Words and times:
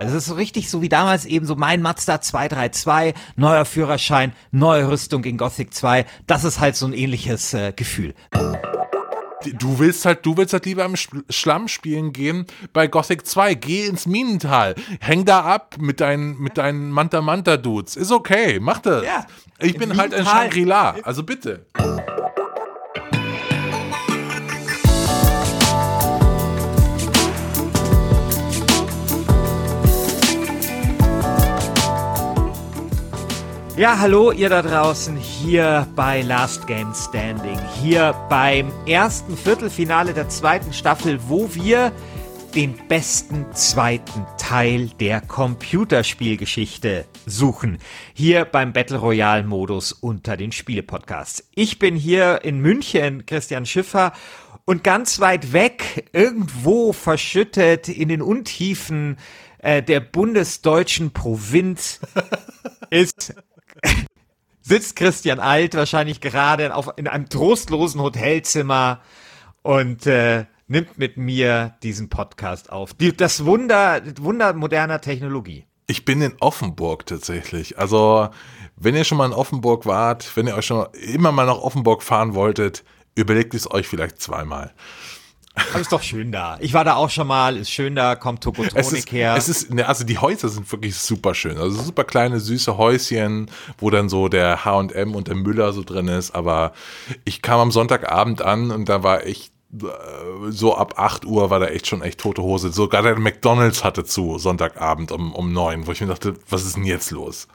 Also 0.00 0.16
es 0.16 0.22
ist 0.22 0.28
so 0.28 0.34
richtig 0.34 0.70
so 0.70 0.80
wie 0.80 0.88
damals 0.88 1.26
eben 1.26 1.44
so 1.44 1.56
mein 1.56 1.82
Mazda 1.82 2.22
232, 2.22 3.14
neuer 3.36 3.66
Führerschein, 3.66 4.32
neue 4.50 4.88
Rüstung 4.88 5.22
in 5.24 5.36
Gothic 5.36 5.74
2. 5.74 6.06
Das 6.26 6.42
ist 6.44 6.58
halt 6.58 6.74
so 6.74 6.86
ein 6.86 6.94
ähnliches 6.94 7.52
äh, 7.52 7.74
Gefühl. 7.76 8.14
Du 9.58 9.78
willst 9.78 10.06
halt, 10.06 10.24
du 10.24 10.38
willst 10.38 10.54
halt 10.54 10.64
lieber 10.64 10.86
im 10.86 10.96
Schlamm 10.96 11.68
spielen 11.68 12.14
gehen 12.14 12.46
bei 12.72 12.86
Gothic 12.86 13.26
2. 13.26 13.54
Geh 13.54 13.86
ins 13.86 14.06
Minental. 14.06 14.74
Häng 15.00 15.26
da 15.26 15.42
ab 15.42 15.76
mit 15.78 16.00
deinen, 16.00 16.38
mit 16.38 16.56
deinen 16.56 16.90
Manta 16.90 17.20
Manta 17.20 17.58
Dudes. 17.58 17.94
Ist 17.96 18.10
okay. 18.10 18.58
Mach 18.58 18.78
das. 18.78 19.04
Ja, 19.04 19.26
ich 19.58 19.76
bin 19.76 19.98
halt 19.98 20.14
ein 20.14 20.24
Shangri-La. 20.24 20.96
Also 21.02 21.24
bitte. 21.24 21.66
Ja, 33.80 33.98
hallo 33.98 34.30
ihr 34.30 34.50
da 34.50 34.60
draußen 34.60 35.16
hier 35.16 35.88
bei 35.96 36.20
Last 36.20 36.66
Game 36.66 36.92
Standing, 36.92 37.58
hier 37.80 38.14
beim 38.28 38.70
ersten 38.86 39.38
Viertelfinale 39.38 40.12
der 40.12 40.28
zweiten 40.28 40.74
Staffel, 40.74 41.18
wo 41.28 41.54
wir 41.54 41.90
den 42.54 42.74
besten 42.88 43.46
zweiten 43.54 44.26
Teil 44.36 44.90
der 45.00 45.22
Computerspielgeschichte 45.22 47.06
suchen. 47.24 47.78
Hier 48.12 48.44
beim 48.44 48.74
Battle 48.74 48.98
Royale 48.98 49.44
Modus 49.44 49.92
unter 49.92 50.36
den 50.36 50.52
Spielepodcasts. 50.52 51.48
Ich 51.54 51.78
bin 51.78 51.96
hier 51.96 52.44
in 52.44 52.60
München, 52.60 53.24
Christian 53.24 53.64
Schiffer, 53.64 54.12
und 54.66 54.84
ganz 54.84 55.20
weit 55.20 55.54
weg, 55.54 56.10
irgendwo 56.12 56.92
verschüttet 56.92 57.88
in 57.88 58.10
den 58.10 58.20
Untiefen 58.20 59.16
äh, 59.62 59.82
der 59.82 60.00
bundesdeutschen 60.00 61.12
Provinz 61.12 62.00
ist 62.90 63.34
sitzt 64.62 64.96
Christian 64.96 65.40
Alt 65.40 65.74
wahrscheinlich 65.74 66.20
gerade 66.20 66.74
auf, 66.74 66.90
in 66.96 67.08
einem 67.08 67.28
trostlosen 67.28 68.00
Hotelzimmer 68.00 69.00
und 69.62 70.06
äh, 70.06 70.46
nimmt 70.68 70.98
mit 70.98 71.16
mir 71.16 71.74
diesen 71.82 72.08
Podcast 72.08 72.70
auf. 72.70 72.94
Die, 72.94 73.16
das 73.16 73.44
Wunder, 73.44 74.00
Wunder 74.20 74.52
moderner 74.52 75.00
Technologie. 75.00 75.66
Ich 75.86 76.04
bin 76.04 76.22
in 76.22 76.36
Offenburg 76.38 77.06
tatsächlich. 77.06 77.78
Also, 77.78 78.28
wenn 78.76 78.94
ihr 78.94 79.04
schon 79.04 79.18
mal 79.18 79.26
in 79.26 79.32
Offenburg 79.32 79.86
wart, 79.86 80.36
wenn 80.36 80.46
ihr 80.46 80.54
euch 80.54 80.66
schon 80.66 80.86
immer 80.92 81.32
mal 81.32 81.46
nach 81.46 81.58
Offenburg 81.58 82.04
fahren 82.04 82.34
wolltet, 82.34 82.84
überlegt 83.16 83.54
es 83.54 83.68
euch 83.70 83.88
vielleicht 83.88 84.22
zweimal. 84.22 84.72
Aber 85.70 85.80
ist 85.80 85.92
doch 85.92 86.02
schön 86.02 86.32
da. 86.32 86.58
Ich 86.60 86.74
war 86.74 86.84
da 86.84 86.94
auch 86.94 87.10
schon 87.10 87.26
mal, 87.26 87.56
ist 87.56 87.70
schön 87.70 87.94
da, 87.94 88.16
kommt 88.16 88.42
Tokotronik 88.42 88.76
es 88.76 88.92
ist, 88.92 89.12
her. 89.12 89.34
Es 89.36 89.48
ist, 89.48 89.72
ne, 89.72 89.86
also 89.86 90.04
die 90.04 90.18
Häuser 90.18 90.48
sind 90.48 90.70
wirklich 90.70 90.96
super 90.96 91.34
schön. 91.34 91.58
Also 91.58 91.82
super 91.82 92.04
kleine, 92.04 92.40
süße 92.40 92.76
Häuschen, 92.76 93.50
wo 93.78 93.90
dann 93.90 94.08
so 94.08 94.28
der 94.28 94.64
H&M 94.64 95.14
und 95.14 95.28
der 95.28 95.36
Müller 95.36 95.72
so 95.72 95.82
drin 95.82 96.08
ist. 96.08 96.32
Aber 96.32 96.72
ich 97.24 97.42
kam 97.42 97.60
am 97.60 97.70
Sonntagabend 97.70 98.42
an 98.42 98.70
und 98.70 98.88
da 98.88 99.02
war 99.02 99.26
echt 99.26 99.52
äh, 99.82 100.50
so 100.50 100.76
ab 100.76 100.94
8 100.96 101.24
Uhr 101.24 101.50
war 101.50 101.60
da 101.60 101.66
echt 101.66 101.86
schon 101.86 102.02
echt 102.02 102.20
tote 102.20 102.42
Hose. 102.42 102.72
Sogar 102.72 103.02
der 103.02 103.18
McDonalds 103.18 103.84
hatte 103.84 104.04
zu 104.04 104.38
Sonntagabend 104.38 105.12
um, 105.12 105.32
um 105.32 105.52
9, 105.52 105.86
wo 105.86 105.92
ich 105.92 106.00
mir 106.00 106.08
dachte, 106.08 106.34
was 106.48 106.64
ist 106.64 106.76
denn 106.76 106.84
jetzt 106.84 107.10
los? 107.10 107.48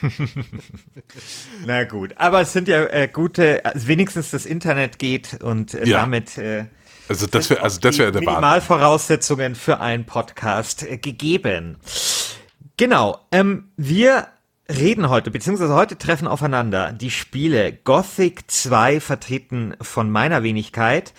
Na 1.66 1.84
gut, 1.84 2.14
aber 2.16 2.40
es 2.40 2.52
sind 2.52 2.68
ja 2.68 2.84
äh, 2.84 3.08
gute, 3.12 3.64
also 3.64 3.86
wenigstens 3.86 4.30
das 4.30 4.46
Internet 4.46 4.98
geht 4.98 5.42
und 5.42 5.74
äh, 5.74 5.86
ja. 5.86 6.00
damit 6.00 6.38
äh, 6.38 6.64
also 7.08 7.26
das 7.26 7.50
wäre 7.50 7.62
also 7.62 7.80
das 7.80 7.98
wäre 7.98 8.12
der 8.12 8.22
Minimalvoraussetzungen 8.22 9.54
für 9.54 9.80
einen 9.80 10.04
Podcast 10.06 10.82
äh, 10.82 10.96
gegeben. 10.96 11.78
Genau. 12.76 13.20
Ähm, 13.30 13.70
wir 13.76 14.28
reden 14.68 15.08
heute, 15.08 15.30
beziehungsweise 15.30 15.74
heute 15.74 15.98
treffen 15.98 16.26
aufeinander 16.26 16.92
die 16.92 17.10
Spiele 17.10 17.72
Gothic 17.72 18.50
2, 18.50 19.00
vertreten 19.00 19.74
von 19.80 20.10
meiner 20.10 20.42
Wenigkeit, 20.42 21.12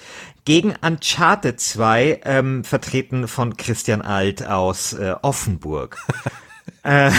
gegen 0.46 0.76
Uncharted 0.82 1.59
2, 1.59 2.22
ähm, 2.26 2.64
vertreten 2.64 3.28
von 3.28 3.58
Christian 3.58 4.02
Alt 4.02 4.46
aus 4.46 4.94
äh, 4.94 5.16
Offenburg. 5.22 5.98
Äh. 6.85 7.12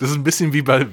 das 0.00 0.10
ist 0.10 0.16
ein 0.16 0.24
bisschen 0.24 0.52
wie 0.52 0.62
bei 0.62 0.84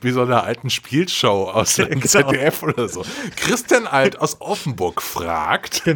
wie 0.00 0.10
so 0.10 0.22
einer 0.22 0.44
alten 0.44 0.70
Spielshow 0.70 1.50
aus 1.50 1.74
dem 1.74 1.88
genau. 2.00 2.06
ZDF 2.06 2.62
oder 2.62 2.88
so. 2.88 3.04
Christian 3.36 3.86
Alt 3.86 4.18
aus 4.18 4.40
Offenburg 4.40 5.02
fragt. 5.02 5.82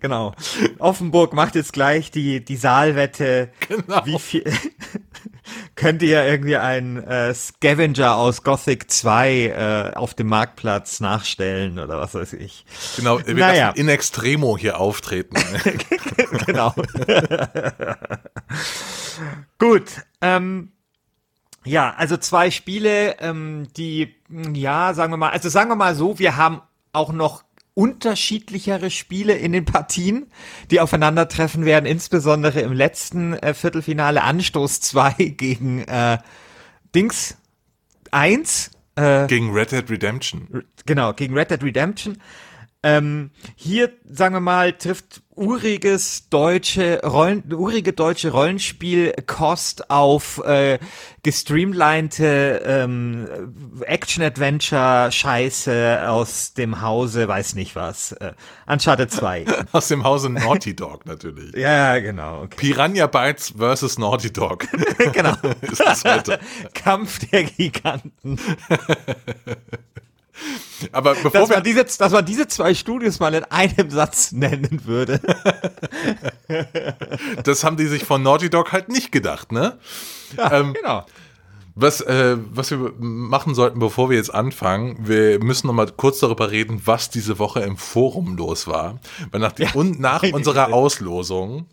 Genau. 0.00 0.34
Offenburg 0.78 1.34
macht 1.34 1.54
jetzt 1.54 1.72
gleich 1.72 2.10
die, 2.10 2.42
die 2.44 2.56
Saalwette. 2.56 3.50
Genau. 3.68 4.04
Wie 4.06 4.18
viel 4.18 4.44
könnt 5.74 6.02
ihr 6.02 6.24
irgendwie 6.24 6.56
einen 6.56 6.96
äh, 7.02 7.34
Scavenger 7.34 8.16
aus 8.16 8.42
Gothic 8.42 8.90
2 8.90 9.92
äh, 9.92 9.96
auf 9.96 10.14
dem 10.14 10.28
Marktplatz 10.28 11.00
nachstellen 11.00 11.78
oder 11.78 11.98
was 11.98 12.14
weiß 12.14 12.32
ich. 12.34 12.64
Genau, 12.96 13.24
wir 13.24 13.34
naja. 13.34 13.68
lassen 13.68 13.80
in 13.80 13.88
extremo 13.88 14.56
hier 14.56 14.78
auftreten. 14.78 15.36
genau. 16.46 16.74
Gut, 19.58 19.84
ähm, 20.20 20.72
ja, 21.64 21.94
also 21.96 22.16
zwei 22.16 22.50
Spiele, 22.50 23.18
ähm, 23.20 23.68
die, 23.76 24.14
ja, 24.54 24.94
sagen 24.94 25.12
wir 25.12 25.18
mal, 25.18 25.30
also 25.30 25.48
sagen 25.48 25.70
wir 25.70 25.76
mal 25.76 25.94
so, 25.94 26.18
wir 26.18 26.36
haben 26.36 26.62
auch 26.92 27.12
noch 27.12 27.44
unterschiedlichere 27.74 28.90
Spiele 28.90 29.34
in 29.34 29.52
den 29.52 29.64
Partien, 29.64 30.26
die 30.70 30.80
aufeinandertreffen 30.80 31.64
werden, 31.64 31.86
insbesondere 31.86 32.60
im 32.60 32.72
letzten 32.72 33.34
äh, 33.34 33.54
Viertelfinale 33.54 34.22
Anstoß 34.22 34.80
2 34.80 35.12
gegen 35.36 35.82
äh, 35.84 36.18
Dings 36.94 37.36
1. 38.10 38.70
Äh, 38.96 39.26
gegen 39.26 39.52
Red 39.52 39.72
Dead 39.72 39.88
Redemption. 39.88 40.64
Genau, 40.86 41.12
gegen 41.12 41.36
Red 41.36 41.50
Dead 41.50 41.62
Redemption. 41.62 42.18
Ähm, 42.82 43.30
hier, 43.56 43.92
sagen 44.04 44.34
wir 44.34 44.40
mal, 44.40 44.72
trifft 44.72 45.22
uriges 45.40 46.28
deutsche 46.28 47.00
Rollen, 47.02 47.50
urige 47.50 47.94
deutsche 47.94 48.30
Rollenspielkost 48.30 49.90
auf 49.90 50.44
äh, 50.44 50.78
gestreamlinete 51.22 52.60
ähm, 52.64 53.26
Action-Adventure-Scheiße 53.80 56.08
aus 56.08 56.52
dem 56.52 56.82
Hause, 56.82 57.26
weiß 57.26 57.54
nicht 57.54 57.74
was. 57.74 58.12
Äh, 58.12 58.34
Uncharted 58.66 59.10
2. 59.10 59.46
aus 59.72 59.88
dem 59.88 60.04
Hause 60.04 60.28
Naughty 60.28 60.76
Dog 60.76 61.06
natürlich. 61.06 61.56
ja, 61.56 61.98
genau. 61.98 62.42
Okay. 62.42 62.56
Piranha 62.56 63.06
Bytes 63.06 63.54
versus 63.56 63.98
Naughty 63.98 64.30
Dog. 64.30 64.66
genau. 65.12 65.32
Kampf 66.74 67.18
der 67.30 67.44
Giganten. 67.44 68.38
Aber 70.92 71.14
bevor 71.14 71.32
dass, 71.32 71.48
wir 71.48 71.56
man 71.56 71.64
diese, 71.64 71.84
dass 71.84 72.12
man 72.12 72.24
diese 72.24 72.48
zwei 72.48 72.74
Studios 72.74 73.20
mal 73.20 73.34
in 73.34 73.44
einem 73.44 73.90
Satz 73.90 74.32
nennen 74.32 74.82
würde. 74.84 75.20
das 77.44 77.64
haben 77.64 77.76
die 77.76 77.86
sich 77.86 78.04
von 78.04 78.22
Naughty 78.22 78.50
Dog 78.50 78.72
halt 78.72 78.88
nicht 78.88 79.12
gedacht, 79.12 79.52
ne? 79.52 79.78
Ja, 80.36 80.52
ähm, 80.52 80.72
genau. 80.72 81.04
Was, 81.74 82.00
äh, 82.00 82.36
was 82.52 82.70
wir 82.70 82.92
machen 82.98 83.54
sollten, 83.54 83.78
bevor 83.78 84.10
wir 84.10 84.16
jetzt 84.16 84.34
anfangen, 84.34 84.96
wir 85.00 85.42
müssen 85.42 85.66
noch 85.66 85.74
mal 85.74 85.90
kurz 85.96 86.20
darüber 86.20 86.50
reden, 86.50 86.82
was 86.84 87.10
diese 87.10 87.38
Woche 87.38 87.60
im 87.60 87.76
Forum 87.76 88.36
los 88.36 88.66
war. 88.66 88.98
Weil 89.30 89.40
nach, 89.40 89.58
ja, 89.58 89.70
und 89.74 90.00
nach 90.00 90.22
unserer 90.32 90.66
Güte. 90.66 90.76
Auslosung 90.76 91.66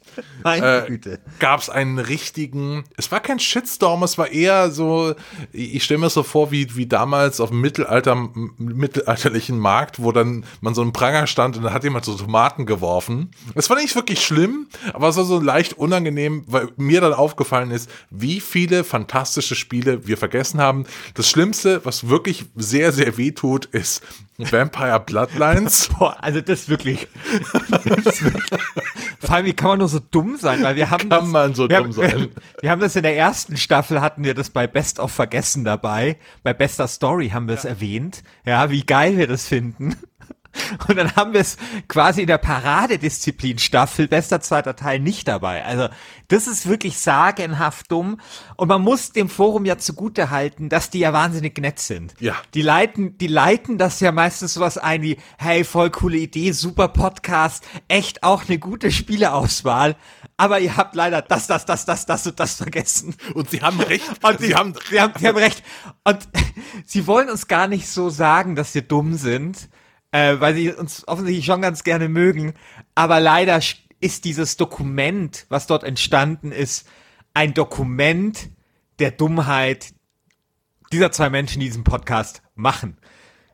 äh, 0.43 0.99
gab 1.39 1.61
es 1.61 1.69
einen 1.69 1.99
richtigen, 1.99 2.83
es 2.95 3.11
war 3.11 3.19
kein 3.19 3.39
Shitstorm, 3.39 4.03
es 4.03 4.17
war 4.17 4.29
eher 4.31 4.71
so, 4.71 5.15
ich 5.51 5.83
stelle 5.83 5.99
mir 5.99 6.09
so 6.09 6.23
vor, 6.23 6.51
wie, 6.51 6.75
wie 6.75 6.85
damals 6.85 7.39
auf 7.39 7.49
dem 7.49 7.61
Mittelalter, 7.61 8.15
mittelalterlichen 8.57 9.57
Markt, 9.57 10.01
wo 10.01 10.11
dann 10.11 10.45
man 10.61 10.75
so 10.75 10.81
einen 10.81 10.93
Pranger 10.93 11.27
stand 11.27 11.57
und 11.57 11.63
da 11.63 11.73
hat 11.73 11.83
jemand 11.83 12.05
so 12.05 12.15
Tomaten 12.15 12.65
geworfen. 12.65 13.31
Es 13.55 13.69
war 13.69 13.77
nicht 13.77 13.95
wirklich 13.95 14.23
schlimm, 14.23 14.67
aber 14.93 15.09
es 15.09 15.17
war 15.17 15.25
so 15.25 15.39
leicht 15.39 15.73
unangenehm, 15.73 16.43
weil 16.47 16.69
mir 16.77 17.01
dann 17.01 17.13
aufgefallen 17.13 17.71
ist, 17.71 17.89
wie 18.09 18.39
viele 18.39 18.83
fantastische 18.83 19.55
Spiele 19.55 19.96
wir 20.05 20.17
vergessen 20.17 20.59
haben. 20.59 20.85
Das 21.13 21.29
Schlimmste, 21.29 21.81
was 21.85 22.09
wirklich 22.09 22.45
sehr, 22.55 22.91
sehr 22.91 23.17
weh 23.17 23.31
tut, 23.31 23.65
ist 23.65 24.03
Vampire 24.37 24.99
Bloodlines. 24.99 25.89
Boah, 25.97 26.15
also 26.21 26.41
das 26.41 26.69
wirklich. 26.69 27.07
Das 27.71 28.23
wirklich 28.23 28.51
vor 29.19 29.35
allem, 29.35 29.45
wie 29.45 29.53
kann 29.53 29.69
man 29.69 29.79
nur 29.79 29.87
so 29.87 29.99
dumm 29.99 30.37
sein? 30.37 30.63
Weil 30.63 30.75
wir 30.75 30.89
haben. 30.89 31.09
Kann 31.09 31.21
das, 31.21 31.25
man 31.25 31.53
so 31.55 31.67
dumm 31.67 31.77
haben, 31.77 31.91
sein? 31.91 32.27
Wir 32.61 32.71
haben 32.71 32.81
das 32.81 32.95
in 32.95 33.03
der 33.03 33.15
ersten 33.15 33.57
Staffel, 33.57 34.01
hatten 34.01 34.23
wir 34.23 34.33
das 34.33 34.49
bei 34.49 34.67
Best 34.67 34.99
of 34.99 35.11
Vergessen 35.11 35.63
dabei. 35.63 36.17
Bei 36.43 36.53
Bester 36.53 36.87
Story 36.87 37.29
haben 37.29 37.47
wir 37.47 37.55
es 37.55 37.63
ja. 37.63 37.69
erwähnt. 37.69 38.23
Ja, 38.45 38.69
wie 38.71 38.83
geil 38.83 39.17
wir 39.17 39.27
das 39.27 39.47
finden. 39.47 39.95
Und 40.87 40.97
dann 40.97 41.15
haben 41.15 41.33
wir 41.33 41.41
es 41.41 41.57
quasi 41.87 42.21
in 42.21 42.27
der 42.27 42.37
Paradedisziplin 42.37 43.59
Staffel 43.59 44.07
bester 44.07 44.41
zweiter 44.41 44.75
Teil 44.75 44.99
nicht 44.99 45.27
dabei. 45.27 45.63
Also 45.63 45.89
das 46.27 46.47
ist 46.47 46.67
wirklich 46.67 46.97
sagenhaft 46.97 47.91
dumm. 47.91 48.19
Und 48.55 48.67
man 48.67 48.81
muss 48.81 49.11
dem 49.11 49.29
Forum 49.29 49.65
ja 49.65 49.77
zugute 49.77 50.29
halten, 50.29 50.69
dass 50.69 50.89
die 50.89 50.99
ja 50.99 51.13
wahnsinnig 51.13 51.57
nett 51.59 51.79
sind. 51.79 52.13
Ja. 52.19 52.35
Die 52.53 52.61
leiten, 52.61 53.17
die 53.17 53.27
leiten 53.27 53.77
das 53.77 53.99
ja 53.99 54.11
meistens 54.11 54.53
sowas 54.53 54.77
ein 54.77 55.01
wie, 55.01 55.17
hey, 55.37 55.63
voll 55.63 55.89
coole 55.89 56.17
Idee, 56.17 56.51
super 56.51 56.89
Podcast, 56.89 57.63
echt 57.87 58.23
auch 58.23 58.43
eine 58.47 58.59
gute 58.59 58.91
Spieleauswahl. 58.91 59.95
Aber 60.35 60.59
ihr 60.59 60.77
habt 60.77 60.95
leider 60.95 61.21
das, 61.21 61.47
das, 61.47 61.65
das, 61.65 61.85
das, 61.85 62.05
das 62.05 62.27
und 62.27 62.39
das 62.39 62.55
vergessen. 62.55 63.15
Und 63.33 63.49
sie 63.49 63.61
haben 63.61 63.79
recht. 63.79 64.05
Und 64.23 64.39
sie, 64.39 64.55
haben, 64.55 64.73
sie, 64.89 64.99
haben, 64.99 65.13
sie 65.17 65.27
haben 65.27 65.37
recht. 65.37 65.63
Und 66.03 66.27
sie 66.85 67.07
wollen 67.07 67.29
uns 67.29 67.47
gar 67.47 67.67
nicht 67.67 67.87
so 67.87 68.09
sagen, 68.09 68.55
dass 68.55 68.75
wir 68.75 68.81
dumm 68.81 69.15
sind 69.15 69.69
äh, 70.11 70.39
weil 70.39 70.55
sie 70.55 70.71
uns 70.71 71.07
offensichtlich 71.07 71.45
schon 71.45 71.61
ganz 71.61 71.83
gerne 71.83 72.09
mögen. 72.09 72.53
Aber 72.95 73.19
leider 73.19 73.59
ist 73.99 74.25
dieses 74.25 74.57
Dokument, 74.57 75.45
was 75.49 75.67
dort 75.67 75.83
entstanden 75.83 76.51
ist, 76.51 76.87
ein 77.33 77.53
Dokument 77.53 78.49
der 78.99 79.11
Dummheit 79.11 79.93
dieser 80.91 81.11
zwei 81.11 81.29
Menschen, 81.29 81.59
die 81.59 81.67
diesen 81.67 81.83
Podcast 81.83 82.41
machen. 82.55 82.97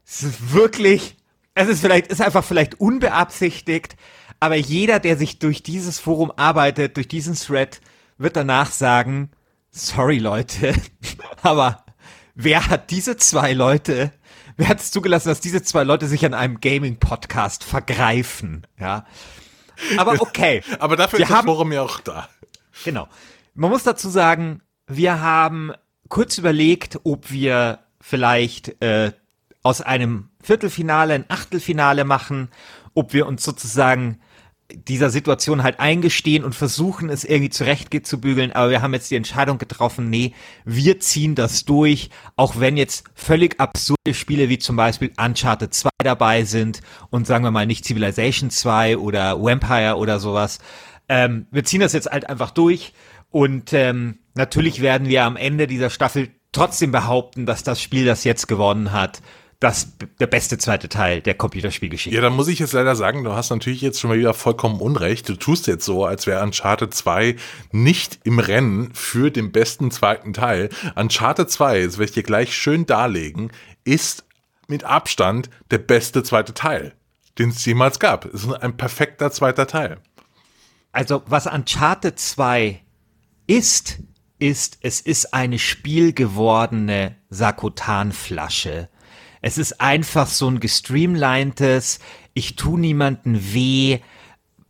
Es 0.05 0.23
ist 0.23 0.53
wirklich, 0.53 1.17
es 1.55 1.67
ist 1.67 1.81
vielleicht, 1.81 2.07
ist 2.07 2.21
einfach 2.21 2.43
vielleicht 2.43 2.79
unbeabsichtigt, 2.79 3.95
aber 4.39 4.55
jeder, 4.55 4.99
der 4.99 5.17
sich 5.17 5.39
durch 5.39 5.63
dieses 5.63 5.99
Forum 5.99 6.31
arbeitet, 6.35 6.97
durch 6.97 7.07
diesen 7.07 7.35
Thread, 7.35 7.81
wird 8.17 8.35
danach 8.35 8.71
sagen, 8.71 9.31
sorry 9.71 10.19
Leute, 10.19 10.73
aber 11.41 11.85
wer 12.35 12.67
hat 12.67 12.91
diese 12.91 13.17
zwei 13.17 13.53
Leute 13.53 14.11
wer 14.57 14.67
hat 14.67 14.79
es 14.79 14.91
zugelassen, 14.91 15.29
dass 15.29 15.39
diese 15.39 15.63
zwei 15.63 15.83
Leute 15.83 16.07
sich 16.07 16.25
an 16.25 16.33
einem 16.33 16.59
Gaming-Podcast 16.59 17.63
vergreifen? 17.63 18.67
Ja. 18.79 19.05
Aber 19.97 20.21
okay. 20.21 20.63
Aber 20.79 20.95
dafür 20.95 21.19
wir 21.19 21.25
ist 21.25 21.31
das 21.31 21.45
Forum 21.45 21.71
ja 21.71 21.81
auch 21.81 21.99
da. 21.99 22.29
Genau. 22.83 23.07
Man 23.55 23.69
muss 23.69 23.83
dazu 23.83 24.09
sagen, 24.09 24.61
wir 24.87 25.21
haben 25.21 25.71
kurz 26.09 26.37
überlegt, 26.37 26.99
ob 27.03 27.31
wir 27.31 27.79
vielleicht 27.99 28.81
äh, 28.81 29.11
aus 29.61 29.81
einem 29.81 30.29
Viertelfinale 30.41 31.13
ein 31.13 31.25
Achtelfinale 31.29 32.03
machen, 32.03 32.49
ob 32.93 33.13
wir 33.13 33.25
uns 33.27 33.43
sozusagen 33.43 34.19
dieser 34.71 35.09
Situation 35.09 35.63
halt 35.63 35.79
eingestehen 35.79 36.43
und 36.43 36.55
versuchen 36.55 37.09
es 37.09 37.23
irgendwie 37.23 37.49
zurecht 37.49 37.89
zu 38.07 38.19
bügeln, 38.19 38.51
aber 38.53 38.71
wir 38.71 38.81
haben 38.81 38.93
jetzt 38.93 39.11
die 39.11 39.15
Entscheidung 39.15 39.57
getroffen, 39.57 40.09
nee, 40.09 40.33
wir 40.65 40.99
ziehen 40.99 41.35
das 41.35 41.65
durch, 41.65 42.09
auch 42.35 42.59
wenn 42.59 42.77
jetzt 42.77 43.03
völlig 43.13 43.59
absurde 43.59 44.13
Spiele 44.13 44.49
wie 44.49 44.57
zum 44.57 44.75
Beispiel 44.75 45.11
Uncharted 45.17 45.73
2 45.73 45.89
dabei 46.03 46.43
sind 46.43 46.81
und 47.09 47.27
sagen 47.27 47.43
wir 47.43 47.51
mal 47.51 47.67
nicht 47.67 47.85
Civilization 47.85 48.49
2 48.49 48.97
oder 48.97 49.41
Vampire 49.41 49.97
oder 49.97 50.19
sowas. 50.19 50.59
Ähm, 51.07 51.45
wir 51.51 51.63
ziehen 51.63 51.81
das 51.81 51.93
jetzt 51.93 52.09
halt 52.09 52.29
einfach 52.29 52.51
durch 52.51 52.93
und 53.29 53.73
ähm, 53.73 54.19
natürlich 54.33 54.81
werden 54.81 55.07
wir 55.07 55.23
am 55.23 55.35
Ende 55.35 55.67
dieser 55.67 55.89
Staffel 55.89 56.29
trotzdem 56.51 56.91
behaupten, 56.91 57.45
dass 57.45 57.63
das 57.63 57.81
Spiel, 57.81 58.05
das 58.05 58.23
jetzt 58.23 58.47
gewonnen 58.47 58.91
hat, 58.91 59.21
das 59.63 59.93
der 60.19 60.27
beste 60.27 60.57
zweite 60.57 60.89
Teil 60.89 61.21
der 61.21 61.35
Computerspielgeschichte. 61.35 62.13
Ja, 62.13 62.21
dann 62.21 62.35
muss 62.35 62.49
ich 62.49 62.59
jetzt 62.59 62.73
leider 62.73 62.97
sagen, 62.97 63.23
du 63.23 63.31
hast 63.31 63.49
natürlich 63.49 63.79
jetzt 63.79 63.99
schon 63.99 64.09
mal 64.09 64.19
wieder 64.19 64.33
vollkommen 64.33 64.81
Unrecht. 64.81 65.29
Du 65.29 65.35
tust 65.35 65.67
jetzt 65.67 65.85
so, 65.85 66.05
als 66.05 66.27
wäre 66.27 66.43
Uncharted 66.43 66.93
2 66.93 67.37
nicht 67.71 68.19
im 68.25 68.39
Rennen 68.39 68.93
für 68.93 69.31
den 69.31 69.53
besten 69.53 69.89
zweiten 69.89 70.33
Teil. 70.33 70.69
Uncharted 70.95 71.49
2, 71.49 71.79
jetzt 71.79 71.97
werde 71.97 72.09
ich 72.09 72.11
dir 72.11 72.23
gleich 72.23 72.53
schön 72.53 72.85
darlegen, 72.85 73.51
ist 73.85 74.25
mit 74.67 74.83
Abstand 74.83 75.49
der 75.71 75.77
beste 75.77 76.23
zweite 76.23 76.53
Teil, 76.53 76.93
den 77.39 77.49
es 77.49 77.63
jemals 77.63 77.99
gab. 77.99 78.25
Es 78.25 78.43
ist 78.43 78.51
ein 78.51 78.75
perfekter 78.75 79.31
zweiter 79.31 79.65
Teil. 79.65 79.97
Also, 80.91 81.23
was 81.25 81.47
Uncharted 81.47 82.19
2 82.19 82.81
ist, 83.47 83.99
ist, 84.39 84.79
es 84.81 84.99
ist 84.99 85.33
eine 85.33 85.57
spielgewordene 85.57 87.15
Sakotanflasche 87.29 88.89
es 89.43 89.57
ist 89.57 89.81
einfach 89.81 90.27
so 90.27 90.47
ein 90.47 90.61
gestreamlinedes, 90.61 91.99
ich 92.33 92.55
tu 92.55 92.77
niemanden 92.77 93.53
weh, 93.53 93.99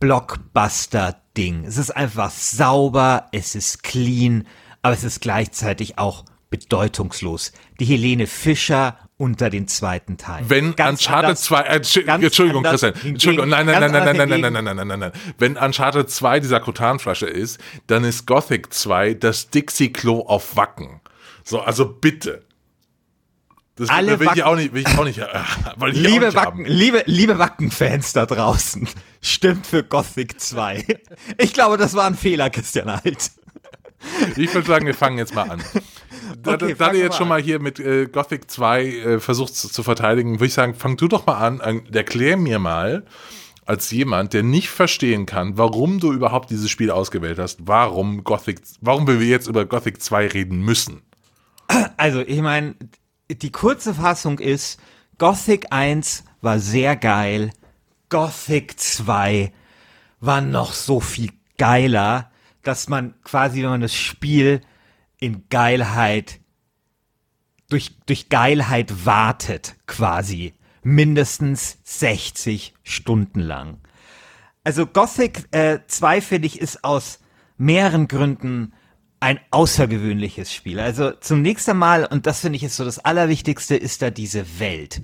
Blockbuster-Ding. 0.00 1.64
Es 1.64 1.78
ist 1.78 1.92
einfach 1.92 2.30
sauber, 2.30 3.28
es 3.30 3.54
ist 3.54 3.84
clean, 3.84 4.46
aber 4.82 4.92
es 4.92 5.04
ist 5.04 5.20
gleichzeitig 5.20 5.96
auch 5.98 6.24
bedeutungslos. 6.50 7.52
Die 7.78 7.84
Helene 7.84 8.26
Fischer 8.26 8.98
unter 9.16 9.48
den 9.48 9.68
zweiten 9.68 10.16
Teil. 10.16 10.42
Wenn 10.48 10.74
ganz 10.74 11.06
Uncharted 11.06 11.38
2, 11.38 11.60
äh, 11.60 11.76
Entschuldigung, 11.76 12.64
Christian, 12.64 12.94
Entschuldigung, 13.04 13.48
nein, 13.48 13.66
nein, 13.66 13.80
nein, 13.80 13.92
nein, 13.92 14.16
nein, 14.16 14.28
nein, 14.28 14.40
nein, 14.40 14.52
nein, 14.52 14.64
nein, 14.64 14.76
nein, 14.76 14.88
nein, 14.88 14.98
nein. 14.98 15.12
Wenn 15.38 15.56
Uncharted 15.56 16.10
2 16.10 16.40
dieser 16.40 16.58
Kotanflasche 16.58 17.26
ist, 17.26 17.60
dann 17.86 18.02
ist 18.02 18.26
Gothic 18.26 18.74
2 18.74 19.14
das 19.14 19.50
Dixie-Klo 19.50 20.22
auf 20.22 20.56
Wacken. 20.56 21.00
So, 21.44 21.60
also 21.60 21.86
bitte. 21.86 22.42
Das 23.76 23.88
Alle 23.88 24.20
will, 24.20 24.28
ich 24.34 24.44
auch 24.44 24.54
nicht, 24.54 24.72
will 24.72 24.84
ich 24.86 24.98
auch 24.98 25.04
nicht, 25.04 25.18
äh, 25.18 25.26
ich 25.88 25.96
liebe, 25.96 26.26
nicht 26.26 26.36
Wacken, 26.36 26.64
liebe, 26.64 27.02
liebe 27.06 27.38
Wacken-Fans 27.38 28.12
da 28.12 28.24
draußen, 28.24 28.88
stimmt 29.20 29.66
für 29.66 29.82
Gothic 29.82 30.40
2. 30.40 30.84
Ich 31.38 31.52
glaube, 31.52 31.76
das 31.76 31.94
war 31.94 32.06
ein 32.06 32.14
Fehler, 32.14 32.50
Christian 32.50 32.88
Alt. 32.88 33.32
Ich 34.36 34.54
würde 34.54 34.68
sagen, 34.68 34.86
wir 34.86 34.94
fangen 34.94 35.18
jetzt 35.18 35.34
mal 35.34 35.50
an. 35.50 35.62
Da, 36.42 36.54
okay, 36.54 36.74
da 36.78 36.90
du 36.90 36.98
jetzt 36.98 37.16
schon 37.16 37.28
mal 37.28 37.40
hier 37.40 37.58
mit 37.58 37.80
äh, 37.80 38.06
Gothic 38.06 38.50
2 38.50 38.84
äh, 38.84 39.20
versuchst 39.20 39.56
zu, 39.56 39.68
zu 39.68 39.82
verteidigen, 39.82 40.34
würde 40.34 40.46
ich 40.46 40.54
sagen, 40.54 40.74
fang 40.74 40.96
du 40.96 41.08
doch 41.08 41.26
mal 41.26 41.38
an, 41.38 41.60
erklär 41.92 42.36
mir 42.36 42.58
mal, 42.58 43.04
als 43.66 43.90
jemand, 43.90 44.34
der 44.34 44.42
nicht 44.42 44.68
verstehen 44.68 45.26
kann, 45.26 45.56
warum 45.56 45.98
du 45.98 46.12
überhaupt 46.12 46.50
dieses 46.50 46.70
Spiel 46.70 46.90
ausgewählt 46.90 47.38
hast, 47.38 47.66
warum 47.66 48.24
Gothic, 48.24 48.60
warum 48.80 49.06
wir 49.06 49.14
jetzt 49.20 49.48
über 49.48 49.64
Gothic 49.64 50.02
2 50.02 50.28
reden 50.28 50.60
müssen. 50.60 51.02
Also, 51.96 52.20
ich 52.20 52.40
meine, 52.40 52.74
die 53.38 53.52
kurze 53.52 53.94
Fassung 53.94 54.38
ist, 54.38 54.80
Gothic 55.18 55.72
1 55.72 56.24
war 56.40 56.58
sehr 56.58 56.96
geil, 56.96 57.50
Gothic 58.08 58.78
2 58.78 59.52
war 60.20 60.40
noch 60.40 60.72
so 60.72 61.00
viel 61.00 61.30
geiler, 61.58 62.30
dass 62.62 62.88
man 62.88 63.14
quasi, 63.22 63.62
wenn 63.62 63.70
man 63.70 63.80
das 63.80 63.94
Spiel 63.94 64.60
in 65.18 65.48
Geilheit, 65.48 66.40
durch, 67.68 67.96
durch 68.06 68.28
Geilheit 68.28 69.06
wartet, 69.06 69.76
quasi, 69.86 70.54
mindestens 70.82 71.78
60 71.84 72.74
Stunden 72.82 73.40
lang. 73.40 73.78
Also 74.64 74.86
Gothic 74.86 75.46
äh, 75.52 75.80
2, 75.86 76.20
finde 76.20 76.46
ich, 76.46 76.60
ist 76.60 76.84
aus 76.84 77.20
mehreren 77.56 78.08
Gründen 78.08 78.72
ein 79.24 79.40
außergewöhnliches 79.50 80.52
Spiel. 80.52 80.78
Also 80.78 81.12
zunächst 81.12 81.66
einmal, 81.70 82.04
und 82.04 82.26
das 82.26 82.40
finde 82.40 82.56
ich 82.56 82.62
ist 82.62 82.76
so 82.76 82.84
das 82.84 82.98
Allerwichtigste, 82.98 83.74
ist 83.74 84.02
da 84.02 84.10
diese 84.10 84.58
Welt. 84.58 85.00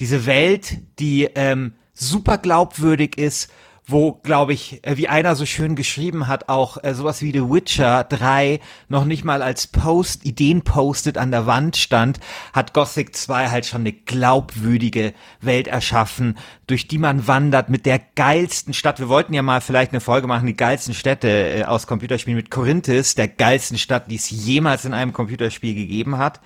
Diese 0.00 0.24
Welt, 0.24 0.78
die 0.98 1.24
ähm, 1.34 1.74
super 1.92 2.38
glaubwürdig 2.38 3.18
ist, 3.18 3.52
wo, 3.88 4.12
glaube 4.12 4.52
ich, 4.52 4.84
äh, 4.86 4.98
wie 4.98 5.08
einer 5.08 5.34
so 5.34 5.46
schön 5.46 5.74
geschrieben 5.74 6.28
hat, 6.28 6.50
auch 6.50 6.76
äh, 6.84 6.94
sowas 6.94 7.22
wie 7.22 7.32
The 7.32 7.50
Witcher 7.50 8.04
3 8.04 8.60
noch 8.88 9.06
nicht 9.06 9.24
mal 9.24 9.42
als 9.42 9.66
Post, 9.66 10.26
Ideen 10.26 10.62
postet 10.62 11.16
an 11.16 11.30
der 11.30 11.46
Wand 11.46 11.76
stand, 11.76 12.20
hat 12.52 12.74
Gothic 12.74 13.16
2 13.16 13.48
halt 13.48 13.64
schon 13.64 13.80
eine 13.80 13.92
glaubwürdige 13.92 15.14
Welt 15.40 15.68
erschaffen, 15.68 16.36
durch 16.66 16.86
die 16.86 16.98
man 16.98 17.26
wandert 17.26 17.70
mit 17.70 17.86
der 17.86 17.98
geilsten 18.14 18.74
Stadt. 18.74 19.00
Wir 19.00 19.08
wollten 19.08 19.32
ja 19.32 19.42
mal 19.42 19.62
vielleicht 19.62 19.92
eine 19.92 20.00
Folge 20.00 20.26
machen, 20.26 20.46
die 20.46 20.56
geilsten 20.56 20.92
Städte 20.92 21.28
äh, 21.28 21.64
aus 21.64 21.86
Computerspielen 21.86 22.36
mit 22.36 22.50
Corinthis, 22.50 23.14
der 23.14 23.28
geilsten 23.28 23.78
Stadt, 23.78 24.10
die 24.10 24.16
es 24.16 24.28
jemals 24.28 24.84
in 24.84 24.92
einem 24.92 25.14
Computerspiel 25.14 25.74
gegeben 25.74 26.18
hat 26.18 26.40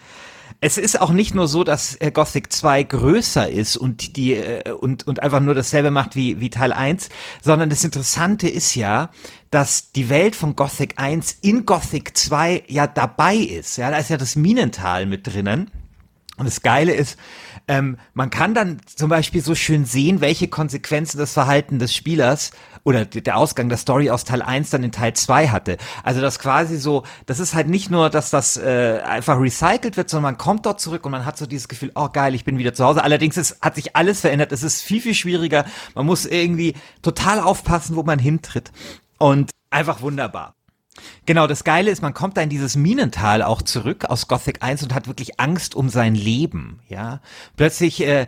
es 0.64 0.78
ist 0.78 1.00
auch 1.00 1.11
nicht 1.11 1.35
nur 1.35 1.49
so, 1.49 1.64
dass 1.64 2.00
äh, 2.00 2.12
Gothic 2.12 2.52
2 2.52 2.85
größer 2.85 3.50
ist 3.50 3.76
und 3.76 4.16
die 4.16 4.35
äh, 4.35 4.71
und 4.71 5.04
und 5.09 5.21
einfach 5.21 5.40
nur 5.40 5.54
dasselbe 5.54 5.90
macht 5.90 6.14
wie 6.14 6.38
wie 6.38 6.50
Teil 6.50 6.73
1, 6.73 7.09
sondern 7.42 7.69
das 7.69 7.83
Interessante 7.83 8.49
ist 8.49 8.76
ja, 8.76 9.11
dass 9.50 9.90
die 9.90 10.09
Welt 10.09 10.37
von 10.37 10.54
Gothic 10.54 10.95
1 10.99 11.38
in 11.42 11.66
Gothic 11.66 12.16
2 12.16 12.62
ja 12.69 12.87
dabei 12.87 13.35
ist. 13.35 13.76
Ja, 13.76 13.90
da 13.90 13.97
ist 13.97 14.09
ja 14.09 14.16
das 14.16 14.37
Minental 14.37 15.04
mit 15.07 15.26
drinnen. 15.26 15.69
Und 16.38 16.47
das 16.47 16.62
Geile 16.62 16.95
ist, 16.95 17.19
ähm, 17.69 17.97
man 18.14 18.31
kann 18.31 18.54
dann 18.54 18.81
zum 18.87 19.09
Beispiel 19.09 19.42
so 19.42 19.54
schön 19.54 19.85
sehen, 19.85 20.21
welche 20.21 20.49
Konsequenzen 20.49 21.19
das 21.19 21.33
Verhalten 21.33 21.78
des 21.78 21.95
Spielers 21.95 22.50
oder 22.85 23.04
der 23.04 23.37
Ausgang 23.37 23.69
der 23.69 23.78
Story 23.78 24.11
aus 24.11 24.25
Teil 24.25 24.42
1 24.42 24.71
dann 24.71 24.83
in 24.83 24.92
Teil 24.92 25.14
2 25.14 25.49
hatte. 25.49 25.76
Also 26.02 26.21
das 26.21 26.38
quasi 26.38 26.76
so, 26.76 27.04
das 27.26 27.40
ist 27.40 27.54
halt 27.54 27.69
nicht 27.69 27.90
nur, 27.90 28.11
dass 28.11 28.31
das 28.31 28.57
äh, 28.57 29.00
einfach 29.04 29.40
recycelt 29.40 29.97
wird, 29.97 30.11
sondern 30.11 30.33
man 30.33 30.38
kommt 30.38 30.66
dort 30.66 30.81
zurück 30.81 31.04
und 31.04 31.12
man 31.12 31.25
hat 31.25 31.38
so 31.38 31.47
dieses 31.47 31.69
Gefühl, 31.69 31.92
oh 31.95 32.09
geil, 32.09 32.35
ich 32.35 32.45
bin 32.45 32.59
wieder 32.59 32.75
zu 32.75 32.85
Hause. 32.85 33.04
Allerdings 33.04 33.37
ist, 33.37 33.61
hat 33.61 33.76
sich 33.76 33.95
alles 33.97 34.21
verändert. 34.21 34.52
Es 34.52 34.62
ist 34.62 34.83
viel, 34.83 35.00
viel 35.00 35.14
schwieriger. 35.14 35.64
Man 35.95 36.07
muss 36.07 36.26
irgendwie 36.26 36.75
total 37.02 37.40
aufpassen, 37.40 37.97
wo 37.97 38.02
man 38.02 38.19
hintritt. 38.19 38.73
Und 39.19 39.50
einfach 39.71 40.00
wunderbar. 40.00 40.54
Genau, 41.25 41.47
das 41.47 41.65
Geile 41.65 41.91
ist, 41.91 42.03
man 42.03 42.15
kommt 42.15 42.37
da 42.37 42.43
in 42.43 42.51
dieses 42.51 42.77
Minental 42.77 43.43
auch 43.43 43.63
zurück 43.63 44.05
aus 44.07 44.29
Gothic 44.29 44.63
1 44.63 44.83
und 44.83 44.95
hat 44.95 45.07
wirklich 45.07 45.41
Angst 45.41 45.75
um 45.75 45.89
sein 45.89 46.15
Leben, 46.15 46.81
ja. 46.89 47.21
Plötzlich 47.57 48.03
äh, 48.07 48.27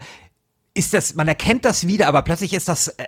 ist 0.74 0.92
das, 0.92 1.14
man 1.14 1.28
erkennt 1.28 1.64
das 1.64 1.86
wieder, 1.86 2.08
aber 2.08 2.22
plötzlich 2.22 2.52
ist 2.52 2.68
das, 2.68 2.88
äh, 2.88 3.06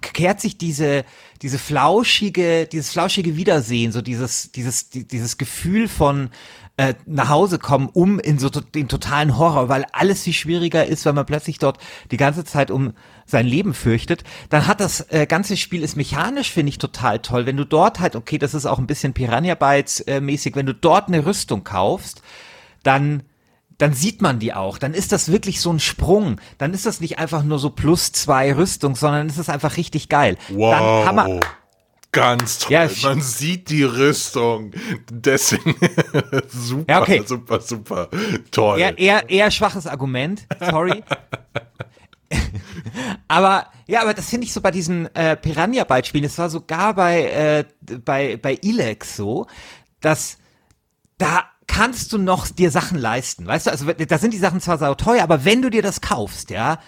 kehrt 0.00 0.40
sich 0.40 0.58
diese, 0.58 1.04
diese 1.40 1.58
flauschige, 1.58 2.66
dieses 2.66 2.90
flauschige 2.90 3.36
Wiedersehen, 3.36 3.92
so 3.92 4.02
dieses, 4.02 4.52
dieses, 4.52 4.90
dieses 4.90 5.38
Gefühl 5.38 5.88
von, 5.88 6.30
äh, 6.76 6.94
nach 7.06 7.28
Hause 7.28 7.58
kommen, 7.58 7.88
um 7.92 8.18
in 8.18 8.38
so 8.38 8.48
den 8.48 8.88
totalen 8.88 9.36
Horror, 9.36 9.68
weil 9.68 9.84
alles 9.92 10.22
viel 10.22 10.32
schwieriger 10.32 10.86
ist, 10.86 11.04
wenn 11.04 11.14
man 11.14 11.26
plötzlich 11.26 11.58
dort 11.58 11.78
die 12.10 12.16
ganze 12.16 12.44
Zeit 12.44 12.70
um 12.70 12.94
sein 13.26 13.46
Leben 13.46 13.74
fürchtet, 13.74 14.24
dann 14.50 14.66
hat 14.66 14.80
das 14.80 15.06
äh, 15.10 15.26
ganze 15.26 15.56
Spiel 15.56 15.82
ist 15.82 15.96
mechanisch, 15.96 16.50
finde 16.50 16.70
ich 16.70 16.78
total 16.78 17.20
toll. 17.20 17.46
Wenn 17.46 17.56
du 17.56 17.64
dort 17.64 18.00
halt, 18.00 18.16
okay, 18.16 18.38
das 18.38 18.54
ist 18.54 18.66
auch 18.66 18.78
ein 18.78 18.86
bisschen 18.86 19.12
Piranha 19.12 19.54
Bytes 19.54 20.00
äh, 20.00 20.20
mäßig, 20.20 20.56
wenn 20.56 20.66
du 20.66 20.74
dort 20.74 21.08
eine 21.08 21.24
Rüstung 21.26 21.64
kaufst, 21.64 22.22
dann 22.82 23.22
dann 23.78 23.94
sieht 23.94 24.22
man 24.22 24.38
die 24.38 24.54
auch. 24.54 24.78
Dann 24.78 24.94
ist 24.94 25.10
das 25.10 25.32
wirklich 25.32 25.60
so 25.60 25.72
ein 25.72 25.80
Sprung. 25.80 26.40
Dann 26.56 26.72
ist 26.72 26.86
das 26.86 27.00
nicht 27.00 27.18
einfach 27.18 27.42
nur 27.42 27.58
so 27.58 27.70
plus 27.70 28.12
zwei 28.12 28.54
Rüstung, 28.54 28.94
sondern 28.94 29.26
ist 29.26 29.38
es 29.38 29.48
einfach 29.48 29.76
richtig 29.76 30.08
geil. 30.08 30.36
Wow. 30.50 31.04
Dann 31.04 31.14
man, 31.16 31.40
Ganz 32.12 32.58
toll. 32.58 32.72
Ja, 32.72 32.88
man 33.02 33.22
sieht 33.22 33.70
die 33.70 33.84
Rüstung. 33.84 34.72
Deswegen 35.10 35.74
super, 36.48 36.92
ja, 36.92 37.00
okay. 37.00 37.22
super, 37.24 37.60
super 37.60 38.08
toll. 38.50 38.78
Eher, 38.78 38.98
eher, 38.98 39.30
eher 39.30 39.50
schwaches 39.50 39.86
Argument. 39.86 40.46
Sorry. 40.60 41.02
aber 43.32 43.68
ja, 43.86 44.02
aber 44.02 44.12
das 44.12 44.28
finde 44.28 44.46
ich 44.46 44.52
so 44.52 44.60
bei 44.60 44.70
diesen 44.70 45.06
äh, 45.14 45.36
Piranha-Beispielen. 45.36 46.26
Es 46.26 46.36
war 46.36 46.50
sogar 46.50 46.92
bei 46.92 47.22
äh, 47.22 47.64
bei 48.04 48.36
bei 48.36 48.58
Ilex 48.60 49.16
so, 49.16 49.46
dass 50.00 50.36
da 51.16 51.44
kannst 51.66 52.12
du 52.12 52.18
noch 52.18 52.48
dir 52.48 52.70
Sachen 52.70 52.98
leisten, 52.98 53.46
weißt 53.46 53.66
du? 53.68 53.70
Also 53.70 53.90
da 53.90 54.18
sind 54.18 54.34
die 54.34 54.38
Sachen 54.38 54.60
zwar 54.60 54.76
sau 54.76 54.94
teuer, 54.94 55.22
aber 55.22 55.46
wenn 55.46 55.62
du 55.62 55.70
dir 55.70 55.80
das 55.80 56.02
kaufst, 56.02 56.50
ja, 56.50 56.78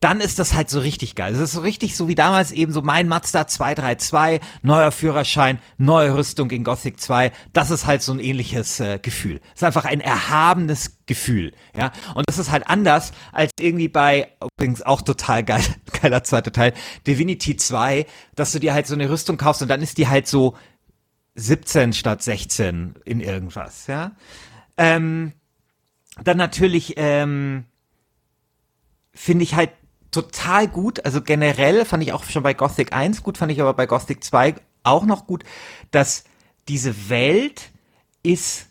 dann 0.00 0.20
ist 0.20 0.38
das 0.38 0.52
halt 0.52 0.68
so 0.68 0.80
richtig 0.80 1.14
geil. 1.14 1.32
Es 1.32 1.40
ist 1.40 1.52
so 1.52 1.62
richtig 1.62 1.96
so 1.96 2.06
wie 2.06 2.14
damals 2.14 2.52
eben 2.52 2.70
so 2.70 2.82
mein 2.82 3.08
Mazda 3.08 3.46
232, 3.46 4.40
neuer 4.62 4.92
Führerschein, 4.92 5.58
neue 5.78 6.14
Rüstung 6.14 6.50
in 6.50 6.64
Gothic 6.64 7.00
2. 7.00 7.32
Das 7.54 7.70
ist 7.70 7.86
halt 7.86 8.02
so 8.02 8.12
ein 8.12 8.20
ähnliches 8.20 8.78
äh, 8.78 8.98
Gefühl. 9.00 9.40
Es 9.54 9.62
ist 9.62 9.64
einfach 9.64 9.86
ein 9.86 10.02
erhabenes 10.02 10.98
Gefühl, 11.06 11.52
ja. 11.74 11.92
Und 12.14 12.28
das 12.28 12.36
ist 12.38 12.50
halt 12.50 12.68
anders 12.68 13.12
als 13.32 13.52
irgendwie 13.58 13.88
bei, 13.88 14.32
übrigens 14.58 14.82
auch 14.82 15.00
total 15.00 15.42
geil, 15.42 15.64
geiler 16.02 16.22
zweiter 16.24 16.52
Teil, 16.52 16.74
Divinity 17.06 17.56
2, 17.56 18.04
dass 18.34 18.52
du 18.52 18.58
dir 18.58 18.74
halt 18.74 18.86
so 18.86 18.94
eine 18.94 19.08
Rüstung 19.08 19.38
kaufst 19.38 19.62
und 19.62 19.68
dann 19.68 19.80
ist 19.80 19.96
die 19.96 20.08
halt 20.08 20.26
so 20.26 20.56
17 21.36 21.94
statt 21.94 22.22
16 22.22 22.96
in 23.06 23.20
irgendwas, 23.20 23.86
ja. 23.86 24.12
Ähm, 24.76 25.32
dann 26.22 26.36
natürlich 26.36 26.94
ähm, 26.96 27.64
finde 29.12 29.44
ich 29.44 29.54
halt 29.54 29.70
total 30.22 30.66
gut, 30.66 31.04
also 31.04 31.20
generell 31.20 31.84
fand 31.84 32.02
ich 32.02 32.14
auch 32.14 32.24
schon 32.24 32.42
bei 32.42 32.54
Gothic 32.54 32.94
1 32.94 33.22
gut, 33.22 33.36
fand 33.36 33.52
ich 33.52 33.60
aber 33.60 33.74
bei 33.74 33.86
Gothic 33.86 34.24
2 34.24 34.54
auch 34.82 35.04
noch 35.04 35.26
gut, 35.26 35.44
dass 35.90 36.24
diese 36.68 37.10
Welt 37.10 37.70
ist 38.22 38.68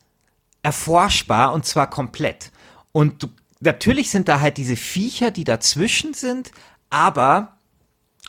erforschbar 0.64 1.54
und 1.54 1.64
zwar 1.64 1.88
komplett. 1.88 2.52
Und 2.92 3.22
du, 3.22 3.28
natürlich 3.60 4.10
sind 4.10 4.28
da 4.28 4.40
halt 4.40 4.58
diese 4.58 4.76
Viecher, 4.76 5.30
die 5.30 5.44
dazwischen 5.44 6.16
sind, 6.16 6.50
aber 6.90 7.58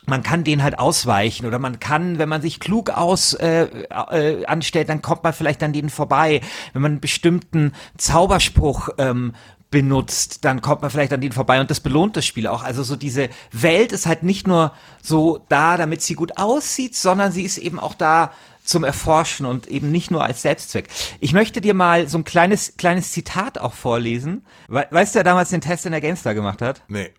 man 0.04 0.22
kann 0.22 0.44
den 0.44 0.62
halt 0.62 0.78
ausweichen 0.78 1.46
oder 1.46 1.58
man 1.58 1.80
kann, 1.80 2.18
wenn 2.18 2.28
man 2.28 2.42
sich 2.42 2.60
klug 2.60 2.90
aus 2.90 3.32
äh, 3.32 3.62
äh, 3.64 4.44
anstellt, 4.44 4.90
dann 4.90 5.00
kommt 5.00 5.24
man 5.24 5.32
vielleicht 5.32 5.62
an 5.62 5.72
denen 5.72 5.88
vorbei. 5.88 6.42
Wenn 6.74 6.82
man 6.82 6.92
einen 6.92 7.00
bestimmten 7.00 7.72
Zauberspruch 7.96 8.90
ähm, 8.98 9.32
benutzt, 9.76 10.46
dann 10.46 10.62
kommt 10.62 10.80
man 10.80 10.90
vielleicht 10.90 11.12
an 11.12 11.20
denen 11.20 11.34
vorbei 11.34 11.60
und 11.60 11.70
das 11.70 11.80
belohnt 11.80 12.16
das 12.16 12.24
Spiel 12.24 12.46
auch. 12.46 12.62
Also 12.62 12.82
so 12.82 12.96
diese 12.96 13.28
Welt 13.52 13.92
ist 13.92 14.06
halt 14.06 14.22
nicht 14.22 14.46
nur 14.46 14.72
so 15.02 15.44
da, 15.50 15.76
damit 15.76 16.00
sie 16.00 16.14
gut 16.14 16.38
aussieht, 16.38 16.96
sondern 16.96 17.30
sie 17.30 17.42
ist 17.42 17.58
eben 17.58 17.78
auch 17.78 17.92
da 17.92 18.32
zum 18.64 18.84
Erforschen 18.84 19.44
und 19.44 19.66
eben 19.66 19.92
nicht 19.92 20.10
nur 20.10 20.24
als 20.24 20.40
Selbstzweck. 20.40 20.88
Ich 21.20 21.34
möchte 21.34 21.60
dir 21.60 21.74
mal 21.74 22.08
so 22.08 22.16
ein 22.16 22.24
kleines 22.24 22.78
kleines 22.78 23.12
Zitat 23.12 23.58
auch 23.58 23.74
vorlesen. 23.74 24.46
weißt 24.68 25.14
du, 25.14 25.18
wer 25.18 25.24
damals 25.24 25.50
den 25.50 25.60
Test 25.60 25.84
in 25.84 25.92
der 25.92 26.00
GameStar 26.00 26.32
gemacht 26.32 26.62
hat? 26.62 26.82
Nee. 26.88 27.10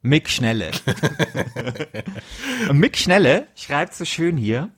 Mick 0.00 0.30
Schnelle. 0.30 0.70
Und 2.70 2.78
Mick 2.78 2.96
Schnelle 2.96 3.46
schreibt 3.56 3.94
so 3.94 4.06
schön 4.06 4.38
hier, 4.38 4.70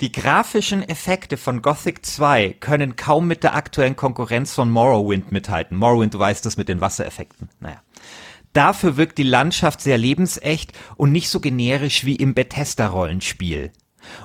die 0.00 0.12
grafischen 0.12 0.82
Effekte 0.82 1.36
von 1.36 1.60
Gothic 1.60 2.06
2 2.06 2.56
können 2.60 2.96
kaum 2.96 3.26
mit 3.26 3.44
der 3.44 3.54
aktuellen 3.54 3.96
Konkurrenz 3.96 4.54
von 4.54 4.70
Morrowind 4.70 5.30
mithalten. 5.30 5.76
Morrowind, 5.76 6.14
du 6.14 6.18
weißt 6.18 6.44
das 6.46 6.56
mit 6.56 6.68
den 6.68 6.80
Wassereffekten. 6.80 7.50
Naja. 7.60 7.82
Dafür 8.52 8.96
wirkt 8.96 9.18
die 9.18 9.24
Landschaft 9.24 9.80
sehr 9.80 9.98
lebensecht 9.98 10.72
und 10.96 11.12
nicht 11.12 11.28
so 11.28 11.38
generisch 11.38 12.04
wie 12.04 12.16
im 12.16 12.34
Bethesda-Rollenspiel. 12.34 13.72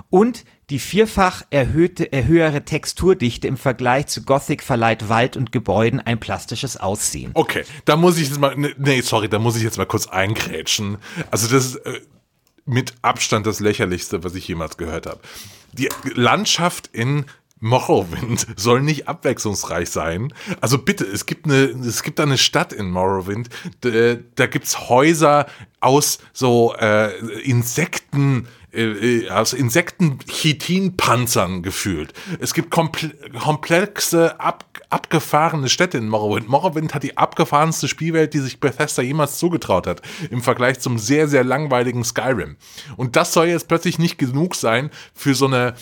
Und 0.10 0.46
die 0.70 0.79
vierfach 0.79 1.44
erhöhte, 1.51 2.10
höhere 2.12 2.63
Texturdichte 2.65 3.48
im 3.48 3.58
Vergleich 3.58 4.08
zu 4.08 4.24
Gothic 4.24 4.63
verleiht 4.63 5.10
Wald 5.10 5.38
und 5.38 5.51
Gebäuden 5.51 6.00
ein 6.00 6.20
plastisches 6.20 6.77
Aussehen. 6.77 7.32
Okay, 7.36 7.65
da 7.84 7.98
muss 7.98 8.17
ich 8.17 8.29
jetzt 8.29 8.39
mal, 8.39 8.55
ne, 8.55 8.74
nee, 8.77 9.01
sorry, 9.01 9.29
da 9.29 9.38
muss 9.38 9.58
ich 9.58 9.63
jetzt 9.63 9.77
mal 9.77 9.86
kurz 9.86 10.08
eingrätschen. 10.08 10.98
Also 11.29 11.53
das 11.53 11.75
äh, 11.75 12.00
mit 12.65 12.93
Abstand 13.01 13.45
das 13.45 13.60
lächerlichste, 13.60 14.24
was 14.24 14.36
ich 14.36 14.48
jemals 14.48 14.77
gehört 14.77 15.05
habe. 15.05 15.19
Die 15.74 15.89
Landschaft 16.13 16.89
in 16.91 17.25
Morrowind 17.60 18.48
soll 18.55 18.81
nicht 18.81 19.07
abwechslungsreich 19.07 19.89
sein. 19.89 20.34
Also 20.62 20.77
bitte, 20.77 21.05
es 21.05 21.25
gibt 21.25 21.45
eine, 21.45 21.63
es 21.63 22.03
gibt 22.03 22.19
eine 22.19 22.38
Stadt 22.38 22.74
in 22.74 22.89
Morrowind, 22.89 23.50
da, 23.81 24.15
da 24.36 24.48
gibt's 24.48 24.89
Häuser 24.89 25.48
aus 25.79 26.19
so 26.34 26.75
äh, 26.75 27.17
Insekten, 27.41 28.48
äh, 28.75 29.25
äh, 29.25 29.29
aus 29.29 29.53
Insekten-Chitinpanzern 29.53 31.63
gefühlt. 31.63 32.13
Es 32.39 32.53
gibt 32.53 32.72
komple 32.72 33.13
komplexe, 33.39 34.39
ab 34.39 34.65
abgefahrene 34.89 35.67
Städte 35.67 35.98
in 35.98 36.08
Morrowind. 36.08 36.48
Morrowind 36.48 36.94
hat 36.94 37.03
die 37.03 37.17
abgefahrenste 37.17 37.88
Spielwelt, 37.88 38.34
die 38.34 38.39
sich 38.39 38.60
Bethesda 38.60 39.01
jemals 39.01 39.39
zugetraut 39.39 39.88
hat, 39.88 40.01
im 40.29 40.41
Vergleich 40.41 40.79
zum 40.79 41.00
sehr, 41.00 41.27
sehr 41.27 41.44
langweiligen 41.44 42.03
Skyrim. 42.03 42.58
Und 42.96 43.15
das 43.15 43.34
soll 43.34 43.48
jetzt 43.48 43.67
plötzlich 43.67 44.00
nicht 44.00 44.17
genug 44.17 44.55
sein 44.55 44.91
für 45.13 45.34
so 45.34 45.48
eine 45.48 45.74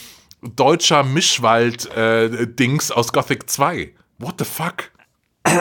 deutscher 0.42 1.04
Mischwald-Dings 1.04 2.90
äh, 2.90 2.94
aus 2.94 3.14
Gothic 3.14 3.50
2. 3.50 3.94
What 4.20 4.36
the 4.40 4.46
fuck? 4.46 4.93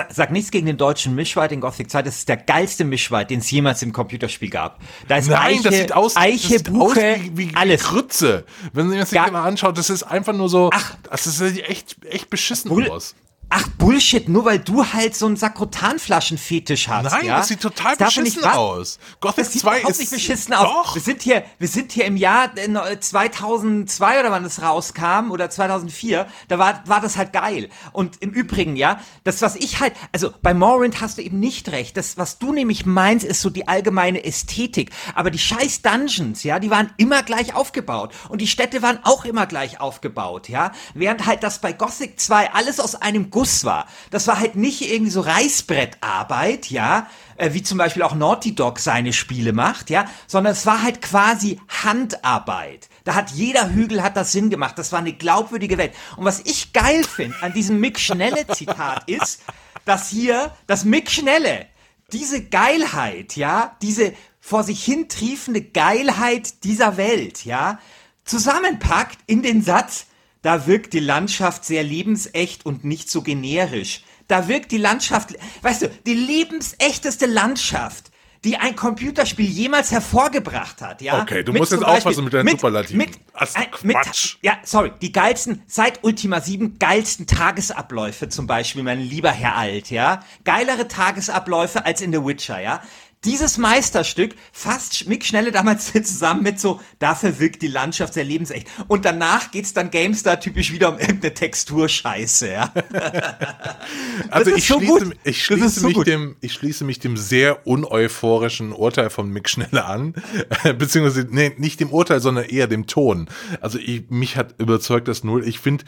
sag 0.11 0.30
nichts 0.30 0.50
gegen 0.50 0.66
den 0.66 0.76
deutschen 0.76 1.14
Mischwald 1.14 1.52
in 1.52 1.61
Gothic 1.61 1.90
2. 1.90 2.02
Das 2.02 2.16
ist 2.16 2.28
der 2.28 2.37
geilste 2.37 2.84
Mischwald, 2.84 3.30
den 3.30 3.40
es 3.40 3.50
jemals 3.50 3.82
im 3.82 3.92
Computerspiel 3.92 4.50
gab. 4.50 4.80
Da 5.08 5.16
ist 5.16 5.28
Nein, 5.28 5.38
Eiche, 5.38 5.62
das 5.62 5.75
sieht 5.76 5.92
aus, 5.92 6.16
Eiche, 6.16 6.54
das 6.54 6.62
Buche, 6.64 7.14
aus 7.14 7.20
wie, 7.32 7.50
wie 7.50 7.56
alles. 7.56 7.84
Grütze. 7.84 8.44
Wenn 8.72 8.88
man 8.88 9.04
sich 9.04 9.18
das 9.18 9.30
mal 9.30 9.44
anschaut, 9.44 9.78
das 9.78 9.90
ist 9.90 10.02
einfach 10.02 10.32
nur 10.32 10.49
so, 10.49 10.70
Ach, 10.72 10.96
das 11.11 11.25
sieht 11.25 11.68
echt, 11.68 11.96
echt 12.04 12.30
beschissen 12.30 12.68
Bull 12.68 12.88
aus. 12.88 13.14
Ach 13.54 13.68
Bullshit, 13.76 14.30
nur 14.30 14.47
weil 14.47 14.61
du 14.61 14.82
halt 14.94 15.14
so 15.14 15.26
einen 15.26 15.37
Sakrotanflaschenfetisch 15.37 16.88
hast. 16.88 17.12
Nein, 17.12 17.26
ja? 17.26 17.37
das 17.37 17.49
sieht 17.49 17.61
total 17.61 17.97
das 17.99 18.14
beschissen 18.14 18.44
aus. 18.44 18.99
Gothic 19.21 19.44
das 19.44 19.52
2 19.52 19.80
ist 19.82 20.00
nicht 20.00 20.11
beschissen 20.11 20.54
aus. 20.54 20.64
Doch. 20.64 20.94
Wir 20.94 21.02
sind 21.02 21.21
hier, 21.21 21.44
wir 21.59 21.68
sind 21.68 21.92
hier 21.92 22.06
im 22.06 22.16
Jahr 22.16 22.50
2002 22.54 24.16
äh, 24.16 24.21
oder 24.21 24.30
wann 24.30 24.47
es 24.47 24.62
rauskam 24.62 25.30
oder 25.30 25.50
2004. 25.50 26.26
Da 26.49 26.59
war 26.59 26.82
war 26.87 27.02
das 27.02 27.18
halt 27.18 27.35
geil. 27.35 27.68
Und 27.92 28.23
im 28.23 28.30
Übrigen, 28.30 28.75
ja, 28.75 28.99
das 29.23 29.42
was 29.42 29.56
ich 29.56 29.80
halt, 29.80 29.92
also 30.12 30.32
bei 30.40 30.54
Morrowind 30.54 31.02
hast 31.02 31.18
du 31.18 31.23
eben 31.23 31.38
nicht 31.38 31.71
recht. 31.73 31.99
Das 31.99 32.16
was 32.16 32.38
du 32.38 32.54
nämlich 32.54 32.87
meinst, 32.87 33.26
ist 33.26 33.42
so 33.42 33.50
die 33.50 33.68
allgemeine 33.68 34.25
Ästhetik. 34.25 34.92
Aber 35.14 35.30
die 35.30 35.38
scheiß 35.38 35.82
Dungeons, 35.82 36.42
ja, 36.42 36.59
die 36.59 36.71
waren 36.71 36.90
immer 36.97 37.23
gleich 37.23 37.54
aufgebaut 37.54 38.14
und 38.30 38.40
die 38.40 38.47
Städte 38.47 38.80
waren 38.80 39.00
auch 39.02 39.26
immer 39.26 39.44
gleich 39.44 39.78
aufgebaut, 39.78 40.49
ja. 40.49 40.73
Während 40.94 41.26
halt 41.26 41.42
das 41.42 41.61
bei 41.61 41.75
Gothic 41.75 42.18
2 42.18 42.54
alles 42.54 42.80
aus 42.80 42.94
einem 42.94 43.28
Guss 43.28 43.41
Guss 43.42 43.64
war. 43.64 43.88
Das 44.11 44.28
war 44.28 44.38
halt 44.38 44.54
nicht 44.54 44.88
irgendwie 44.88 45.11
so 45.11 45.20
Reißbrettarbeit, 45.20 46.70
ja, 46.70 47.08
äh, 47.37 47.52
wie 47.54 47.64
zum 47.64 47.76
Beispiel 47.76 48.04
auch 48.04 48.14
Naughty 48.14 48.54
Dog 48.54 48.78
seine 48.78 49.12
Spiele 49.12 49.52
macht, 49.52 49.90
ja, 49.90 50.04
sondern 50.28 50.52
es 50.52 50.64
war 50.64 50.80
halt 50.80 51.02
quasi 51.02 51.61
Handarbeit. 51.82 52.88
Da 53.02 53.16
hat 53.16 53.32
jeder 53.32 53.70
Hügel 53.70 54.00
hat 54.04 54.16
das 54.16 54.30
Sinn 54.30 54.49
gemacht. 54.49 54.78
Das 54.78 54.92
war 54.92 55.00
eine 55.00 55.12
glaubwürdige 55.12 55.76
Welt. 55.76 55.92
Und 56.16 56.25
was 56.25 56.38
ich 56.44 56.72
geil 56.72 57.02
finde 57.02 57.34
an 57.40 57.52
diesem 57.52 57.80
Mick 57.80 57.99
Schnelle 57.99 58.46
Zitat 58.46 59.11
ist, 59.11 59.42
dass 59.87 60.08
hier 60.08 60.54
das 60.68 60.84
Mick 60.84 61.11
Schnelle 61.11 61.66
diese 62.12 62.44
Geilheit, 62.44 63.34
ja, 63.34 63.76
diese 63.82 64.12
vor 64.38 64.62
sich 64.62 64.84
hin 64.84 65.08
triefende 65.08 65.62
Geilheit 65.62 66.62
dieser 66.62 66.96
Welt, 66.96 67.44
ja, 67.44 67.80
zusammenpackt 68.25 69.18
in 69.26 69.42
den 69.42 69.62
Satz, 69.62 70.06
da 70.42 70.66
wirkt 70.66 70.92
die 70.92 71.00
Landschaft 71.00 71.64
sehr 71.64 71.82
lebensecht 71.82 72.66
und 72.66 72.84
nicht 72.84 73.11
so 73.11 73.22
generisch. 73.22 74.02
Da 74.28 74.49
wirkt 74.49 74.72
die 74.72 74.78
Landschaft, 74.78 75.34
weißt 75.62 75.82
du, 75.82 75.90
die 76.06 76.14
lebensechteste 76.14 77.26
Landschaft, 77.26 78.11
die 78.44 78.56
ein 78.56 78.75
Computerspiel 78.75 79.46
jemals 79.46 79.92
hervorgebracht 79.92 80.82
hat, 80.82 81.00
ja. 81.00 81.22
Okay, 81.22 81.44
du 81.44 81.52
musst 81.52 81.70
jetzt 81.70 81.84
aufpassen 81.84 82.25
mit 82.25 82.32
deinen 82.32 82.46
mit, 82.46 82.54
Superlativen. 82.54 82.99
Mit, 82.99 83.11
Ach, 83.34 83.82
mit, 83.84 83.96
ja, 84.42 84.58
sorry, 84.64 84.90
die 85.00 85.12
geilsten, 85.12 85.62
seit 85.68 86.02
Ultima 86.02 86.40
7 86.40 86.78
geilsten 86.80 87.28
Tagesabläufe 87.28 88.28
zum 88.28 88.49
Beispiel, 88.49 88.82
mein 88.82 89.00
lieber 89.00 89.30
Herr 89.30 89.56
Alt, 89.56 89.90
ja. 89.90 90.25
Geilere 90.44 90.88
Tagesabläufe 90.88 91.87
als 91.87 92.00
in 92.00 92.12
The 92.12 92.25
Witcher, 92.25 92.61
ja 92.61 92.82
dieses 93.25 93.57
Meisterstück 93.57 94.35
fasst 94.52 95.07
Mick 95.07 95.25
Schnelle 95.25 95.52
damals 95.52 95.93
zusammen 95.93 96.43
mit 96.43 96.59
so, 96.59 96.81
dafür 96.99 97.38
wirkt 97.38 97.62
die 97.62 97.69
Landschaft 97.69 98.14
sehr 98.14 98.25
lebensecht. 98.25 98.67
Und 98.88 99.05
danach 99.05 99.50
geht's 99.50 99.73
dann 99.73 99.91
GameStar 99.91 100.41
typisch 100.41 100.73
wieder 100.73 100.88
um 100.88 100.99
irgendeine 100.99 101.35
Texturscheiße, 101.35 102.50
ja. 102.50 102.73
also 104.31 104.55
ich, 104.55 104.67
so 104.67 104.79
schließe, 104.79 105.11
ich, 105.25 105.45
schließe 105.45 105.81
so 105.81 105.88
mich 105.88 105.99
dem, 105.99 106.37
ich 106.41 106.52
schließe 106.52 106.85
mich 106.85 106.99
dem 106.99 107.17
sehr 107.17 107.67
uneuphorischen 107.67 108.73
Urteil 108.73 109.11
von 109.11 109.31
Mick 109.31 109.49
Schnelle 109.49 109.85
an. 109.85 110.14
Beziehungsweise, 110.79 111.26
nee, 111.31 111.52
nicht 111.59 111.81
dem 111.81 111.91
Urteil, 111.91 112.21
sondern 112.21 112.45
eher 112.45 112.67
dem 112.67 112.87
Ton. 112.87 113.29
Also 113.61 113.79
ich, 113.79 114.11
mich 114.11 114.37
hat 114.37 114.55
überzeugt 114.59 115.09
das 115.09 115.23
null. 115.23 115.47
Ich 115.47 115.61
finde 115.61 115.85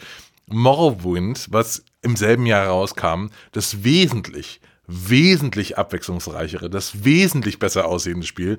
Morrowind, 0.47 1.47
was 1.51 1.83
im 2.01 2.15
selben 2.15 2.45
Jahr 2.45 2.67
rauskam, 2.67 3.27
das 3.51 3.83
wesentlich 3.83 4.61
wesentlich 4.87 5.77
abwechslungsreichere, 5.77 6.69
das 6.69 7.03
wesentlich 7.03 7.59
besser 7.59 7.87
aussehende 7.87 8.25
Spiel. 8.25 8.57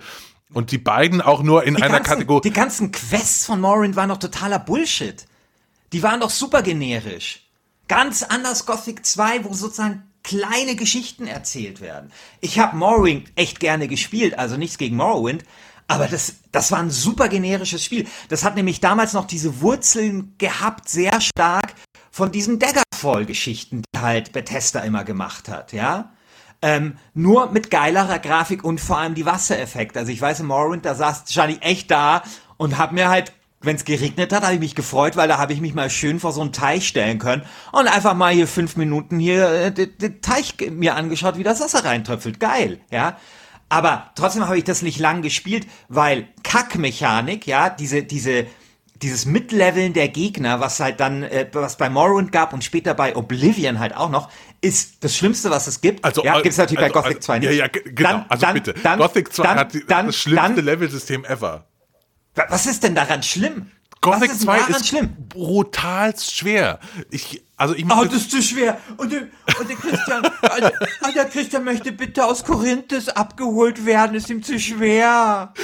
Und 0.53 0.71
die 0.71 0.79
beiden 0.79 1.21
auch 1.21 1.43
nur 1.43 1.65
in 1.65 1.75
die 1.75 1.83
einer 1.83 1.97
ganzen, 1.97 2.11
Kategorie. 2.13 2.49
Die 2.49 2.53
ganzen 2.55 2.93
Quests 2.93 3.47
von 3.47 3.61
Morrowind 3.61 3.97
waren 3.97 4.09
doch 4.09 4.19
totaler 4.19 4.59
Bullshit. 4.59 5.27
Die 5.93 6.03
waren 6.03 6.21
doch 6.21 6.31
super 6.31 6.63
generisch. 6.63 7.49
Ganz 7.89 8.23
anders 8.23 8.67
Gothic 8.67 9.05
2, 9.05 9.45
wo 9.45 9.53
sozusagen 9.55 10.05
kleine 10.23 10.75
Geschichten 10.75 11.27
erzählt 11.27 11.81
werden. 11.81 12.13
Ich 12.41 12.59
habe 12.59 12.77
Morrowind 12.77 13.31
echt 13.37 13.61
gerne 13.61 13.87
gespielt, 13.87 14.39
also 14.39 14.57
nichts 14.57 14.77
gegen 14.77 14.97
Morrowind, 14.97 15.45
aber 15.89 16.09
das, 16.09 16.35
das 16.51 16.73
war 16.73 16.81
ein 16.81 16.91
super 16.91 17.29
generisches 17.29 17.85
Spiel. 17.85 18.09
Das 18.29 18.43
hat 18.43 18.57
nämlich 18.57 18.81
damals 18.81 19.13
noch 19.13 19.27
diese 19.27 19.61
Wurzeln 19.61 20.35
gehabt, 20.39 20.89
sehr 20.89 21.21
stark 21.21 21.75
von 22.11 22.33
diesen 22.33 22.59
Daggerfall-Geschichten, 22.59 23.83
die 23.95 24.01
halt 24.01 24.33
Bethesda 24.33 24.81
immer 24.81 25.05
gemacht 25.05 25.49
hat, 25.49 25.73
ja. 25.73 26.13
Ähm, 26.67 26.97
nur 27.15 27.53
mit 27.53 27.71
geilerer 27.71 28.19
Grafik 28.19 28.65
und 28.65 28.81
vor 28.81 28.99
allem 28.99 29.15
die 29.15 29.25
Wassereffekte. 29.25 30.01
Also 30.01 30.11
ich 30.11 30.21
weiß, 30.21 30.41
in 30.41 30.47
Morrowind, 30.47 30.85
da 30.85 30.97
saß 30.97 31.27
Charlie 31.27 31.59
echt 31.61 31.93
da 31.93 32.25
und 32.57 32.77
hab 32.77 32.91
mir 32.91 33.09
halt, 33.09 33.33
wenn 33.61 33.77
es 33.77 33.85
geregnet 33.85 34.33
hat, 34.33 34.43
habe 34.43 34.55
ich 34.55 34.59
mich 34.59 34.75
gefreut, 34.75 35.17
weil 35.17 35.29
da 35.29 35.39
habe 35.39 35.53
ich 35.53 35.61
mich 35.61 35.75
mal 35.75 35.91
schön 35.91 36.19
vor 36.19 36.33
so 36.33 36.41
einen 36.41 36.51
Teich 36.51 36.89
stellen 36.89 37.21
können 37.21 37.43
und 37.71 37.87
einfach 37.87 38.15
mal 38.15 38.35
hier 38.35 38.49
fünf 38.49 38.77
Minuten 38.77 39.21
hier 39.21 39.49
äh, 39.49 39.71
den 39.71 40.21
Teich 40.23 40.57
mir 40.73 40.97
angeschaut, 40.97 41.39
wie 41.39 41.45
das 41.45 41.61
Wasser 41.61 41.85
reintröpfelt. 41.85 42.41
Geil, 42.41 42.81
ja. 42.91 43.17
Aber 43.69 44.11
trotzdem 44.17 44.49
habe 44.49 44.59
ich 44.59 44.65
das 44.65 44.83
nicht 44.83 44.99
lang 44.99 45.23
gespielt, 45.23 45.69
weil 45.89 46.27
Kackmechanik, 46.43 47.47
ja, 47.47 47.71
diese, 47.71 48.03
diese, 48.03 48.45
dieses 49.03 49.25
Mitleveln 49.25 49.93
der 49.93 50.09
Gegner, 50.09 50.59
was 50.59 50.81
halt 50.81 50.99
dann, 50.99 51.23
äh, 51.23 51.47
was 51.53 51.77
bei 51.77 51.89
Morrowind 51.89 52.33
gab 52.33 52.53
und 52.53 52.65
später 52.65 52.95
bei 52.95 53.15
Oblivion 53.15 53.79
halt 53.79 53.95
auch 53.97 54.11
noch, 54.11 54.31
ist 54.67 55.03
das 55.05 55.17
Schlimmste, 55.17 55.51
was 55.51 55.67
es 55.67 55.81
gibt. 55.81 56.05
Also, 56.05 56.25
ja, 56.25 56.35
gibt 56.35 56.49
es 56.49 56.59
natürlich 56.59 56.83
also, 56.83 56.95
bei 56.95 57.01
Gothic 57.01 57.17
also, 57.17 57.27
2 57.27 57.39
nicht. 57.39 57.51
Ja, 57.51 57.55
ja, 57.55 57.69
genau. 57.69 58.11
Dann, 58.11 58.27
also 58.29 58.47
dann, 58.47 58.55
bitte. 58.55 58.75
Dann, 58.75 58.99
Gothic 58.99 59.33
2 59.33 59.47
hat 59.49 59.75
die, 59.75 59.87
das 59.87 60.17
schlimmste 60.17 60.61
Level-System 60.61 61.25
ever. 61.25 61.67
Was 62.49 62.67
ist 62.67 62.83
denn 62.83 62.95
daran 62.95 63.23
schlimm? 63.23 63.71
Gothic 64.01 64.31
ist 64.31 64.43
2 64.43 64.59
ist 64.69 64.89
schlimm? 64.89 65.17
brutalst 65.29 66.35
schwer. 66.35 66.81
Ich, 67.11 67.43
also 67.59 67.75
ich 67.75 67.87
Oh, 67.87 68.05
das 68.05 68.15
ist 68.15 68.31
zu 68.31 68.43
schwer. 68.43 68.79
Und 68.99 69.11
der, 69.11 69.23
und 69.59 69.69
der 69.69 69.77
Christian, 69.77 70.23
oh, 70.43 71.13
der 71.15 71.25
Christian 71.25 71.65
möchte 71.65 71.91
bitte 71.91 72.25
aus 72.25 72.45
Korinthes 72.45 73.09
abgeholt 73.09 73.87
werden. 73.87 74.15
Ist 74.15 74.29
ihm 74.29 74.43
zu 74.43 74.61
schwer. 74.61 75.55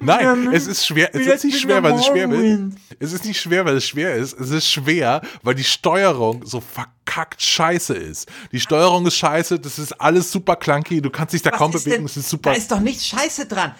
Nein, 0.00 0.44
ja, 0.44 0.52
es 0.52 0.68
ist 0.68 0.86
schwer. 0.86 1.12
Es 1.12 1.26
ist 1.26 1.44
nicht 1.44 1.60
schwer, 1.60 1.82
weil 1.82 1.94
es 1.94 2.06
schwer 2.06 2.30
ist. 2.30 2.76
Es 3.00 3.12
ist 3.12 3.24
nicht 3.24 3.40
schwer, 3.40 3.64
weil 3.64 3.76
es 3.76 3.86
schwer 3.86 4.14
ist. 4.14 4.38
Es 4.38 4.50
ist 4.50 4.70
schwer, 4.70 5.20
weil 5.42 5.56
die 5.56 5.64
Steuerung 5.64 6.46
so 6.46 6.60
verkackt 6.60 7.42
scheiße 7.42 7.94
ist. 7.94 8.28
Die 8.52 8.60
Steuerung 8.60 9.04
ist 9.06 9.16
scheiße. 9.16 9.58
Das 9.58 9.80
ist 9.80 10.00
alles 10.00 10.30
super 10.30 10.54
clunky. 10.54 11.02
Du 11.02 11.10
kannst 11.10 11.34
dich 11.34 11.42
da 11.42 11.50
Was 11.50 11.58
kaum 11.58 11.72
bewegen. 11.72 11.96
Denn, 11.96 12.04
es 12.04 12.16
ist 12.16 12.30
super. 12.30 12.50
Da 12.50 12.56
ist 12.56 12.70
doch 12.70 12.80
nichts 12.80 13.06
scheiße 13.06 13.46
dran. 13.46 13.74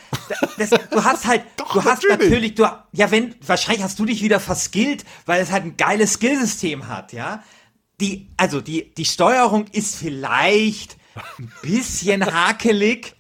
Das, 0.59 0.71
du 0.71 1.05
hast 1.05 1.27
halt, 1.27 1.43
doch, 1.57 1.73
du 1.73 1.85
hast 1.85 2.03
natürlich, 2.09 2.31
natürlich 2.31 2.55
du, 2.57 2.65
ja, 2.93 3.11
wenn, 3.11 3.37
wahrscheinlich 3.47 3.85
hast 3.85 3.99
du 3.99 4.05
dich 4.05 4.21
wieder 4.23 4.41
verskillt, 4.41 5.05
weil 5.27 5.41
es 5.41 5.53
halt 5.53 5.65
ein 5.65 5.77
geiles 5.77 6.15
Skillsystem 6.15 6.89
hat, 6.89 7.13
ja. 7.13 7.36
Die, 8.01 8.29
also 8.37 8.61
die, 8.61 8.93
die 8.95 9.05
Steuerung 9.05 9.67
ist 9.73 9.97
vielleicht 9.97 10.97
ein 11.39 11.51
bisschen 11.63 12.25
hakelig, 12.33 13.17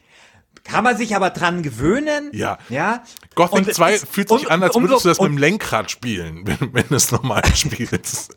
kann 0.64 0.84
man 0.84 0.96
sich 0.96 1.14
aber 1.16 1.30
dran 1.30 1.62
gewöhnen. 1.62 2.30
Ja. 2.32 2.58
ja? 2.68 3.02
Gothic 3.34 3.66
und 3.66 3.74
2 3.74 3.94
ist, 3.94 4.08
fühlt 4.08 4.28
sich 4.28 4.46
um, 4.46 4.52
an, 4.52 4.62
als 4.62 4.74
würdest 4.74 5.04
du 5.04 5.08
das 5.08 5.20
mit 5.20 5.30
dem 5.30 5.38
Lenkrad 5.38 5.90
spielen, 5.90 6.42
wenn, 6.46 6.74
wenn 6.74 6.88
du 6.88 6.94
es 6.94 7.10
normal 7.10 7.42
spielst. 7.54 8.36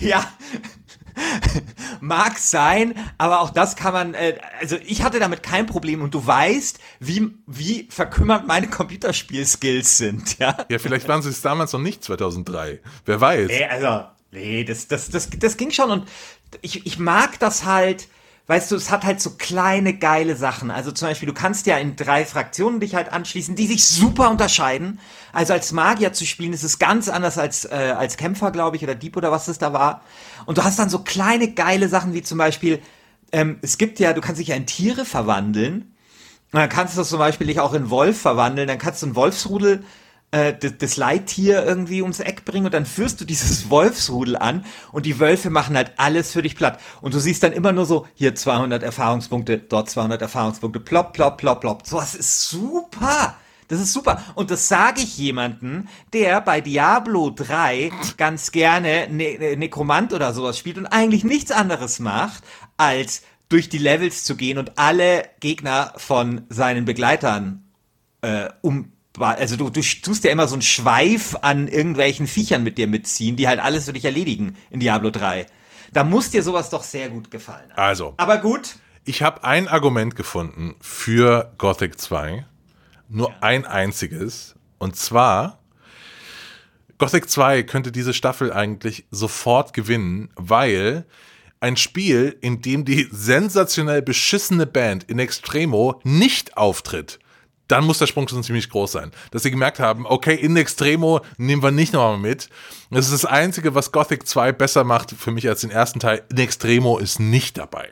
ja. 0.00 0.24
Mag 2.00 2.38
sein, 2.38 2.94
aber 3.18 3.40
auch 3.40 3.50
das 3.50 3.76
kann 3.76 3.92
man, 3.92 4.14
äh, 4.14 4.36
also 4.60 4.76
ich 4.84 5.04
hatte 5.04 5.20
damit 5.20 5.44
kein 5.44 5.66
Problem 5.66 6.02
und 6.02 6.12
du 6.12 6.26
weißt, 6.26 6.80
wie, 6.98 7.30
wie 7.46 7.86
verkümmert 7.88 8.48
meine 8.48 8.68
Computerspielskills 8.68 9.96
sind, 9.96 10.38
ja. 10.38 10.56
Ja, 10.68 10.78
vielleicht 10.80 11.06
waren 11.06 11.22
sie 11.22 11.28
es 11.28 11.40
damals 11.40 11.72
noch 11.72 11.80
nicht, 11.80 12.02
2003. 12.02 12.80
Wer 13.04 13.20
weiß. 13.20 13.46
Nee, 13.46 13.64
also, 13.64 14.08
nee, 14.34 14.64
das, 14.64 14.88
das, 14.88 15.08
das, 15.08 15.30
das 15.30 15.56
ging 15.56 15.70
schon 15.70 15.90
und 15.90 16.08
ich, 16.60 16.86
ich 16.86 16.98
mag 16.98 17.38
das 17.38 17.64
halt, 17.64 18.08
weißt 18.46 18.70
du, 18.70 18.76
es 18.76 18.90
hat 18.90 19.04
halt 19.04 19.20
so 19.20 19.30
kleine 19.30 19.94
geile 19.94 20.36
Sachen. 20.36 20.70
Also 20.70 20.92
zum 20.92 21.08
Beispiel, 21.08 21.26
du 21.26 21.34
kannst 21.34 21.66
ja 21.66 21.78
in 21.78 21.96
drei 21.96 22.24
Fraktionen 22.26 22.80
dich 22.80 22.94
halt 22.94 23.12
anschließen, 23.12 23.56
die 23.56 23.66
sich 23.66 23.86
super 23.86 24.30
unterscheiden. 24.30 25.00
Also 25.32 25.54
als 25.54 25.72
Magier 25.72 26.12
zu 26.12 26.26
spielen, 26.26 26.52
ist 26.52 26.62
es 26.62 26.78
ganz 26.78 27.08
anders 27.08 27.38
als, 27.38 27.64
äh, 27.64 27.94
als 27.96 28.16
Kämpfer, 28.16 28.50
glaube 28.50 28.76
ich, 28.76 28.82
oder 28.82 28.94
Dieb 28.94 29.16
oder 29.16 29.32
was 29.32 29.48
es 29.48 29.58
da 29.58 29.72
war. 29.72 30.02
Und 30.46 30.58
du 30.58 30.64
hast 30.64 30.78
dann 30.78 30.90
so 30.90 30.98
kleine 31.00 31.52
geile 31.52 31.88
Sachen 31.88 32.12
wie 32.12 32.22
zum 32.22 32.38
Beispiel, 32.38 32.80
ähm, 33.32 33.58
es 33.62 33.78
gibt 33.78 33.98
ja, 33.98 34.12
du 34.12 34.20
kannst 34.20 34.40
dich 34.40 34.48
ja 34.48 34.56
in 34.56 34.66
Tiere 34.66 35.04
verwandeln. 35.04 35.94
Und 36.52 36.60
dann 36.60 36.68
kannst 36.68 36.96
du 36.96 37.02
zum 37.02 37.18
Beispiel 37.18 37.48
dich 37.48 37.60
auch 37.60 37.72
in 37.72 37.90
Wolf 37.90 38.20
verwandeln. 38.20 38.68
Dann 38.68 38.78
kannst 38.78 39.02
du 39.02 39.06
einen 39.06 39.16
Wolfsrudel 39.16 39.84
äh, 40.34 40.52
das 40.58 40.96
Leittier 40.96 41.64
irgendwie 41.64 42.02
ums 42.02 42.18
Eck 42.18 42.44
bringen 42.44 42.66
und 42.66 42.74
dann 42.74 42.86
führst 42.86 43.20
du 43.20 43.24
dieses 43.24 43.70
Wolfsrudel 43.70 44.36
an 44.36 44.64
und 44.90 45.06
die 45.06 45.20
Wölfe 45.20 45.48
machen 45.48 45.76
halt 45.76 45.92
alles 45.96 46.32
für 46.32 46.42
dich 46.42 46.56
platt. 46.56 46.80
Und 47.00 47.14
du 47.14 47.20
siehst 47.20 47.42
dann 47.44 47.52
immer 47.52 47.72
nur 47.72 47.86
so, 47.86 48.08
hier 48.14 48.34
200 48.34 48.82
Erfahrungspunkte, 48.82 49.58
dort 49.58 49.88
200 49.88 50.20
Erfahrungspunkte, 50.22 50.80
plopp, 50.80 51.12
plopp, 51.12 51.38
plopp, 51.38 51.60
plopp. 51.60 51.86
So, 51.86 52.00
das 52.00 52.16
ist 52.16 52.48
super. 52.48 53.36
Das 53.68 53.80
ist 53.80 53.92
super. 53.92 54.22
Und 54.34 54.50
das 54.50 54.68
sage 54.68 55.00
ich 55.00 55.16
jemanden, 55.16 55.88
der 56.12 56.40
bei 56.40 56.60
Diablo 56.60 57.30
3 57.30 57.92
ganz 58.16 58.52
gerne 58.52 59.08
ne 59.10 59.38
ne 59.38 59.56
Nekromant 59.56 60.12
oder 60.12 60.34
sowas 60.34 60.58
spielt 60.58 60.76
und 60.76 60.86
eigentlich 60.86 61.24
nichts 61.24 61.50
anderes 61.50 61.98
macht, 62.00 62.42
als 62.76 63.22
durch 63.48 63.68
die 63.68 63.78
Levels 63.78 64.24
zu 64.24 64.36
gehen 64.36 64.58
und 64.58 64.78
alle 64.78 65.24
Gegner 65.40 65.94
von 65.96 66.42
seinen 66.50 66.84
Begleitern 66.84 67.64
äh, 68.20 68.48
um 68.60 68.93
also 69.18 69.56
du, 69.56 69.70
du 69.70 69.80
tust 69.80 70.24
ja 70.24 70.30
immer 70.30 70.48
so 70.48 70.54
einen 70.54 70.62
Schweif 70.62 71.36
an 71.42 71.68
irgendwelchen 71.68 72.26
Viechern 72.26 72.62
mit 72.62 72.78
dir 72.78 72.88
mitziehen, 72.88 73.36
die 73.36 73.46
halt 73.46 73.60
alles 73.60 73.84
für 73.84 73.92
dich 73.92 74.04
erledigen 74.04 74.56
in 74.70 74.80
Diablo 74.80 75.10
3. 75.10 75.46
Da 75.92 76.02
muss 76.02 76.30
dir 76.30 76.42
sowas 76.42 76.70
doch 76.70 76.82
sehr 76.82 77.08
gut 77.08 77.30
gefallen. 77.30 77.70
Also. 77.76 78.14
Aber 78.16 78.38
gut. 78.38 78.76
Ich 79.04 79.22
habe 79.22 79.44
ein 79.44 79.68
Argument 79.68 80.16
gefunden 80.16 80.74
für 80.80 81.52
Gothic 81.58 82.00
2. 82.00 82.46
Nur 83.08 83.30
ja. 83.30 83.36
ein 83.40 83.66
einziges. 83.66 84.54
Und 84.78 84.96
zwar, 84.96 85.58
Gothic 86.98 87.28
2 87.28 87.62
könnte 87.64 87.92
diese 87.92 88.14
Staffel 88.14 88.52
eigentlich 88.52 89.04
sofort 89.10 89.72
gewinnen, 89.74 90.30
weil 90.36 91.04
ein 91.60 91.76
Spiel, 91.76 92.36
in 92.40 92.60
dem 92.62 92.84
die 92.84 93.08
sensationell 93.10 94.02
beschissene 94.02 94.66
Band 94.66 95.04
in 95.04 95.18
Extremo 95.18 96.00
nicht 96.02 96.56
auftritt, 96.56 97.18
dann 97.68 97.84
muss 97.84 97.98
der 97.98 98.06
Sprung 98.06 98.28
schon 98.28 98.42
ziemlich 98.42 98.68
groß 98.70 98.92
sein. 98.92 99.12
Dass 99.30 99.42
sie 99.42 99.50
gemerkt 99.50 99.80
haben, 99.80 100.06
okay, 100.06 100.34
in 100.34 100.56
Extremo 100.56 101.20
nehmen 101.38 101.62
wir 101.62 101.70
nicht 101.70 101.92
nochmal 101.92 102.18
mit. 102.18 102.48
Das 102.90 103.06
ist 103.06 103.12
das 103.12 103.24
Einzige, 103.24 103.74
was 103.74 103.92
Gothic 103.92 104.26
2 104.26 104.52
besser 104.52 104.84
macht 104.84 105.12
für 105.12 105.30
mich 105.30 105.48
als 105.48 105.62
den 105.62 105.70
ersten 105.70 106.00
Teil. 106.00 106.22
In 106.30 106.38
Extremo 106.38 106.98
ist 106.98 107.20
nicht 107.20 107.56
dabei. 107.58 107.90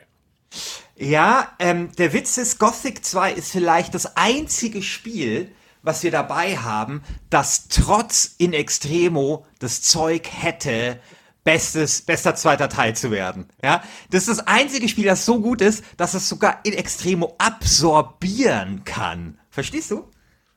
Ja, 0.95 1.51
ähm, 1.59 1.91
der 1.97 2.13
Witz 2.13 2.37
ist, 2.37 2.59
Gothic 2.59 3.03
2 3.03 3.33
ist 3.33 3.51
vielleicht 3.51 3.95
das 3.95 4.15
einzige 4.15 4.83
Spiel, 4.83 5.51
was 5.81 6.03
wir 6.03 6.11
dabei 6.11 6.57
haben, 6.57 7.01
das 7.29 7.67
trotz 7.67 8.35
in 8.37 8.53
Extremo 8.53 9.45
das 9.59 9.81
Zeug 9.81 10.29
hätte, 10.31 10.99
bestes, 11.43 12.01
bester 12.01 12.35
zweiter 12.35 12.69
Teil 12.69 12.95
zu 12.95 13.11
werden. 13.11 13.47
Ja, 13.61 13.83
das 14.11 14.27
ist 14.27 14.39
das 14.39 14.47
einzige 14.47 14.87
Spiel, 14.87 15.05
das 15.05 15.25
so 15.25 15.41
gut 15.41 15.61
ist, 15.61 15.83
dass 15.97 16.13
es 16.13 16.29
sogar 16.29 16.59
in 16.63 16.73
Extremo 16.73 17.35
absorbieren 17.37 18.83
kann. 18.85 19.39
Verstehst 19.53 19.91
du? 19.91 20.09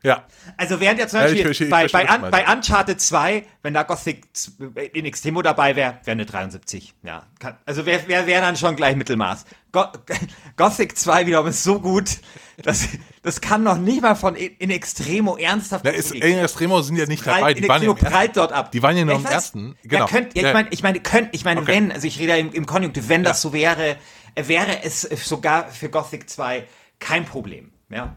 Ja. 0.02 0.24
Also 0.56 0.78
während 0.80 1.00
ja 1.00 1.09
zum 1.09 1.20
Beispiel 1.20 1.42
ja, 1.42 1.50
ich, 1.50 1.61
ich, 1.61 1.70
bei, 1.70 1.88
bei, 1.88 2.09
Un, 2.09 2.30
bei, 2.30 2.46
Uncharted 2.50 3.00
2, 3.00 3.44
wenn 3.62 3.74
da 3.74 3.82
Gothic 3.82 4.24
in 4.92 5.04
Extremo 5.04 5.42
dabei 5.42 5.74
wäre, 5.74 5.98
wäre 6.04 6.12
eine 6.12 6.24
73. 6.24 6.94
Ja. 7.02 7.24
Kann, 7.40 7.56
also 7.66 7.87
wäre 7.87 8.06
wär, 8.06 8.26
wär 8.26 8.40
dann 8.40 8.56
schon 8.56 8.76
gleich 8.76 8.94
Mittelmaß. 8.94 9.46
Go 9.72 9.85
Gothic 10.56 10.96
2 10.96 11.26
wiederum 11.26 11.48
ist 11.48 11.64
so 11.64 11.80
gut, 11.80 12.18
dass 12.62 12.88
das 13.22 13.40
kann 13.40 13.64
noch 13.64 13.78
nicht 13.78 14.00
mal 14.00 14.14
von 14.14 14.37
in 14.37 14.70
Extremo 14.70 15.37
ernsthaft. 15.37 15.85
Na, 15.85 15.90
ist, 15.90 16.12
in 16.12 16.38
Extremo 16.38 16.80
sind 16.82 16.96
ja 16.96 17.06
nicht 17.06 17.26
dabei. 17.26 17.52
Die 17.54 17.68
waren 17.68 17.82
ja, 17.82 17.92
prallt 17.92 18.37
dort 18.37 18.52
ab. 18.52 18.70
Die 18.72 18.82
waren 18.82 18.96
ja 18.96 19.04
nur 19.04 19.16
im 19.16 19.26
ersten. 19.26 19.76
Genau. 19.82 20.06
Könnt, 20.06 20.37
ja, 20.37 20.48
ich 20.48 20.54
meine, 20.54 20.68
ich 20.70 20.82
meine, 20.82 21.00
könnt, 21.00 21.35
ich 21.35 21.44
meine, 21.44 21.62
okay. 21.62 21.72
wenn, 21.72 21.90
also 21.92 22.06
ich 22.06 22.18
rede 22.18 22.32
ja 22.32 22.37
im, 22.37 22.52
im 22.52 22.66
Konjunktiv, 22.66 23.09
wenn 23.09 23.24
das 23.24 23.42
so 23.42 23.52
wäre, 23.52 23.96
wäre 24.37 24.85
es 24.85 25.00
sogar 25.00 25.68
für 25.68 25.88
Gothic 25.88 26.30
2 26.30 26.64
Kein 27.00 27.24
Problem, 27.24 27.72
ja. 27.88 28.14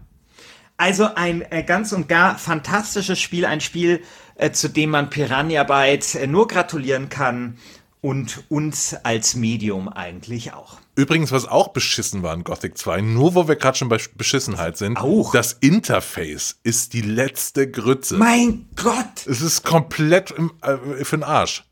Also 0.80 1.14
ein 1.14 1.42
äh, 1.52 1.62
ganz 1.62 1.92
und 1.92 2.08
gar 2.08 2.38
fantastisches 2.38 3.20
Spiel, 3.20 3.46
ein 3.46 3.60
Spiel, 3.60 4.02
äh, 4.36 4.52
zu 4.52 4.70
dem 4.70 4.92
man 4.92 5.10
Piranha 5.10 5.66
Bytes 5.66 6.16
äh, 6.16 6.26
nur 6.26 6.48
gratulieren 6.48 7.10
kann 7.10 7.58
und 8.00 8.46
uns 8.48 8.96
als 9.04 9.36
Medium 9.36 9.90
eigentlich 9.90 10.54
auch. 10.54 10.78
Übrigens, 10.96 11.34
was 11.34 11.46
auch 11.46 11.70
beschissen 11.70 12.24
war 12.24 12.34
in 12.34 12.46
Gothic 12.46 12.78
2, 12.78 13.02
nur 13.02 13.36
wo 13.36 13.50
wir 13.50 13.58
gerade 13.58 13.78
schon 13.78 13.90
bei 13.90 14.00
Beschissenheit 14.16 14.78
sind, 14.78 14.96
auch. 14.98 15.34
das 15.34 15.52
Interface 15.52 16.60
ist 16.64 16.94
die 16.94 17.02
letzte 17.02 17.70
Grütze. 17.70 18.16
Mein 18.16 18.68
Gott! 18.78 19.28
Es 19.28 19.42
ist 19.42 19.66
komplett 19.66 20.32
im, 20.32 20.54
äh, 20.62 21.04
für 21.04 21.18
den 21.18 21.24
Arsch. 21.24 21.66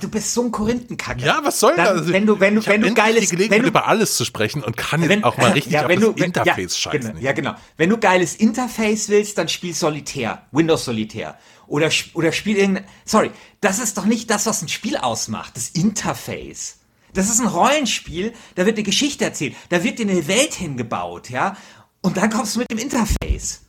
Du 0.00 0.08
bist 0.08 0.32
so 0.32 0.42
ein 0.42 0.50
Korinthenkacker. 0.50 1.24
Ja, 1.24 1.40
was 1.42 1.60
soll 1.60 1.76
Dann, 1.76 1.98
das? 1.98 2.08
Wenn 2.08 2.26
du, 2.26 2.40
wenn 2.40 2.54
du, 2.54 2.60
ich 2.60 2.66
wenn 2.66 2.80
du 2.80 2.94
geiles, 2.94 3.20
die 3.20 3.36
Gelegenheit, 3.36 3.58
wenn 3.58 3.62
du, 3.62 3.68
über 3.68 3.86
alles 3.86 4.16
zu 4.16 4.24
sprechen 4.24 4.62
und 4.62 4.76
kann 4.76 5.02
wenn, 5.02 5.10
jetzt 5.10 5.24
auch 5.24 5.36
mal 5.36 5.52
richtig 5.52 5.72
ja, 5.72 5.82
auf 5.82 5.88
wenn 5.88 6.00
das 6.00 6.08
du, 6.08 6.16
wenn, 6.16 6.24
Interface 6.24 6.56
ja, 6.56 6.92
scheißen. 6.92 7.10
Genau, 7.12 7.20
ja, 7.20 7.32
genau. 7.32 7.54
Wenn 7.76 7.90
du 7.90 7.98
geiles 7.98 8.36
Interface 8.36 9.08
willst, 9.10 9.36
dann 9.38 9.48
spiel 9.48 9.74
Solitär, 9.74 10.46
Windows 10.50 10.86
Solitär. 10.86 11.38
Oder, 11.66 11.90
oder 12.14 12.32
spiel 12.32 12.56
irgendein, 12.56 12.84
sorry, 13.04 13.30
das 13.60 13.78
ist 13.78 13.98
doch 13.98 14.04
nicht 14.04 14.30
das, 14.30 14.46
was 14.46 14.62
ein 14.62 14.68
Spiel 14.68 14.96
ausmacht, 14.96 15.56
das 15.56 15.68
Interface. 15.68 16.78
Das 17.14 17.28
ist 17.28 17.40
ein 17.40 17.46
Rollenspiel, 17.46 18.32
da 18.54 18.64
wird 18.64 18.76
eine 18.76 18.84
Geschichte 18.84 19.24
erzählt, 19.24 19.54
da 19.68 19.84
wird 19.84 19.98
dir 19.98 20.08
eine 20.08 20.26
Welt 20.28 20.54
hingebaut, 20.54 21.28
ja, 21.28 21.56
und 22.00 22.16
dann 22.16 22.30
kommst 22.30 22.56
du 22.56 22.60
mit 22.60 22.70
dem 22.70 22.78
Interface. 22.78 23.62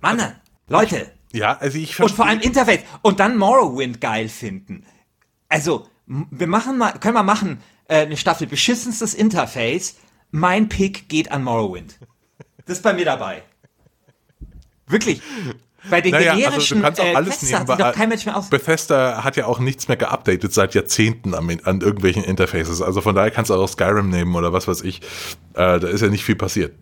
Mann, 0.00 0.36
Leute. 0.68 1.12
Ja, 1.32 1.58
also 1.58 1.78
ich 1.78 1.98
Und 2.00 2.10
vor 2.10 2.26
allem 2.26 2.40
Interface. 2.40 2.80
Und 3.02 3.20
dann 3.20 3.36
Morrowind 3.36 4.00
geil 4.00 4.28
finden. 4.28 4.86
Also, 5.48 5.86
wir 6.06 6.46
machen 6.46 6.78
mal, 6.78 6.92
können 6.92 7.14
wir 7.14 7.22
machen, 7.22 7.60
äh, 7.88 8.02
eine 8.02 8.16
Staffel 8.16 8.46
beschissenstes 8.46 9.14
Interface. 9.14 9.96
Mein 10.30 10.68
Pick 10.68 11.08
geht 11.08 11.30
an 11.32 11.42
Morrowind. 11.42 11.98
Das 12.66 12.78
ist 12.78 12.82
bei 12.82 12.92
mir 12.92 13.04
dabei. 13.04 13.42
Wirklich. 14.86 15.22
Bei 15.88 16.00
den 16.00 16.12
naja, 16.12 16.34
generischen 16.34 16.84
also 16.84 17.02
du 17.02 17.08
äh, 17.08 17.22
nehmen, 17.22 17.78
doch 17.78 17.92
kein 17.92 18.08
Mensch 18.08 18.26
mehr 18.26 18.36
aus. 18.36 18.50
Bethesda 18.50 19.22
hat 19.22 19.36
ja 19.36 19.46
auch 19.46 19.58
nichts 19.58 19.88
mehr 19.88 19.96
geupdatet 19.96 20.52
seit 20.52 20.74
Jahrzehnten 20.74 21.34
an, 21.34 21.48
an 21.64 21.80
irgendwelchen 21.80 22.24
Interfaces. 22.24 22.82
Also 22.82 23.00
von 23.00 23.14
daher 23.14 23.30
kannst 23.30 23.50
du 23.50 23.54
auch 23.54 23.68
Skyrim 23.68 24.10
nehmen 24.10 24.34
oder 24.34 24.52
was 24.52 24.66
weiß 24.66 24.82
ich. 24.82 25.00
Äh, 25.54 25.78
da 25.78 25.88
ist 25.88 26.00
ja 26.00 26.08
nicht 26.08 26.24
viel 26.24 26.36
passiert. 26.36 26.74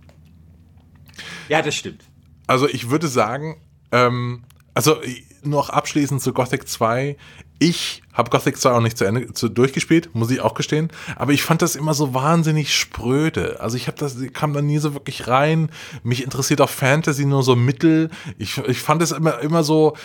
Ja, 1.48 1.62
das 1.62 1.74
stimmt. 1.74 2.02
Also 2.46 2.68
ich 2.68 2.90
würde 2.90 3.06
sagen, 3.06 3.60
ähm, 3.92 4.44
also 4.74 4.96
noch 5.42 5.70
abschließend 5.70 6.22
zu 6.22 6.32
Gothic 6.32 6.66
2. 6.68 7.16
Ich 7.58 8.02
habe 8.12 8.30
Gothic 8.30 8.58
2 8.58 8.70
auch 8.70 8.80
nicht 8.80 8.98
zu 8.98 9.04
Ende 9.04 9.32
zu, 9.32 9.48
durchgespielt, 9.48 10.14
muss 10.14 10.30
ich 10.30 10.40
auch 10.40 10.54
gestehen. 10.54 10.90
Aber 11.16 11.32
ich 11.32 11.42
fand 11.42 11.62
das 11.62 11.76
immer 11.76 11.94
so 11.94 12.12
wahnsinnig 12.12 12.74
spröde. 12.74 13.60
Also 13.60 13.76
ich 13.76 13.86
habe 13.86 13.98
das, 13.98 14.16
kam 14.32 14.52
da 14.52 14.60
nie 14.60 14.78
so 14.78 14.94
wirklich 14.94 15.28
rein. 15.28 15.70
Mich 16.02 16.22
interessiert 16.22 16.60
auch 16.60 16.70
Fantasy 16.70 17.24
nur 17.24 17.42
so 17.42 17.56
mittel. 17.56 18.10
Ich, 18.38 18.58
ich 18.58 18.80
fand 18.80 19.02
es 19.02 19.12
immer, 19.12 19.40
immer 19.40 19.64
so. 19.64 19.96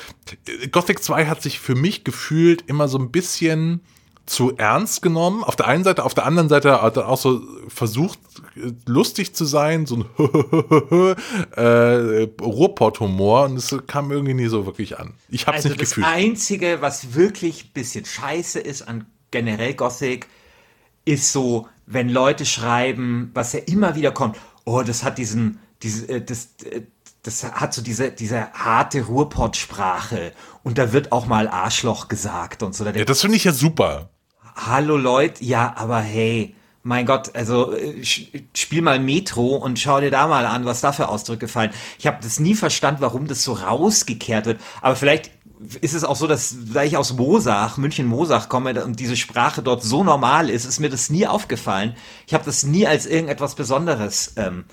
Gothic 0.72 1.04
2 1.04 1.26
hat 1.26 1.42
sich 1.42 1.60
für 1.60 1.76
mich 1.76 2.04
gefühlt 2.04 2.64
immer 2.68 2.88
so 2.88 2.98
ein 2.98 3.12
bisschen 3.12 3.82
zu 4.32 4.56
ernst 4.56 5.02
genommen. 5.02 5.44
Auf 5.44 5.58
der 5.58 5.68
einen 5.68 5.84
Seite, 5.84 6.06
auf 6.06 6.14
der 6.14 6.26
anderen 6.26 6.48
Seite 6.48 6.82
hat 6.82 6.96
er 6.96 7.10
auch 7.10 7.18
so 7.18 7.42
versucht, 7.68 8.18
lustig 8.86 9.36
zu 9.36 9.44
sein, 9.44 9.86
so 9.86 9.98
ein 9.98 10.06
äh, 11.58 12.30
Ruhrpott-Humor 12.42 13.44
und 13.44 13.58
es 13.58 13.76
kam 13.88 14.10
irgendwie 14.10 14.34
nie 14.34 14.48
so 14.48 14.66
wirklich 14.66 14.98
an. 14.98 15.16
Ich 15.28 15.48
hab's 15.48 15.58
also 15.58 15.70
nicht 15.70 15.82
das 15.82 15.90
gefühlt. 15.90 16.08
Einzige, 16.08 16.82
was 16.82 17.14
wirklich 17.14 17.66
ein 17.66 17.74
bisschen 17.74 18.06
scheiße 18.06 18.62
ist 18.62 18.88
an 18.88 19.06
generell 19.32 19.74
Gothic, 19.74 20.28
ist 21.04 21.34
so, 21.34 21.68
wenn 21.86 22.08
Leute 22.08 22.46
schreiben, 22.46 23.32
was 23.34 23.52
ja 23.52 23.60
immer 23.60 23.96
wieder 23.96 24.12
kommt, 24.12 24.38
oh, 24.64 24.82
das 24.82 25.04
hat 25.04 25.18
diesen, 25.18 25.60
diese, 25.84 26.08
äh, 26.08 26.22
das, 26.24 26.52
äh, 26.64 26.84
das 27.24 27.44
hat 27.44 27.74
so 27.74 27.82
diese, 27.82 28.12
diese 28.12 28.50
harte 28.54 29.02
Ruhrpott-Sprache 29.02 30.32
und 30.64 30.78
da 30.78 30.94
wird 30.94 31.12
auch 31.12 31.26
mal 31.26 31.50
Arschloch 31.50 32.08
gesagt 32.08 32.64
und 32.64 32.74
so. 32.74 32.86
Da 32.86 32.92
Ja, 32.92 33.04
das 33.04 33.20
finde 33.20 33.36
ich 33.36 33.44
ja 33.44 33.52
super. 33.52 34.10
Hallo 34.56 34.98
Leute, 34.98 35.44
ja, 35.44 35.74
aber 35.76 36.00
hey, 36.00 36.56
mein 36.84 37.06
Gott, 37.06 37.36
also 37.36 37.74
äh, 37.74 38.04
spiel 38.04 38.82
mal 38.82 39.00
Metro 39.00 39.56
und 39.56 39.80
schau 39.80 40.00
dir 40.00 40.12
da 40.12 40.28
mal 40.28 40.46
an, 40.46 40.66
was 40.66 40.82
da 40.82 40.92
für 40.92 41.10
Ausdrücke 41.10 41.48
fallen. 41.48 41.72
Ich 42.00 42.08
habe 42.08 42.18
das 42.22 42.40
nie 42.40 42.56
verstanden, 42.56 43.02
warum 43.02 43.28
das 43.28 43.44
so 43.44 43.54
rausgekehrt 43.54 44.46
wird. 44.46 44.60
Aber 44.82 44.96
vielleicht 44.96 45.32
ist 45.82 45.94
es 45.94 46.04
auch 46.04 46.16
so, 46.16 46.26
dass 46.26 46.56
da 46.74 46.84
ich 46.84 46.98
aus 46.98 47.14
Mosach, 47.14 47.78
München 47.78 48.08
Mosach 48.08 48.50
komme 48.50 48.84
und 48.84 49.00
diese 49.00 49.16
Sprache 49.16 49.62
dort 49.62 49.84
so 49.84 50.04
normal 50.04 50.50
ist, 50.50 50.66
ist 50.66 50.80
mir 50.80 50.90
das 50.90 51.12
nie 51.12 51.28
aufgefallen. 51.28 51.96
Ich 52.26 52.34
habe 52.34 52.44
das 52.44 52.64
nie 52.64 52.88
als 52.88 53.06
irgendetwas 53.06 53.54
Besonderes. 53.54 54.34
Ähm, 54.38 54.66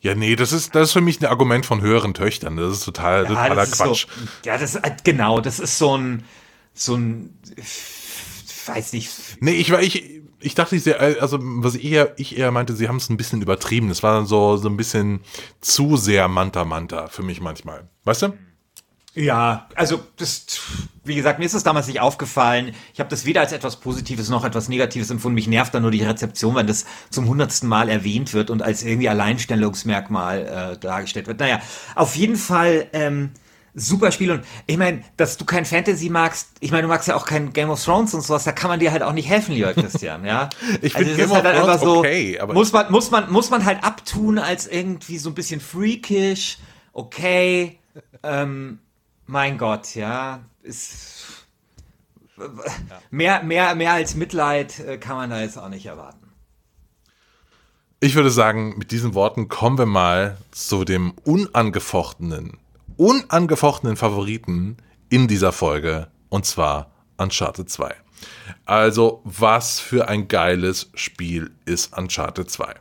ja, 0.00 0.14
nee, 0.14 0.34
das 0.36 0.52
ist, 0.52 0.74
das 0.74 0.88
ist 0.88 0.92
für 0.92 1.02
mich 1.02 1.20
ein 1.20 1.26
Argument 1.26 1.66
von 1.66 1.82
höheren 1.82 2.14
Töchtern. 2.14 2.56
Das 2.56 2.72
ist 2.72 2.84
total, 2.84 3.24
ja, 3.24 3.28
totaler 3.28 3.54
das 3.54 3.68
ist 3.68 3.76
Quatsch. 3.76 4.06
So, 4.08 4.28
ja, 4.48 4.56
das 4.56 4.74
ist, 4.74 5.04
genau, 5.04 5.40
das 5.40 5.58
ist 5.58 5.76
so 5.76 5.96
ein, 5.96 6.24
so 6.72 6.94
ein, 6.94 7.38
weiß 8.68 8.92
nicht. 8.92 9.10
Nee, 9.40 9.52
ich 9.52 9.70
war, 9.70 9.82
ich, 9.82 10.20
ich 10.40 10.54
dachte, 10.54 10.76
ich 10.76 10.82
sehr, 10.82 11.00
also 11.00 11.38
was 11.40 11.74
ich 11.74 11.84
eher, 11.84 12.14
ich 12.16 12.38
eher 12.38 12.50
meinte, 12.50 12.74
sie 12.74 12.88
haben 12.88 12.96
es 12.96 13.08
ein 13.08 13.16
bisschen 13.16 13.42
übertrieben. 13.42 13.88
Das 13.88 14.02
war 14.02 14.14
dann 14.14 14.26
so, 14.26 14.56
so 14.56 14.68
ein 14.68 14.76
bisschen 14.76 15.20
zu 15.60 15.96
sehr 15.96 16.28
Manta 16.28 16.64
Manta 16.64 17.08
für 17.08 17.22
mich 17.22 17.40
manchmal. 17.40 17.88
Weißt 18.04 18.22
du? 18.22 18.32
Ja, 19.14 19.68
also 19.74 20.00
das, 20.18 20.60
wie 21.02 21.16
gesagt, 21.16 21.40
mir 21.40 21.44
ist 21.44 21.54
es 21.54 21.64
damals 21.64 21.88
nicht 21.88 22.00
aufgefallen. 22.00 22.72
Ich 22.94 23.00
habe 23.00 23.10
das 23.10 23.24
weder 23.24 23.40
als 23.40 23.50
etwas 23.50 23.76
Positives 23.80 24.28
noch 24.28 24.44
etwas 24.44 24.68
Negatives 24.68 25.10
empfunden. 25.10 25.34
Mich 25.34 25.48
nervt 25.48 25.74
dann 25.74 25.82
nur 25.82 25.90
die 25.90 26.04
Rezeption, 26.04 26.54
wenn 26.54 26.68
das 26.68 26.86
zum 27.10 27.26
hundertsten 27.26 27.68
Mal 27.68 27.88
erwähnt 27.88 28.34
wird 28.34 28.50
und 28.50 28.62
als 28.62 28.84
irgendwie 28.84 29.08
Alleinstellungsmerkmal 29.08 30.74
äh, 30.74 30.78
dargestellt 30.78 31.26
wird. 31.26 31.40
Naja, 31.40 31.60
auf 31.96 32.14
jeden 32.14 32.36
Fall 32.36 32.86
ähm, 32.92 33.32
super 33.74 34.10
Spiel 34.12 34.30
und 34.30 34.44
ich 34.66 34.76
meine, 34.76 35.02
dass 35.16 35.36
du 35.36 35.44
kein 35.44 35.64
Fantasy 35.64 36.10
magst, 36.10 36.48
ich 36.60 36.70
meine, 36.70 36.82
du 36.82 36.88
magst 36.88 37.08
ja 37.08 37.16
auch 37.16 37.26
kein 37.26 37.52
Game 37.52 37.70
of 37.70 37.82
Thrones 37.82 38.14
und 38.14 38.22
sowas, 38.22 38.44
da 38.44 38.52
kann 38.52 38.70
man 38.70 38.80
dir 38.80 38.92
halt 38.92 39.02
auch 39.02 39.12
nicht 39.12 39.28
helfen, 39.28 39.54
lieber 39.54 39.72
Christian, 39.74 40.24
ja. 40.24 40.48
ich 40.82 40.94
also 40.96 41.08
finde 41.08 41.22
Game 41.22 41.30
of 41.30 41.42
halt 41.42 41.56
Thrones 41.56 41.80
so, 41.80 41.98
okay, 41.98 42.38
aber 42.38 42.54
muss 42.54 42.72
man 42.72 42.90
muss 42.90 43.10
man 43.10 43.30
muss 43.30 43.50
man 43.50 43.64
halt 43.64 43.82
abtun 43.84 44.38
als 44.38 44.66
irgendwie 44.66 45.18
so 45.18 45.30
ein 45.30 45.34
bisschen 45.34 45.60
freakish, 45.60 46.58
okay. 46.92 47.78
Ähm, 48.22 48.78
mein 49.26 49.58
Gott, 49.58 49.94
ja, 49.94 50.40
ist 50.62 51.46
ja. 52.36 52.44
mehr, 53.10 53.42
mehr, 53.42 53.74
mehr 53.74 53.92
als 53.92 54.14
Mitleid 54.14 54.80
äh, 54.80 54.98
kann 54.98 55.16
man 55.16 55.30
da 55.30 55.40
jetzt 55.40 55.58
auch 55.58 55.68
nicht 55.68 55.86
erwarten. 55.86 56.18
Ich 58.00 58.14
würde 58.14 58.30
sagen, 58.30 58.78
mit 58.78 58.92
diesen 58.92 59.14
Worten 59.14 59.48
kommen 59.48 59.78
wir 59.78 59.86
mal 59.86 60.38
zu 60.52 60.84
dem 60.84 61.12
unangefochtenen, 61.24 62.56
unangefochtenen 63.00 63.96
Favoriten 63.96 64.76
in 65.08 65.26
dieser 65.26 65.52
Folge, 65.52 66.08
und 66.28 66.44
zwar 66.44 66.90
Uncharted 67.16 67.70
2. 67.70 67.94
Also, 68.66 69.22
was 69.24 69.80
für 69.80 70.08
ein 70.08 70.28
geiles 70.28 70.90
Spiel 70.92 71.50
ist 71.64 71.96
Uncharted 71.96 72.50
2. 72.50 72.74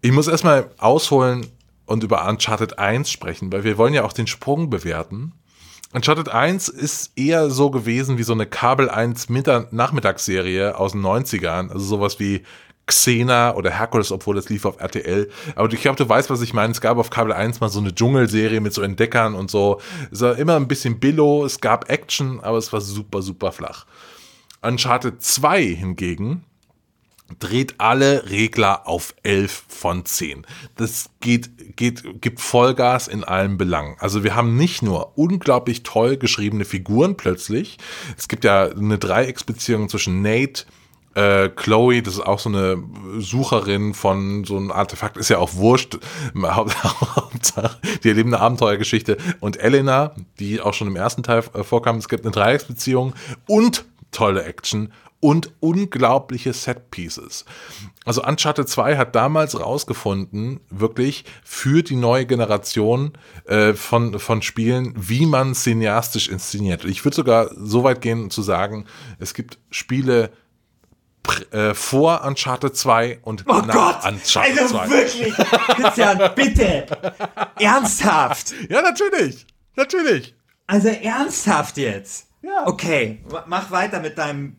Ich 0.00 0.12
muss 0.12 0.28
erstmal 0.28 0.70
ausholen 0.78 1.46
und 1.84 2.02
über 2.02 2.26
Uncharted 2.26 2.78
1 2.78 3.10
sprechen, 3.10 3.52
weil 3.52 3.64
wir 3.64 3.76
wollen 3.76 3.92
ja 3.92 4.04
auch 4.04 4.14
den 4.14 4.26
Sprung 4.26 4.70
bewerten. 4.70 5.34
Uncharted 5.92 6.30
1 6.30 6.68
ist 6.70 7.12
eher 7.14 7.50
so 7.50 7.70
gewesen 7.70 8.16
wie 8.16 8.22
so 8.22 8.32
eine 8.32 8.46
Kabel 8.46 8.88
1 8.88 9.28
Nachmittagsserie 9.28 10.78
aus 10.78 10.92
den 10.92 11.02
90ern, 11.02 11.70
also 11.70 11.84
sowas 11.84 12.18
wie 12.18 12.44
Xena 12.86 13.54
oder 13.54 13.70
Hercules, 13.70 14.12
obwohl 14.12 14.36
das 14.36 14.48
lief 14.48 14.64
auf 14.64 14.80
RTL. 14.80 15.30
Aber 15.56 15.72
ich 15.72 15.80
glaube, 15.80 15.96
du 15.96 16.08
weißt, 16.08 16.30
was 16.30 16.42
ich 16.42 16.52
meine. 16.52 16.72
Es 16.72 16.80
gab 16.80 16.98
auf 16.98 17.10
Kabel 17.10 17.32
1 17.32 17.60
mal 17.60 17.68
so 17.68 17.80
eine 17.80 17.94
Dschungelserie 17.94 18.60
mit 18.60 18.74
so 18.74 18.82
Entdeckern 18.82 19.34
und 19.34 19.50
so. 19.50 19.80
Es 20.10 20.20
war 20.20 20.36
immer 20.36 20.56
ein 20.56 20.68
bisschen 20.68 21.00
billow, 21.00 21.44
es 21.44 21.60
gab 21.60 21.90
Action, 21.90 22.40
aber 22.40 22.58
es 22.58 22.72
war 22.72 22.80
super, 22.80 23.22
super 23.22 23.52
flach. 23.52 23.86
Uncharted 24.62 25.22
2 25.22 25.62
hingegen 25.62 26.44
dreht 27.38 27.74
alle 27.78 28.30
Regler 28.30 28.86
auf 28.86 29.14
11 29.22 29.64
von 29.68 30.04
10. 30.04 30.46
Das 30.76 31.10
geht, 31.20 31.76
geht, 31.76 32.20
gibt 32.20 32.40
Vollgas 32.40 33.08
in 33.08 33.24
allen 33.24 33.56
Belangen. 33.56 33.96
Also 33.98 34.24
wir 34.24 34.34
haben 34.34 34.56
nicht 34.56 34.82
nur 34.82 35.16
unglaublich 35.16 35.82
toll 35.82 36.16
geschriebene 36.16 36.64
Figuren 36.64 37.16
plötzlich. 37.16 37.78
Es 38.18 38.28
gibt 38.28 38.44
ja 38.44 38.64
eine 38.70 38.98
Dreiecksbeziehung 38.98 39.88
zwischen 39.88 40.22
Nate, 40.22 40.64
äh, 41.14 41.48
Chloe, 41.48 42.02
das 42.02 42.14
ist 42.14 42.20
auch 42.20 42.38
so 42.38 42.48
eine 42.48 42.82
Sucherin 43.18 43.94
von 43.94 44.44
so 44.44 44.56
einem 44.56 44.70
Artefakt, 44.70 45.16
ist 45.16 45.28
ja 45.28 45.38
auch 45.38 45.54
wurscht. 45.54 45.98
die 48.04 48.08
erleben 48.08 48.34
eine 48.34 48.42
Abenteuergeschichte. 48.42 49.16
Und 49.40 49.56
Elena, 49.58 50.14
die 50.38 50.60
auch 50.60 50.74
schon 50.74 50.88
im 50.88 50.96
ersten 50.96 51.22
Teil 51.22 51.42
vorkam, 51.42 51.96
es 51.98 52.08
gibt 52.08 52.24
eine 52.24 52.32
Dreiecksbeziehung 52.32 53.14
und 53.46 53.84
tolle 54.10 54.44
Action 54.44 54.92
und 55.24 55.52
unglaubliche 55.60 56.52
Set-Pieces. 56.52 57.46
Also 58.04 58.22
Uncharted 58.22 58.68
2 58.68 58.98
hat 58.98 59.14
damals 59.14 59.58
rausgefunden, 59.58 60.60
wirklich 60.68 61.24
für 61.42 61.82
die 61.82 61.96
neue 61.96 62.26
Generation 62.26 63.12
äh, 63.46 63.72
von, 63.72 64.18
von 64.18 64.42
Spielen, 64.42 64.92
wie 64.98 65.24
man 65.24 65.54
cineastisch 65.54 66.28
inszeniert. 66.28 66.84
Ich 66.84 67.06
würde 67.06 67.16
sogar 67.16 67.50
so 67.56 67.84
weit 67.84 68.02
gehen 68.02 68.28
zu 68.28 68.42
sagen, 68.42 68.84
es 69.18 69.32
gibt 69.32 69.58
Spiele, 69.70 70.30
äh, 71.52 71.74
vor 71.74 72.22
Uncharted 72.24 72.76
2 72.76 73.20
und 73.22 73.44
oh 73.46 73.54
nach 73.60 73.74
Gott, 74.02 74.12
Uncharted 74.12 74.58
also 74.60 74.74
2. 74.76 74.90
wirklich, 74.90 75.34
Christian, 75.76 76.30
bitte, 76.34 76.86
ernsthaft, 77.58 78.54
Ja, 78.68 78.82
natürlich. 78.82 79.46
Natürlich. 79.76 80.34
also 80.66 80.88
ernsthaft 80.88 81.76
jetzt. 81.78 82.26
Ja. 82.42 82.66
Okay, 82.66 83.22
ma- 83.30 83.44
mach 83.46 83.70
weiter 83.70 84.00
mit 84.00 84.18
deinem 84.18 84.56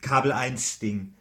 Kabel 0.00 0.32
1 0.32 0.78
Ding. 0.78 1.14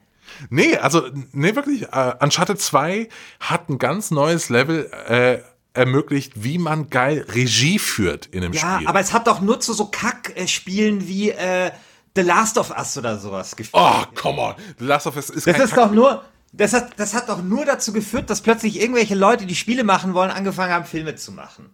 Nee, 0.50 0.78
also, 0.78 1.10
nee, 1.32 1.56
wirklich. 1.56 1.84
Äh, 1.92 2.14
Uncharted 2.20 2.60
2 2.62 3.10
hat 3.40 3.70
ein 3.70 3.78
ganz 3.78 4.12
neues 4.12 4.50
Level 4.50 4.90
äh, 5.08 5.40
ermöglicht, 5.74 6.34
wie 6.44 6.58
man 6.60 6.90
geil 6.90 7.26
Regie 7.30 7.80
führt 7.80 8.28
in 8.28 8.44
einem 8.44 8.54
Ja, 8.54 8.76
Spiel. 8.76 8.88
aber 8.88 9.00
es 9.00 9.12
hat 9.12 9.28
doch 9.28 9.42
nur 9.42 9.60
zu 9.60 9.74
so 9.74 9.86
Kack-Spielen 9.88 11.08
wie 11.08 11.32
äh, 11.32 11.72
The 12.16 12.22
Last 12.22 12.58
of 12.58 12.70
Us 12.78 12.98
oder 12.98 13.18
sowas 13.18 13.56
geführt. 13.56 13.74
oh, 13.84 14.04
come 14.16 14.40
on. 14.42 14.56
The 14.80 14.86
Last 14.86 15.08
of 15.08 15.16
Us 15.16 15.30
ist 15.30 15.48
Das 15.48 15.56
kein 15.56 15.64
ist 15.66 15.76
doch 15.78 15.92
nur, 15.92 16.24
das 16.52 16.74
hat, 16.74 16.92
das 16.98 17.14
hat 17.14 17.30
doch 17.30 17.42
nur 17.42 17.66
dazu 17.66 17.92
geführt, 17.94 18.30
dass 18.30 18.42
plötzlich 18.42 18.80
irgendwelche 18.80 19.16
Leute, 19.16 19.46
die 19.48 19.56
Spiele 19.56 19.84
machen 19.84 20.14
wollen, 20.14 20.30
angefangen 20.30 20.72
haben, 20.72 20.86
Filme 20.86 21.16
zu 21.16 21.32
machen. 21.32 21.70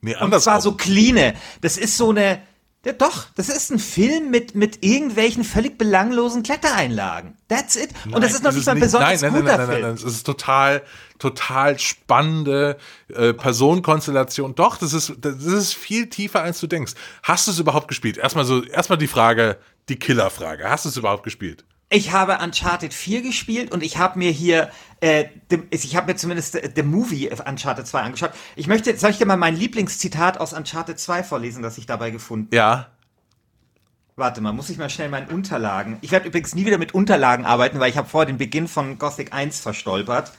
Nee, 0.00 0.14
Und 0.14 0.22
andersrum. 0.22 0.52
zwar 0.52 0.60
so 0.62 0.72
cleane. 0.72 1.34
Das 1.60 1.76
ist 1.76 1.96
so 1.96 2.10
eine, 2.10 2.40
ja 2.88 2.94
doch, 2.94 3.26
das 3.34 3.50
ist 3.50 3.70
ein 3.70 3.78
Film 3.78 4.30
mit, 4.30 4.54
mit 4.54 4.82
irgendwelchen 4.82 5.44
völlig 5.44 5.76
belanglosen 5.76 6.42
Klettereinlagen. 6.42 7.36
That's 7.46 7.76
it. 7.76 7.90
Und 8.10 8.24
das 8.24 8.32
ist 8.32 8.42
noch 8.42 8.52
nicht 8.52 8.64
mal 8.64 8.72
ein 8.72 8.80
besonders 8.80 9.20
nein, 9.20 9.32
nein, 9.32 9.42
guter 9.42 9.58
nein, 9.58 9.58
nein, 9.58 9.66
nein, 9.66 9.76
Film. 9.76 9.82
nein, 9.88 9.94
es 9.94 10.04
ist 10.04 10.22
total, 10.24 10.82
total 11.18 11.78
spannende 11.78 12.78
äh, 13.14 13.34
Personenkonstellation. 13.34 14.54
Doch, 14.54 14.78
das 14.78 14.94
ist, 14.94 15.12
das 15.20 15.44
ist 15.44 15.74
viel 15.74 16.08
tiefer, 16.08 16.40
als 16.42 16.60
du 16.60 16.66
denkst. 16.66 16.94
Hast 17.22 17.46
du 17.46 17.50
es 17.50 17.58
überhaupt 17.58 17.88
gespielt? 17.88 18.16
Erstmal 18.16 18.46
so, 18.46 18.64
erstmal 18.64 18.96
die 18.96 19.06
Frage, 19.06 19.58
die 19.90 19.96
Killerfrage. 19.96 20.64
Hast 20.70 20.86
du 20.86 20.88
es 20.88 20.96
überhaupt 20.96 21.24
gespielt? 21.24 21.66
Ich 21.90 22.12
habe 22.12 22.38
Uncharted 22.42 22.92
4 22.92 23.22
gespielt 23.22 23.72
und 23.72 23.82
ich 23.82 23.96
habe 23.96 24.18
mir 24.18 24.30
hier, 24.30 24.70
äh, 25.00 25.24
ich 25.70 25.96
habe 25.96 26.12
mir 26.12 26.16
zumindest 26.16 26.56
äh, 26.56 26.70
The 26.74 26.82
Movie 26.82 27.30
Uncharted 27.30 27.86
2 27.86 28.00
angeschaut. 28.00 28.32
Ich 28.56 28.66
möchte, 28.66 28.94
soll 28.98 29.10
ich 29.10 29.18
dir 29.18 29.24
mal 29.24 29.38
mein 29.38 29.56
Lieblingszitat 29.56 30.38
aus 30.38 30.52
Uncharted 30.52 30.98
2 30.98 31.22
vorlesen, 31.22 31.62
das 31.62 31.78
ich 31.78 31.86
dabei 31.86 32.10
gefunden 32.10 32.54
Ja. 32.54 32.88
Warte 34.16 34.40
mal, 34.40 34.52
muss 34.52 34.68
ich 34.68 34.76
mal 34.78 34.90
schnell 34.90 35.08
meinen 35.08 35.28
Unterlagen. 35.28 35.96
Ich 36.02 36.10
werde 36.10 36.26
übrigens 36.26 36.54
nie 36.54 36.66
wieder 36.66 36.76
mit 36.76 36.92
Unterlagen 36.92 37.46
arbeiten, 37.46 37.78
weil 37.78 37.88
ich 37.88 37.96
habe 37.96 38.08
vorher 38.08 38.26
den 38.26 38.36
Beginn 38.36 38.68
von 38.68 38.98
Gothic 38.98 39.32
1 39.32 39.60
verstolpert. 39.60 40.32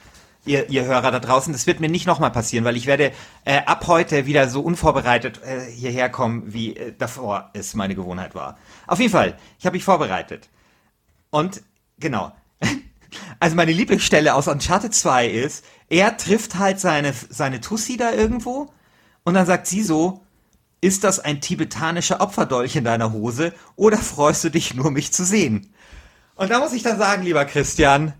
Ihr, 0.44 0.68
ihr 0.70 0.84
Hörer 0.84 1.10
da 1.10 1.18
draußen, 1.18 1.52
das 1.52 1.66
wird 1.66 1.80
mir 1.80 1.88
nicht 1.88 2.06
nochmal 2.06 2.30
passieren, 2.30 2.64
weil 2.64 2.76
ich 2.76 2.86
werde 2.86 3.12
äh, 3.44 3.60
ab 3.64 3.86
heute 3.88 4.26
wieder 4.26 4.48
so 4.48 4.60
unvorbereitet 4.60 5.40
äh, 5.42 5.62
hierher 5.70 6.10
kommen, 6.10 6.52
wie 6.52 6.76
äh, 6.76 6.92
davor 6.96 7.50
es 7.54 7.74
meine 7.74 7.94
Gewohnheit 7.94 8.34
war. 8.34 8.56
Auf 8.86 9.00
jeden 9.00 9.12
Fall, 9.12 9.36
ich 9.58 9.66
habe 9.66 9.76
mich 9.76 9.84
vorbereitet. 9.84 10.48
Und 11.30 11.62
genau. 11.98 12.32
Also 13.40 13.56
meine 13.56 13.72
Lieblingsstelle 13.72 14.34
aus 14.34 14.46
Uncharted 14.46 14.94
2 14.94 15.26
ist, 15.26 15.64
er 15.88 16.16
trifft 16.16 16.56
halt 16.58 16.78
seine, 16.78 17.12
seine 17.30 17.60
Tussi 17.60 17.96
da 17.96 18.12
irgendwo 18.12 18.70
und 19.24 19.34
dann 19.34 19.46
sagt 19.46 19.66
sie 19.66 19.82
so, 19.82 20.20
ist 20.80 21.04
das 21.04 21.20
ein 21.20 21.40
tibetanischer 21.40 22.20
Opferdolch 22.20 22.76
in 22.76 22.84
deiner 22.84 23.12
Hose 23.12 23.52
oder 23.76 23.98
freust 23.98 24.44
du 24.44 24.50
dich 24.50 24.74
nur, 24.74 24.90
mich 24.90 25.12
zu 25.12 25.24
sehen? 25.24 25.72
Und 26.36 26.50
da 26.50 26.58
muss 26.58 26.72
ich 26.72 26.82
dann 26.82 26.98
sagen, 26.98 27.22
lieber 27.22 27.44
Christian, 27.44 28.12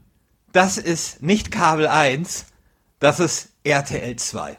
das 0.53 0.79
ist 0.79 1.23
nicht 1.23 1.51
Kabel 1.51 1.87
1, 1.87 2.47
das 2.99 3.21
ist 3.21 3.51
RTL 3.63 4.17
2. 4.17 4.57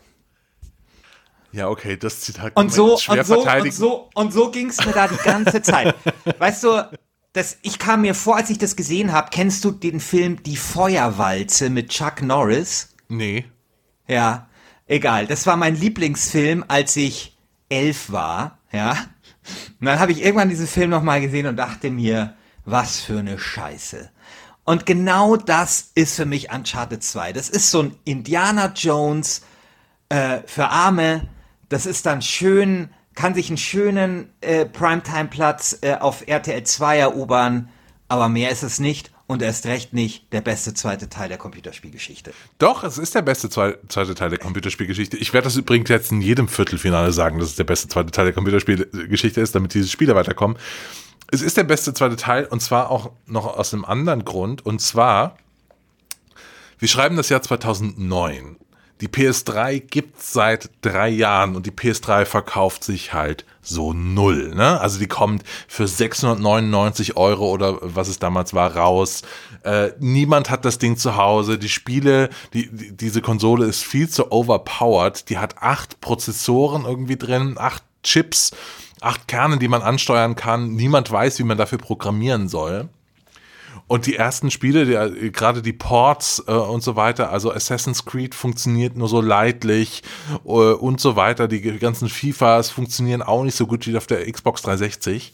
Ja, 1.52 1.68
okay, 1.68 1.98
das 1.98 2.22
Zitat 2.22 2.56
kann 2.56 2.64
Und 2.66 2.74
so, 2.74 2.98
schwer 2.98 3.20
und 3.20 3.26
so, 3.26 3.36
und 3.36 3.44
verteidigen. 3.44 3.76
so, 3.76 4.10
und 4.14 4.32
so 4.32 4.52
ging's 4.52 4.84
mir 4.86 4.94
da 4.94 5.08
die 5.08 5.18
ganze 5.18 5.62
Zeit. 5.62 5.96
Weißt 6.40 6.64
du, 6.64 6.90
das, 7.34 7.58
ich 7.62 7.80
kam 7.80 8.02
mir 8.02 8.14
vor, 8.14 8.36
als 8.36 8.50
ich 8.50 8.58
das 8.58 8.76
gesehen 8.76 9.12
habe, 9.12 9.30
kennst 9.32 9.64
du 9.64 9.72
den 9.72 10.00
Film 10.00 10.44
Die 10.44 10.58
Feuerwalze 10.58 11.70
mit 11.70 11.90
Chuck 11.90 12.22
Norris? 12.22 12.90
Nee. 13.08 13.46
Ja, 14.08 14.50
egal. 14.86 15.28
Das 15.28 15.48
war 15.48 15.56
mein 15.56 15.76
Lieblingsfilm, 15.76 16.66
als 16.68 16.96
ich 16.98 17.38
elf 17.70 18.12
war, 18.12 18.60
ja. 18.72 18.92
Und 19.80 19.86
dann 19.86 20.00
habe 20.00 20.12
ich 20.12 20.24
irgendwann 20.24 20.50
diesen 20.50 20.68
Film 20.68 20.90
nochmal 20.90 21.22
gesehen 21.22 21.48
und 21.48 21.56
dachte 21.56 21.90
mir, 21.90 22.36
was 22.66 23.00
für 23.00 23.20
eine 23.20 23.40
Scheiße. 23.40 24.12
Und 24.64 24.86
genau 24.86 25.38
das 25.38 25.92
ist 25.96 26.16
für 26.16 26.26
mich 26.26 26.52
Uncharted 26.52 27.04
2. 27.04 27.34
Das 27.34 27.50
ist 27.50 27.72
so 27.72 27.84
ein 27.84 27.96
Indiana 28.04 28.72
Jones 28.76 29.42
äh, 30.10 30.42
für 30.46 30.70
Arme. 30.70 31.30
Das 31.70 31.86
ist 31.86 32.06
dann 32.06 32.22
schön, 32.22 32.90
kann 33.16 33.34
sich 33.34 33.50
einen 33.50 33.58
schönen 33.58 34.30
äh, 34.42 34.66
Primetime-Platz 34.66 35.80
äh, 35.82 35.96
auf 35.96 36.28
RTL 36.28 36.64
2 36.64 36.98
erobern, 36.98 37.70
aber 38.08 38.30
mehr 38.30 38.52
ist 38.52 38.64
es 38.64 38.80
nicht 38.80 39.12
und 39.28 39.42
erst 39.42 39.66
recht 39.66 39.94
nicht 39.94 40.32
der 40.34 40.42
beste 40.42 40.74
zweite 40.74 41.08
Teil 41.10 41.30
der 41.30 41.38
Computerspielgeschichte. 41.38 42.34
Doch, 42.58 42.84
es 42.84 42.98
ist 42.98 43.16
der 43.16 43.22
beste 43.22 43.50
zwei- 43.50 43.78
zweite 43.88 44.14
Teil 44.16 44.30
der 44.30 44.40
Computerspielgeschichte. 44.40 45.16
Ich 45.18 45.34
werde 45.34 45.46
das 45.46 45.56
übrigens 45.56 45.90
jetzt 45.90 46.12
in 46.12 46.22
jedem 46.22 46.48
Viertelfinale 46.50 47.14
sagen, 47.14 47.40
dass 47.40 47.50
es 47.50 47.56
der 47.56 47.64
beste 47.64 47.88
zweite 47.88 48.12
Teil 48.12 48.26
der 48.26 48.34
Computerspielgeschichte 48.34 49.40
ist, 49.40 49.56
damit 49.56 49.74
diese 49.74 49.88
Spiele 49.88 50.16
weiterkommen. 50.16 50.58
Es 51.32 51.42
ist 51.42 51.56
der 51.56 51.64
beste 51.64 51.94
zweite 51.94 52.18
Teil 52.18 52.46
und 52.46 52.62
zwar 52.62 52.92
auch 52.92 53.12
noch 53.26 53.46
aus 53.58 53.74
einem 53.74 53.86
anderen 53.86 54.26
Grund. 54.26 54.66
Und 54.66 54.82
zwar, 54.82 55.38
wir 56.78 56.90
schreiben 56.90 57.16
das 57.16 57.30
Jahr 57.30 57.42
2009. 57.42 58.58
Die 59.02 59.08
PS3 59.08 59.80
gibt's 59.80 60.32
seit 60.32 60.70
drei 60.82 61.10
Jahren 61.10 61.56
und 61.56 61.66
die 61.66 61.72
PS3 61.72 62.26
verkauft 62.26 62.84
sich 62.84 63.14
halt 63.14 63.46
so 63.62 63.94
null. 63.94 64.54
Ne? 64.56 64.80
Also 64.80 65.00
die 65.00 65.08
kommt 65.08 65.44
für 65.68 65.88
699 65.88 67.18
Euro 67.18 67.50
oder 67.50 67.80
was 67.82 68.08
es 68.08 68.20
damals 68.20 68.54
war 68.54 68.76
raus. 68.76 69.24
Äh, 69.64 69.90
niemand 70.00 70.52
hat 70.52 70.66
das 70.66 70.78
Ding 70.78 70.98
zu 70.98 71.16
Hause. 71.16 71.58
Die 71.58 71.70
Spiele, 71.70 72.30
die, 72.54 72.70
die, 72.72 72.96
diese 72.96 73.22
Konsole 73.22 73.66
ist 73.66 73.84
viel 73.84 74.08
zu 74.08 74.32
overpowered. 74.32 75.30
Die 75.30 75.40
hat 75.40 75.56
acht 75.60 76.00
Prozessoren 76.00 76.86
irgendwie 76.86 77.18
drin, 77.18 77.56
acht 77.58 77.84
Chips, 78.04 78.52
acht 79.00 79.28
Kerne, 79.28 79.58
die 79.58 79.68
man 79.68 79.82
ansteuern 79.82 80.36
kann. 80.36 80.74
Niemand 80.76 81.12
weiß, 81.12 81.40
wie 81.40 81.44
man 81.44 81.58
dafür 81.58 81.80
programmieren 81.80 82.50
soll. 82.50 82.90
Und 83.92 84.06
die 84.06 84.16
ersten 84.16 84.52
Spiele, 84.52 84.86
die, 84.86 85.34
gerade 85.34 85.62
die 85.62 85.74
Ports 85.74 86.42
äh, 86.48 86.54
und 86.54 86.82
so 86.82 86.96
weiter, 86.96 87.30
also 87.30 87.52
Assassin's 87.52 88.06
Creed 88.06 88.34
funktioniert 88.34 88.96
nur 88.96 89.10
so 89.10 89.20
leidlich 89.20 90.02
äh, 90.46 90.48
und 90.48 91.02
so 91.02 91.18
weiter. 91.18 91.50
Die 91.50 91.60
ganzen 91.60 92.08
FIFAs 92.08 92.70
funktionieren 92.70 93.22
auch 93.22 93.44
nicht 93.44 93.58
so 93.58 93.68
gut 93.68 93.86
wie 93.88 93.98
auf 93.98 94.08
der 94.08 94.32
Xbox 94.32 94.62
360. 94.62 95.34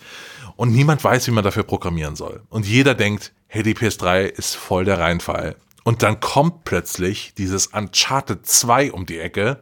Und 0.55 0.71
niemand 0.71 1.03
weiß, 1.03 1.27
wie 1.27 1.31
man 1.33 1.43
dafür 1.43 1.61
programmieren 1.61 2.15
soll. 2.15 2.41
Und 2.49 2.65
jeder 2.65 2.95
denkt, 2.95 3.31
hey, 3.45 3.61
die 3.61 3.75
PS3 3.75 4.23
ist 4.23 4.55
voll 4.55 4.85
der 4.85 4.97
Reinfall. 4.97 5.55
Und 5.83 6.01
dann 6.01 6.19
kommt 6.19 6.63
plötzlich 6.63 7.35
dieses 7.37 7.67
Uncharted 7.67 8.47
2 8.47 8.91
um 8.91 9.05
die 9.05 9.19
Ecke 9.19 9.59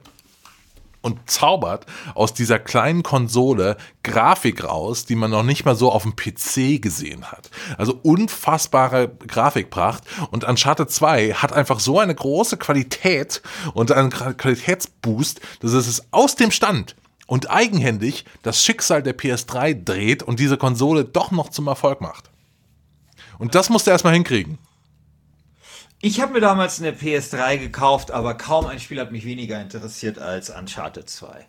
und 1.06 1.30
zaubert 1.30 1.86
aus 2.16 2.34
dieser 2.34 2.58
kleinen 2.58 3.04
Konsole 3.04 3.78
Grafik 4.02 4.64
raus, 4.64 5.06
die 5.06 5.16
man 5.16 5.30
noch 5.30 5.44
nicht 5.44 5.64
mal 5.64 5.76
so 5.76 5.92
auf 5.92 6.02
dem 6.02 6.16
PC 6.16 6.82
gesehen 6.82 7.32
hat. 7.32 7.52
Also 7.78 8.00
unfassbare 8.02 9.10
Grafikpracht 9.28 10.04
und 10.32 10.44
Uncharted 10.46 10.90
2 10.90 11.34
hat 11.34 11.54
einfach 11.54 11.80
so 11.80 12.00
eine 12.00 12.16
große 12.16 12.58
Qualität 12.58 13.44
und 13.76 13.92
einen 13.92 14.10
Qualitätsboost, 14.10 15.42
dass 15.60 15.74
es 15.74 16.08
aus 16.12 16.36
dem 16.36 16.50
Stand 16.50 16.96
und 17.28 17.52
eigenhändig 17.52 18.26
das 18.42 18.64
Schicksal 18.64 19.04
der 19.04 19.16
PS3 19.16 19.84
dreht 19.84 20.24
und 20.24 20.40
diese 20.40 20.58
Konsole 20.58 21.06
doch 21.06 21.30
noch 21.30 21.50
zum 21.50 21.68
Erfolg 21.68 22.02
macht. 22.02 22.32
Und 23.38 23.54
das 23.54 23.70
musste 23.70 23.92
er 23.92 23.94
erstmal 23.94 24.14
hinkriegen. 24.14 24.58
Ich 26.06 26.22
habe 26.22 26.34
mir 26.34 26.40
damals 26.40 26.80
eine 26.80 26.92
PS3 26.92 27.58
gekauft, 27.58 28.12
aber 28.12 28.36
kaum 28.36 28.68
ein 28.68 28.80
Spiel 28.80 29.00
hat 29.00 29.12
mich 29.12 29.26
weniger 29.26 29.60
interessiert 29.60 30.20
als 30.20 30.52
Uncharted 30.52 31.10
2. 31.10 31.48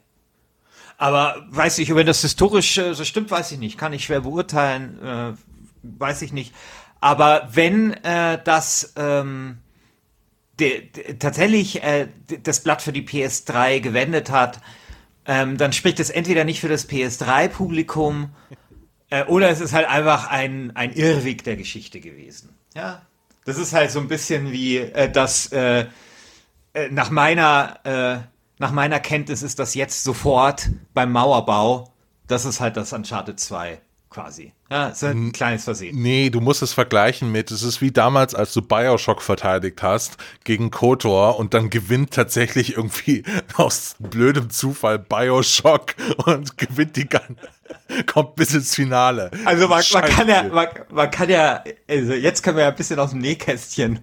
Aber 0.97 1.45
weiß 1.51 1.77
ich, 1.77 1.95
wenn 1.95 2.07
das 2.07 2.23
historisch 2.23 2.79
äh, 2.79 2.95
so 2.95 3.05
stimmt, 3.05 3.31
weiß 3.31 3.53
ich 3.53 3.59
nicht. 3.59 3.77
Kann 3.77 3.92
ich 3.92 4.07
schwer 4.07 4.23
beurteilen, 4.23 4.99
äh, 5.05 5.33
weiß 5.83 6.23
ich 6.23 6.33
nicht. 6.33 6.55
Aber 7.03 7.51
wenn 7.53 8.03
äh, 8.03 8.40
das 8.42 8.95
ähm, 8.97 9.59
de, 10.59 10.88
de, 10.88 11.19
tatsächlich 11.19 11.83
äh, 11.83 12.09
de- 12.31 12.40
das 12.42 12.61
Blatt 12.62 12.81
für 12.81 12.92
die 12.95 13.03
PS3 13.07 13.81
gewendet 13.81 14.31
hat, 14.31 14.62
ähm, 15.27 15.59
dann 15.59 15.75
spricht 15.75 16.01
es 16.01 16.09
entweder 16.09 16.45
nicht 16.45 16.61
für 16.61 16.69
das 16.71 16.88
PS3-Publikum 16.88 18.31
äh, 19.11 19.25
oder 19.25 19.51
es 19.51 19.61
ist 19.61 19.75
halt 19.75 19.87
einfach 19.87 20.29
ein, 20.29 20.75
ein 20.77 20.95
Irrweg 20.95 21.45
der 21.45 21.57
Geschichte 21.57 22.01
gewesen. 22.01 22.57
Ja, 22.75 23.03
das 23.47 23.57
ist 23.57 23.73
halt 23.73 23.91
so 23.91 24.01
ein 24.01 24.09
bisschen 24.09 24.53
wie 24.53 24.79
äh, 24.79 25.11
das 25.11 25.51
äh, 25.53 25.87
äh, 26.75 26.91
nach 26.91 27.11
meiner 27.11 27.81
äh, 27.85 28.19
nach 28.59 28.73
meiner 28.73 29.01
Kenntnis 29.01 29.43
ist 29.43 29.59
das 29.59 29.75
jetzt 29.75 30.03
sofort 30.03 30.71
beim 30.95 31.13
Mauerbau. 31.13 31.93
Das 32.27 32.45
ist 32.45 32.61
halt 32.61 32.77
das 32.77 32.93
Uncharted 32.93 33.39
2 33.39 33.81
quasi. 34.16 34.55
Ja, 34.70 34.88
ist 34.88 35.05
ein 35.05 35.33
kleines 35.33 35.64
Versehen. 35.64 36.00
Nee, 36.00 36.31
du 36.31 36.40
musst 36.40 36.62
es 36.62 36.72
vergleichen 36.72 37.31
mit, 37.31 37.50
es 37.50 37.62
ist 37.62 37.83
wie 37.83 37.92
damals, 37.92 38.35
als 38.35 38.55
du 38.55 38.62
Bioshock 38.62 39.20
verteidigt 39.20 39.83
hast 39.83 40.16
gegen 40.42 40.70
KOTOR 40.70 41.38
und 41.38 41.52
dann 41.52 41.68
gewinnt 41.68 42.12
tatsächlich 42.12 42.79
irgendwie 42.79 43.24
aus 43.57 43.94
blödem 43.98 44.48
Zufall 44.48 44.98
Bioshock 44.98 45.94
und 46.24 46.57
gewinnt 46.59 46.96
die 46.96 47.07
ganze, 47.07 47.37
kommt 48.07 48.37
bis 48.37 48.55
ins 48.55 48.74
Finale. 48.74 49.31
Also 49.44 49.68
man, 49.68 49.85
man 49.92 50.05
kann 50.05 50.29
ja, 50.29 50.44
man, 50.44 50.68
man, 50.90 51.11
kann 51.11 51.29
ja, 51.29 51.62
also 51.87 52.14
jetzt 52.14 52.42
können 52.42 52.57
wir 52.57 52.64
ja 52.64 52.70
ein 52.70 52.76
bisschen 52.76 52.98
aus 52.98 53.11
dem 53.11 53.18
Nähkästchen 53.18 53.98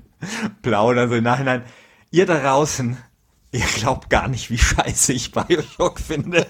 plaudern, 0.61 1.09
so 1.09 1.15
im 1.15 1.23
Nachhinein. 1.23 1.63
Ihr 2.11 2.27
da 2.27 2.39
draußen, 2.39 2.97
ihr 3.51 3.65
glaubt 3.77 4.11
gar 4.11 4.27
nicht, 4.27 4.51
wie 4.51 4.59
scheiße 4.59 5.11
ich 5.11 5.31
Bioshock 5.31 5.99
finde. 5.99 6.45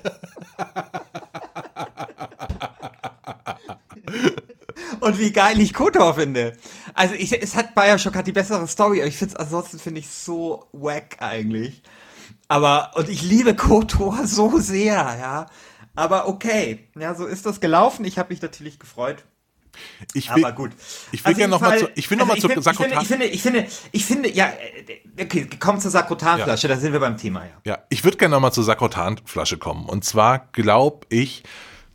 Und 4.99 5.19
wie 5.19 5.31
geil 5.31 5.59
ich 5.59 5.73
Kotor 5.73 6.15
finde. 6.15 6.57
Also 6.93 7.15
ich, 7.15 7.31
es 7.41 7.55
hat 7.55 7.75
Bioshock 7.75 8.15
hat 8.15 8.27
die 8.27 8.31
bessere 8.31 8.67
Story, 8.67 8.99
aber 8.99 9.07
ich 9.07 9.17
finde 9.17 9.35
es 9.35 9.39
ansonsten 9.39 9.79
finde 9.79 9.99
ich 9.99 10.09
so 10.09 10.67
wack 10.71 11.17
eigentlich. 11.19 11.83
Aber, 12.47 12.91
und 12.95 13.09
ich 13.09 13.21
liebe 13.21 13.55
Kotor 13.55 14.19
so 14.25 14.59
sehr, 14.59 14.93
ja. 14.93 15.45
Aber 15.95 16.27
okay, 16.27 16.87
ja, 16.99 17.13
so 17.13 17.25
ist 17.25 17.45
das 17.45 17.59
gelaufen. 17.59 18.05
Ich 18.05 18.17
habe 18.17 18.33
mich 18.33 18.41
natürlich 18.41 18.79
gefreut. 18.79 19.23
Ich 20.13 20.33
will, 20.33 20.45
aber 20.45 20.55
gut. 20.55 20.71
Ich 21.11 21.23
will 21.23 21.29
also 21.29 21.37
gerne 21.37 21.51
nochmal 21.51 21.79
zu, 21.79 21.89
ich 21.95 22.09
will 22.09 22.17
noch 22.17 22.29
also 22.29 22.47
mal 22.47 22.55
zu 22.55 22.61
Sakrotan. 22.61 23.01
Ich 23.01 23.07
finde, 23.07 23.25
ich 23.25 23.41
finde, 23.41 23.59
ich 23.59 23.71
finde, 23.71 23.79
ich 23.91 24.05
finde, 24.05 24.31
ja, 24.31 24.53
okay, 25.19 25.49
komm 25.59 25.79
zur 25.79 25.89
Sakrotanflasche, 25.89 26.67
ja. 26.67 26.75
da 26.75 26.79
sind 26.79 26.93
wir 26.93 26.99
beim 26.99 27.17
Thema, 27.17 27.43
ja. 27.43 27.51
Ja, 27.63 27.79
ich 27.89 28.03
würde 28.03 28.17
gerne 28.17 28.35
nochmal 28.35 28.53
zur 28.53 28.63
Sakrotanflasche 28.63 29.57
kommen. 29.57 29.87
Und 29.87 30.03
zwar 30.03 30.47
glaube 30.51 31.07
ich, 31.09 31.43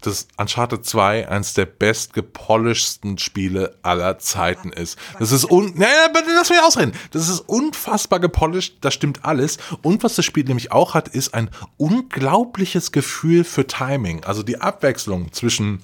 dass 0.00 0.28
Uncharted 0.36 0.84
2 0.84 1.28
eines 1.28 1.54
der 1.54 1.66
best 1.66 2.12
gepolishedsten 2.12 3.18
Spiele 3.18 3.76
aller 3.82 4.18
Zeiten 4.18 4.72
ist. 4.72 4.98
Das 5.18 5.32
ist 5.32 5.50
un, 5.50 5.74
naja, 5.76 6.08
lass 6.36 6.50
mich 6.50 6.60
ausreden. 6.60 6.92
Das 7.10 7.28
ist 7.28 7.40
unfassbar 7.40 8.20
gepolished, 8.20 8.78
das 8.80 8.94
stimmt 8.94 9.24
alles. 9.24 9.58
Und 9.82 10.02
was 10.04 10.14
das 10.14 10.24
Spiel 10.24 10.44
nämlich 10.44 10.72
auch 10.72 10.94
hat, 10.94 11.08
ist 11.08 11.34
ein 11.34 11.50
unglaubliches 11.76 12.92
Gefühl 12.92 13.44
für 13.44 13.66
Timing. 13.66 14.24
Also 14.24 14.42
die 14.42 14.60
Abwechslung 14.60 15.32
zwischen 15.32 15.82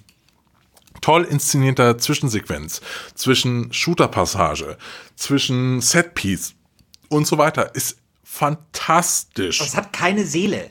toll 1.01 1.25
inszenierter 1.25 1.99
Zwischensequenz, 1.99 2.81
zwischen 3.15 3.73
Shooter-Passage, 3.73 4.79
zwischen 5.17 5.81
Setpiece 5.81 6.55
und 7.09 7.27
so 7.27 7.37
weiter 7.37 7.75
ist 7.75 7.99
fantastisch. 8.23 9.61
Es 9.61 9.77
hat 9.77 9.93
keine 9.93 10.25
Seele. 10.25 10.71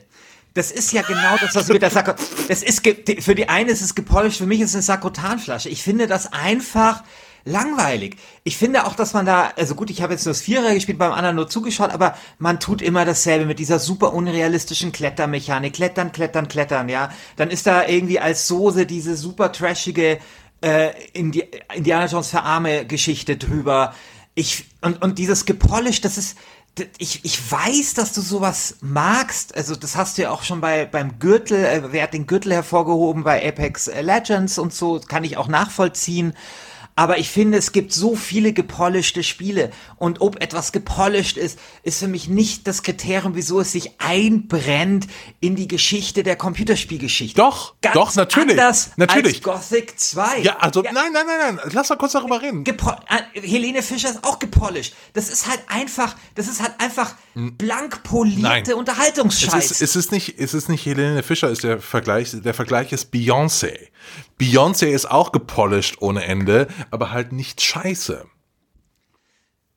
Das 0.54 0.70
ist 0.70 0.92
ja 0.92 1.02
genau 1.02 1.36
das, 1.40 1.54
was 1.54 1.68
mit 1.68 1.82
der 1.82 1.90
Sakro 1.90 2.14
Das 2.48 2.62
ist 2.62 2.86
für 3.20 3.34
die 3.34 3.48
eine 3.48 3.70
ist 3.70 3.82
es 3.82 3.94
gepolished, 3.94 4.38
für 4.38 4.46
mich 4.46 4.60
ist 4.60 4.70
es 4.70 4.76
eine 4.76 4.82
Sakrotanflasche. 4.82 5.68
Ich 5.68 5.82
finde 5.82 6.06
das 6.06 6.32
einfach 6.32 7.02
langweilig. 7.44 8.16
Ich 8.42 8.56
finde 8.56 8.86
auch, 8.86 8.94
dass 8.94 9.12
man 9.12 9.26
da, 9.26 9.52
also 9.56 9.74
gut, 9.74 9.90
ich 9.90 10.00
habe 10.00 10.12
jetzt 10.14 10.24
nur 10.24 10.32
das 10.32 10.40
Vierer 10.40 10.72
gespielt, 10.72 10.98
beim 10.98 11.12
anderen 11.12 11.36
nur 11.36 11.48
zugeschaut, 11.48 11.90
aber 11.90 12.16
man 12.38 12.60
tut 12.60 12.82
immer 12.82 13.04
dasselbe 13.04 13.46
mit 13.46 13.58
dieser 13.58 13.78
super 13.78 14.14
unrealistischen 14.14 14.92
Klettermechanik. 14.92 15.74
Klettern, 15.74 16.12
klettern, 16.12 16.48
klettern, 16.48 16.88
ja. 16.88 17.10
Dann 17.36 17.50
ist 17.50 17.66
da 17.66 17.86
irgendwie 17.86 18.20
als 18.20 18.48
Soße 18.48 18.86
diese 18.86 19.16
super 19.16 19.52
trashige 19.52 20.18
äh, 20.62 20.90
Indi 21.12 21.44
Indiana 21.74 22.06
Jones 22.06 22.30
für 22.30 22.42
Arme 22.42 22.86
Geschichte 22.86 23.36
drüber. 23.36 23.94
Ich, 24.34 24.64
und, 24.80 25.02
und 25.02 25.18
dieses 25.18 25.44
gepolished, 25.44 26.04
das 26.04 26.18
ist, 26.18 26.38
ich, 26.98 27.24
ich 27.24 27.52
weiß, 27.52 27.94
dass 27.94 28.12
du 28.12 28.20
sowas 28.20 28.76
magst. 28.80 29.54
Also 29.54 29.76
das 29.76 29.96
hast 29.96 30.18
du 30.18 30.22
ja 30.22 30.30
auch 30.30 30.42
schon 30.42 30.60
bei 30.60 30.86
beim 30.86 31.18
Gürtel, 31.18 31.64
äh, 31.64 31.92
wer 31.92 32.04
hat 32.04 32.14
den 32.14 32.26
Gürtel 32.26 32.52
hervorgehoben 32.52 33.22
bei 33.22 33.46
Apex 33.46 33.90
Legends 34.00 34.58
und 34.58 34.74
so, 34.74 35.00
kann 35.00 35.24
ich 35.24 35.36
auch 35.36 35.48
nachvollziehen. 35.48 36.34
Aber 36.96 37.18
ich 37.18 37.28
finde, 37.28 37.58
es 37.58 37.72
gibt 37.72 37.92
so 37.92 38.14
viele 38.14 38.52
gepolischte 38.52 39.24
Spiele. 39.24 39.70
Und 39.96 40.20
ob 40.20 40.40
etwas 40.40 40.70
gepolished 40.70 41.36
ist, 41.36 41.58
ist 41.82 41.98
für 41.98 42.06
mich 42.08 42.28
nicht 42.28 42.68
das 42.68 42.82
Kriterium, 42.84 43.34
wieso 43.34 43.60
es 43.60 43.72
sich 43.72 43.92
einbrennt 43.98 45.08
in 45.40 45.56
die 45.56 45.66
Geschichte 45.66 46.22
der 46.22 46.36
Computerspielgeschichte. 46.36 47.36
Doch, 47.36 47.74
Ganz 47.80 47.94
doch, 47.94 48.14
natürlich. 48.14 48.52
Anders 48.58 48.92
natürlich. 48.96 49.46
Als 49.46 49.70
Gothic 49.70 49.98
2. 49.98 50.38
Ja, 50.42 50.58
also, 50.58 50.84
ja. 50.84 50.92
nein, 50.92 51.12
nein, 51.12 51.26
nein, 51.26 51.56
nein. 51.56 51.70
Lass 51.72 51.88
mal 51.88 51.96
kurz 51.96 52.12
darüber 52.12 52.40
reden. 52.40 52.62
Gepo 52.62 52.90
äh, 52.90 53.40
Helene 53.40 53.82
Fischer 53.82 54.10
ist 54.10 54.22
auch 54.22 54.38
gepolished. 54.38 54.94
Das 55.14 55.28
ist 55.28 55.48
halt 55.48 55.60
einfach, 55.66 56.14
das 56.36 56.46
ist 56.46 56.62
halt 56.62 56.74
einfach 56.78 57.14
blank 57.34 58.04
polierte 58.04 58.76
Unterhaltungsscheiß. 58.76 59.64
Es 59.64 59.70
ist, 59.72 59.82
es 59.82 59.96
ist 59.96 60.12
nicht, 60.12 60.38
es 60.38 60.54
ist 60.54 60.68
nicht 60.68 60.86
Helene 60.86 61.22
Fischer, 61.24 61.50
ist 61.50 61.64
der 61.64 61.80
Vergleich, 61.80 62.30
der 62.32 62.54
Vergleich 62.54 62.92
ist 62.92 63.12
Beyoncé. 63.12 63.88
Beyoncé 64.38 64.86
ist 64.86 65.10
auch 65.10 65.32
gepolished 65.32 66.00
ohne 66.00 66.24
Ende, 66.24 66.68
aber 66.90 67.10
halt 67.10 67.32
nicht 67.32 67.60
scheiße. 67.60 68.26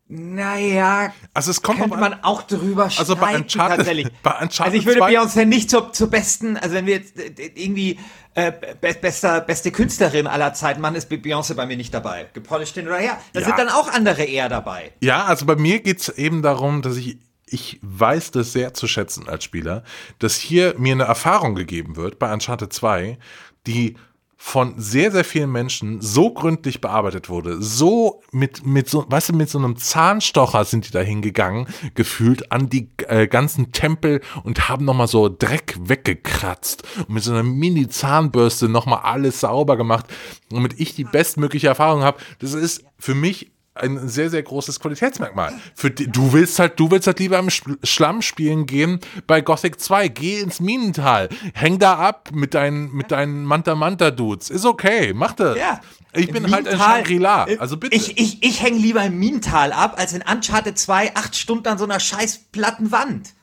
Naja, 0.10 1.14
also 1.34 1.52
es 1.52 1.62
kommt 1.62 1.80
könnte 1.80 1.98
man 1.98 2.24
auch 2.24 2.44
drüber 2.44 2.90
also 2.98 3.18
bei 3.18 3.36
Uncharted, 3.36 3.78
tatsächlich. 3.78 4.08
Bei 4.24 4.32
Uncharted 4.42 4.62
also 4.62 4.78
ich 4.78 4.86
würde 4.86 5.02
Beyoncé 5.02 5.44
nicht 5.44 5.70
zur, 5.70 5.92
zur 5.92 6.10
besten, 6.10 6.56
also 6.56 6.76
wenn 6.76 6.86
wir 6.86 6.96
jetzt 6.96 7.20
äh, 7.20 7.52
irgendwie 7.56 8.00
äh, 8.34 8.54
bester, 8.80 9.42
beste 9.42 9.72
Künstlerin 9.72 10.26
aller 10.26 10.54
Zeiten 10.54 10.80
machen, 10.80 10.96
ist 10.96 11.12
Beyoncé 11.12 11.56
bei 11.56 11.66
mir 11.66 11.76
nicht 11.76 11.94
dabei. 11.94 12.30
Gepolished 12.34 12.76
hin 12.76 12.88
oder 12.88 13.00
her. 13.00 13.20
Da 13.34 13.42
ja. 13.42 13.46
sind 13.48 13.60
dann 13.60 13.68
auch 13.68 13.92
andere 13.92 14.24
eher 14.24 14.48
dabei. 14.48 14.94
Ja, 15.02 15.26
also 15.26 15.46
bei 15.46 15.58
mir 15.58 15.82
geht's 15.82 16.08
eben 16.08 16.42
darum, 16.42 16.82
dass 16.82 16.96
ich 16.96 17.18
ich 17.50 17.80
weiß 17.82 18.32
das 18.32 18.52
sehr 18.52 18.74
zu 18.74 18.88
schätzen 18.88 19.30
als 19.30 19.44
Spieler, 19.46 19.84
dass 20.20 20.36
hier 20.36 20.76
mir 20.78 20.92
eine 20.94 21.06
Erfahrung 21.06 21.56
gegeben 21.56 21.96
wird 21.96 22.20
bei 22.20 22.32
Uncharted 22.32 22.74
2, 22.74 23.18
die 23.66 23.96
von 24.40 24.76
sehr, 24.78 25.12
sehr 25.12 25.26
vielen 25.26 25.52
Menschen 25.52 26.00
so 26.00 26.32
gründlich 26.32 26.80
bearbeitet 26.80 27.28
wurde, 27.28 27.62
so 27.62 28.22
mit, 28.32 28.66
mit 28.66 28.88
so, 28.88 29.04
weißt 29.10 29.30
du, 29.30 29.34
mit 29.34 29.50
so 29.50 29.58
einem 29.58 29.78
Zahnstocher 29.78 30.64
sind 30.64 30.88
die 30.88 30.92
da 30.92 31.00
hingegangen, 31.00 31.68
gefühlt 31.96 32.52
an 32.52 32.70
die 32.70 32.90
äh, 33.08 33.28
ganzen 33.28 33.72
Tempel 33.72 34.22
und 34.44 34.70
haben 34.70 34.86
nochmal 34.86 35.08
so 35.08 35.28
Dreck 35.28 35.76
weggekratzt 35.80 36.84
und 37.00 37.10
mit 37.10 37.24
so 37.24 37.32
einer 37.32 37.44
Mini-Zahnbürste 37.44 38.70
nochmal 38.70 39.00
alles 39.04 39.40
sauber 39.40 39.76
gemacht, 39.76 40.06
damit 40.50 40.80
ich 40.80 40.94
die 40.94 41.04
bestmögliche 41.04 41.68
Erfahrung 41.68 42.04
habe. 42.04 42.20
Das 42.40 42.54
ist 42.54 42.86
für 43.00 43.16
mich 43.16 43.52
ein 43.82 44.08
sehr, 44.08 44.30
sehr 44.30 44.44
großes 44.44 44.80
Qualitätsmerkmal. 44.80 45.54
Für 45.76 45.92
die, 45.92 46.08
du 46.08 46.34
willst 46.34 46.60
halt, 46.60 46.80
du 46.80 46.92
willst 46.92 47.08
halt 47.08 47.20
lieber 47.20 47.40
im 47.40 47.50
Schlamm 47.50 48.22
spielen 48.22 48.66
gehen 48.66 49.00
bei 49.26 49.42
Gothic 49.42 49.80
2. 49.80 50.08
Geh 50.10 50.40
ins 50.40 50.60
Minental. 50.60 51.30
Häng 51.54 51.80
da 51.80 51.96
ab 51.98 52.30
mit 52.34 52.54
deinen, 52.54 52.92
mit 52.94 53.12
deinen 53.12 53.46
Manta-Manta-Dudes. 53.46 54.50
Ist 54.50 54.66
okay. 54.66 55.14
Mach 55.14 55.34
das. 55.34 55.58
Ja. 55.58 55.82
Ich 56.14 56.32
bin 56.32 56.52
halt 56.52 56.68
in 56.68 56.78
Shangri-La. 56.78 57.48
Also 57.60 57.78
bitte. 57.78 57.96
Ich, 57.96 58.18
ich, 58.18 58.44
ich 58.44 58.62
häng 58.62 58.78
lieber 58.78 59.04
im 59.04 59.20
Minental 59.20 59.72
ab, 59.72 59.96
als 59.98 60.14
in 60.14 60.22
Uncharted 60.22 60.78
2 60.78 61.16
acht 61.16 61.36
Stunden 61.36 61.68
an 61.68 61.78
so 61.78 61.84
einer 61.84 62.00
scheiß 62.00 62.46
platten 62.52 62.92
Wand. 62.92 63.34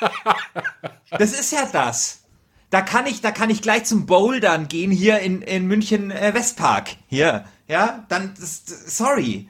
das 1.10 1.38
ist 1.38 1.52
ja 1.52 1.68
das. 1.70 2.22
Da 2.70 2.80
kann 2.82 3.06
ich, 3.06 3.20
da 3.20 3.30
kann 3.30 3.50
ich 3.50 3.62
gleich 3.62 3.84
zum 3.84 4.06
Bouldern 4.06 4.68
gehen 4.68 4.90
hier 4.90 5.20
in, 5.20 5.42
in 5.42 5.66
München 5.66 6.10
äh, 6.10 6.34
Westpark. 6.34 6.90
Hier 7.06 7.44
ja, 7.68 8.04
dann, 8.08 8.34
das, 8.38 8.62
sorry. 8.86 9.48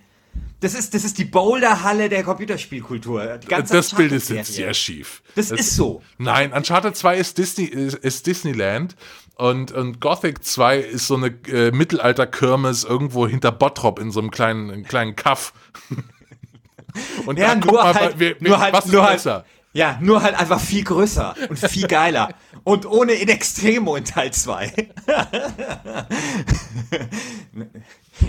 Das 0.60 0.74
ist, 0.74 0.94
das 0.94 1.04
ist 1.04 1.18
die 1.18 1.26
Boulderhalle 1.26 2.08
der 2.08 2.22
Computerspielkultur. 2.24 3.38
das 3.48 3.94
Bild 3.94 4.12
ist 4.12 4.30
jetzt 4.30 4.54
sehr 4.54 4.72
schief. 4.72 5.22
Das, 5.34 5.48
das, 5.48 5.60
ist 5.60 5.76
so. 5.76 6.02
Nein, 6.16 6.52
Uncharted 6.52 6.96
2 6.96 7.16
ist, 7.18 7.36
Disney, 7.36 7.64
ist, 7.64 7.96
ist 7.96 8.26
Disneyland 8.26 8.96
und, 9.36 9.70
und 9.72 10.00
Gothic 10.00 10.42
2 10.42 10.78
ist 10.78 11.08
so 11.08 11.16
eine 11.16 11.26
äh, 11.48 11.70
Mittelalter-Kirmes 11.70 12.84
irgendwo 12.84 13.28
hinter 13.28 13.52
Bottrop 13.52 13.98
in 13.98 14.10
so 14.10 14.20
einem 14.20 14.30
kleinen, 14.30 14.84
kleinen 14.84 15.14
Kaff. 15.14 15.52
und 17.26 17.38
ja, 17.38 17.54
da 17.54 17.60
guck 17.60 17.74
mal, 17.74 17.94
halt, 17.94 18.18
wir, 18.18 18.40
wir, 18.40 18.48
nur 18.48 18.58
halt, 18.58 18.72
was 18.72 18.86
nur 18.86 19.02
halt, 19.02 19.16
besser? 19.16 19.44
Ja, 19.74 19.98
nur 20.00 20.22
halt 20.22 20.40
einfach 20.40 20.58
viel 20.58 20.84
größer 20.84 21.34
und 21.50 21.58
viel 21.58 21.86
geiler. 21.86 22.30
und 22.64 22.86
ohne 22.86 23.12
in 23.12 23.28
Extremo 23.28 23.94
in 23.96 24.06
Teil 24.06 24.32
2. 24.32 24.72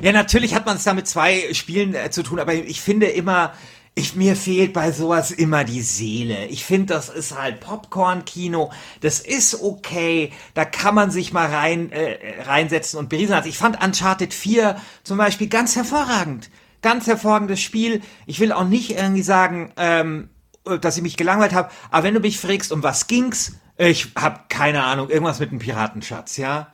Ja, 0.02 0.12
natürlich 0.12 0.54
hat 0.54 0.66
man 0.66 0.78
es 0.78 0.84
da 0.84 0.94
mit 0.94 1.08
zwei 1.08 1.54
Spielen 1.54 1.96
äh, 1.96 2.12
zu 2.12 2.24
tun, 2.24 2.40
aber 2.40 2.54
ich 2.54 2.82
finde 2.82 3.08
immer, 3.08 3.54
ich, 3.98 4.16
mir 4.16 4.36
fehlt 4.36 4.74
bei 4.74 4.92
sowas 4.92 5.32
immer 5.32 5.64
die 5.64 5.82
Seele. 5.82 6.46
Ich 6.48 6.64
finde, 6.66 6.94
das 6.94 7.10
ist 7.10 7.36
halt 7.36 7.62
Popcorn-Kino. 7.62 8.72
Das 9.02 9.20
ist 9.20 9.60
okay. 9.64 10.32
Da 10.54 10.66
kann 10.66 10.94
man 10.94 11.10
sich 11.10 11.34
mal 11.34 11.48
rein, 11.48 11.92
äh, 11.92 12.44
reinsetzen 12.44 13.00
und 13.00 13.10
beriesen. 13.10 13.34
Also 13.34 13.50
ich 13.50 13.58
fand 13.58 13.84
Uncharted 13.84 14.36
4 14.36 14.80
zum 15.04 15.18
Beispiel 15.18 15.48
ganz 15.48 15.76
hervorragend. 15.76 16.52
Ganz 16.84 17.08
hervorragendes 17.08 17.60
Spiel. 17.60 18.02
Ich 18.28 18.40
will 18.40 18.52
auch 18.52 18.66
nicht 18.66 18.92
irgendwie 18.92 19.24
sagen, 19.24 19.74
ähm, 19.78 20.30
dass 20.80 20.98
ich 20.98 21.02
mich 21.02 21.18
gelangweilt 21.18 21.56
habe. 21.56 21.72
Aber 21.90 22.04
wenn 22.04 22.14
du 22.14 22.20
mich 22.20 22.40
fragst, 22.40 22.72
um 22.72 22.84
was 22.84 23.08
ging's? 23.08 23.54
Ich 23.78 24.12
habe 24.16 24.42
keine 24.50 24.84
Ahnung. 24.84 25.10
Irgendwas 25.10 25.40
mit 25.40 25.50
einem 25.50 25.60
Piratenschatz, 25.60 26.38
ja? 26.38 26.72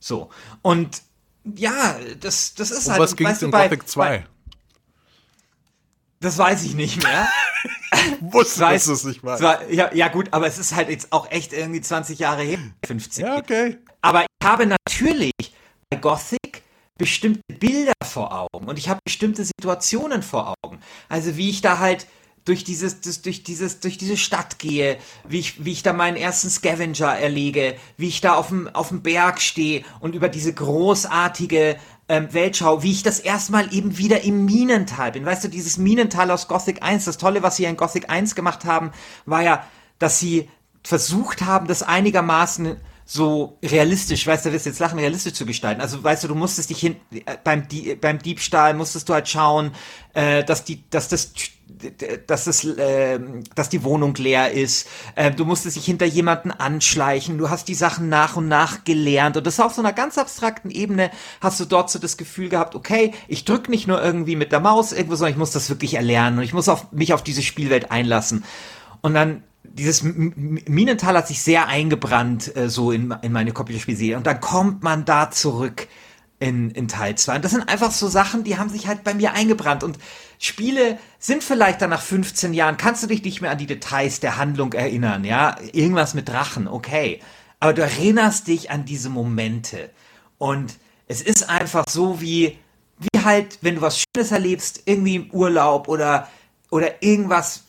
So. 0.00 0.30
Und 0.62 1.02
ja, 1.44 1.96
das, 2.20 2.54
das 2.54 2.70
ist 2.70 2.86
um 2.86 2.92
halt. 2.92 3.02
Was 3.02 3.16
ging 3.16 3.26
es 3.26 3.42
in 3.42 3.50
bei, 3.50 3.68
Gothic 3.68 3.88
2? 3.88 4.18
Bei, 4.18 4.24
das 6.20 6.38
weiß 6.38 6.62
ich 6.64 6.74
nicht 6.74 7.02
mehr. 7.02 7.28
Wusste, 8.20 8.60
dass 8.60 8.84
du 8.84 8.92
es 8.92 9.04
nicht 9.04 9.24
weißt. 9.24 9.42
War, 9.42 9.68
ja, 9.70 9.92
ja, 9.92 10.08
gut, 10.08 10.28
aber 10.32 10.46
es 10.46 10.58
ist 10.58 10.74
halt 10.74 10.88
jetzt 10.88 11.12
auch 11.12 11.30
echt 11.30 11.52
irgendwie 11.52 11.80
20 11.80 12.18
Jahre 12.18 12.42
her. 12.42 12.58
15. 12.86 13.26
Ja, 13.26 13.36
okay. 13.36 13.78
Aber 14.00 14.22
ich 14.22 14.46
habe 14.46 14.66
natürlich 14.66 15.32
bei 15.90 15.96
Gothic 15.96 16.62
bestimmte 16.96 17.40
Bilder 17.58 17.92
vor 18.04 18.32
Augen 18.32 18.68
und 18.68 18.78
ich 18.78 18.88
habe 18.88 19.00
bestimmte 19.04 19.44
Situationen 19.44 20.22
vor 20.22 20.54
Augen. 20.62 20.80
Also 21.08 21.36
wie 21.36 21.50
ich 21.50 21.60
da 21.60 21.78
halt 21.78 22.06
durch 22.44 22.64
dieses, 22.64 23.00
durch 23.22 23.42
dieses, 23.44 23.80
durch 23.80 23.98
diese 23.98 24.16
Stadt 24.16 24.58
gehe, 24.58 24.98
wie 25.28 25.38
ich, 25.38 25.64
wie 25.64 25.72
ich 25.72 25.82
da 25.82 25.92
meinen 25.92 26.16
ersten 26.16 26.50
Scavenger 26.50 27.16
erlege, 27.18 27.76
wie 27.96 28.08
ich 28.08 28.20
da 28.20 28.34
auf 28.34 28.48
dem, 28.48 28.68
auf 28.68 28.88
dem 28.88 29.02
Berg 29.02 29.40
stehe 29.40 29.84
und 30.00 30.14
über 30.14 30.28
diese 30.28 30.52
großartige 30.52 31.76
ähm, 32.08 32.32
Weltschau, 32.32 32.82
wie 32.82 32.90
ich 32.90 33.02
das 33.02 33.20
erstmal 33.20 33.72
eben 33.72 33.96
wieder 33.96 34.22
im 34.22 34.44
Minental 34.44 35.12
bin. 35.12 35.24
Weißt 35.24 35.44
du, 35.44 35.48
dieses 35.48 35.78
Minental 35.78 36.30
aus 36.30 36.48
Gothic 36.48 36.82
1, 36.82 37.04
das 37.04 37.16
Tolle, 37.16 37.42
was 37.42 37.56
sie 37.56 37.64
in 37.64 37.76
Gothic 37.76 38.10
1 38.10 38.34
gemacht 38.34 38.64
haben, 38.64 38.90
war 39.24 39.42
ja, 39.42 39.66
dass 39.98 40.18
sie 40.18 40.48
versucht 40.82 41.42
haben, 41.42 41.68
das 41.68 41.82
einigermaßen 41.82 42.76
so 43.04 43.58
realistisch, 43.62 44.26
weißt 44.26 44.44
du, 44.44 44.48
du 44.48 44.54
wirst 44.54 44.66
jetzt 44.66 44.78
lachen, 44.78 44.98
realistisch 44.98 45.34
zu 45.34 45.44
gestalten. 45.44 45.80
Also 45.80 46.02
weißt 46.02 46.24
du, 46.24 46.28
du 46.28 46.34
musstest 46.34 46.70
dich 46.70 46.78
hin, 46.78 46.96
äh, 47.12 47.36
beim, 47.42 47.68
Die 47.68 47.94
beim 47.94 48.18
Diebstahl 48.18 48.74
musstest 48.74 49.08
du 49.08 49.14
halt 49.14 49.28
schauen, 49.28 49.72
äh, 50.14 50.44
dass 50.44 50.64
die, 50.64 50.88
dass 50.90 51.08
das 51.08 51.32
dass, 52.26 52.46
es, 52.46 52.64
äh, 52.64 53.18
dass 53.54 53.68
die 53.68 53.84
Wohnung 53.84 54.14
leer 54.14 54.52
ist. 54.52 54.88
Äh, 55.14 55.30
du 55.30 55.44
musstest 55.44 55.76
dich 55.76 55.84
hinter 55.84 56.06
jemanden 56.06 56.50
anschleichen. 56.50 57.38
Du 57.38 57.50
hast 57.50 57.68
die 57.68 57.74
Sachen 57.74 58.08
nach 58.08 58.36
und 58.36 58.48
nach 58.48 58.84
gelernt. 58.84 59.36
Und 59.36 59.46
das 59.46 59.60
auf 59.60 59.74
so 59.74 59.82
einer 59.82 59.92
ganz 59.92 60.18
abstrakten 60.18 60.70
Ebene 60.70 61.10
hast 61.40 61.60
du 61.60 61.64
dort 61.64 61.90
so 61.90 61.98
das 61.98 62.16
Gefühl 62.16 62.48
gehabt, 62.48 62.74
okay, 62.74 63.12
ich 63.28 63.44
drücke 63.44 63.70
nicht 63.70 63.86
nur 63.86 64.02
irgendwie 64.02 64.36
mit 64.36 64.52
der 64.52 64.60
Maus 64.60 64.92
irgendwo, 64.92 65.16
sondern 65.16 65.32
ich 65.32 65.38
muss 65.38 65.52
das 65.52 65.68
wirklich 65.68 65.94
erlernen 65.94 66.38
und 66.38 66.44
ich 66.44 66.54
muss 66.54 66.68
auf, 66.68 66.92
mich 66.92 67.12
auf 67.12 67.22
diese 67.22 67.42
Spielwelt 67.42 67.90
einlassen. 67.90 68.44
Und 69.00 69.14
dann 69.14 69.42
dieses 69.64 70.02
Minental 70.02 71.16
hat 71.16 71.28
sich 71.28 71.42
sehr 71.42 71.68
eingebrannt 71.68 72.54
äh, 72.56 72.68
so 72.68 72.92
in, 72.92 73.14
in 73.22 73.32
meine 73.32 73.52
Computerspielserie 73.52 74.16
und 74.16 74.26
dann 74.26 74.40
kommt 74.40 74.82
man 74.82 75.04
da 75.04 75.30
zurück 75.30 75.88
in, 76.38 76.70
in 76.70 76.88
Teil 76.88 77.14
2 77.14 77.36
und 77.36 77.44
das 77.44 77.52
sind 77.52 77.68
einfach 77.68 77.92
so 77.92 78.08
Sachen, 78.08 78.44
die 78.44 78.58
haben 78.58 78.68
sich 78.68 78.86
halt 78.86 79.04
bei 79.04 79.14
mir 79.14 79.32
eingebrannt 79.32 79.84
und 79.84 79.98
Spiele 80.42 80.98
sind 81.20 81.44
vielleicht 81.44 81.80
dann 81.80 81.90
nach 81.90 82.02
15 82.02 82.52
Jahren, 82.52 82.76
kannst 82.76 83.04
du 83.04 83.06
dich 83.06 83.22
nicht 83.22 83.40
mehr 83.40 83.52
an 83.52 83.58
die 83.58 83.66
Details 83.66 84.18
der 84.18 84.38
Handlung 84.38 84.72
erinnern, 84.72 85.24
ja, 85.24 85.56
irgendwas 85.72 86.14
mit 86.14 86.28
Drachen, 86.28 86.66
okay, 86.66 87.20
aber 87.60 87.72
du 87.74 87.82
erinnerst 87.82 88.48
dich 88.48 88.68
an 88.72 88.84
diese 88.84 89.08
Momente 89.08 89.90
und 90.38 90.74
es 91.06 91.22
ist 91.22 91.48
einfach 91.48 91.84
so 91.88 92.20
wie, 92.20 92.58
wie 92.98 93.22
halt, 93.22 93.58
wenn 93.60 93.76
du 93.76 93.82
was 93.82 94.02
Schönes 94.02 94.32
erlebst, 94.32 94.82
irgendwie 94.84 95.14
im 95.14 95.30
Urlaub 95.30 95.86
oder, 95.86 96.26
oder 96.70 97.04
irgendwas, 97.04 97.62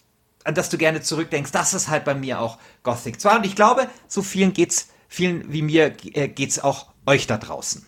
an 0.43 0.55
das 0.55 0.69
du 0.69 0.79
gerne 0.79 1.01
zurückdenkst, 1.01 1.51
das 1.51 1.75
ist 1.75 1.89
halt 1.89 2.05
bei 2.05 2.15
mir 2.15 2.39
auch 2.39 2.57
Gothic 2.81 3.21
2. 3.21 3.35
Und 3.35 3.45
ich 3.45 3.55
glaube, 3.55 3.87
so 4.07 4.23
vielen 4.23 4.51
geht's, 4.53 4.87
vielen 5.07 5.53
wie 5.53 5.61
mir 5.61 5.93
äh, 6.13 6.27
geht's 6.27 6.57
auch 6.57 6.87
euch 7.05 7.27
da 7.27 7.37
draußen. 7.37 7.85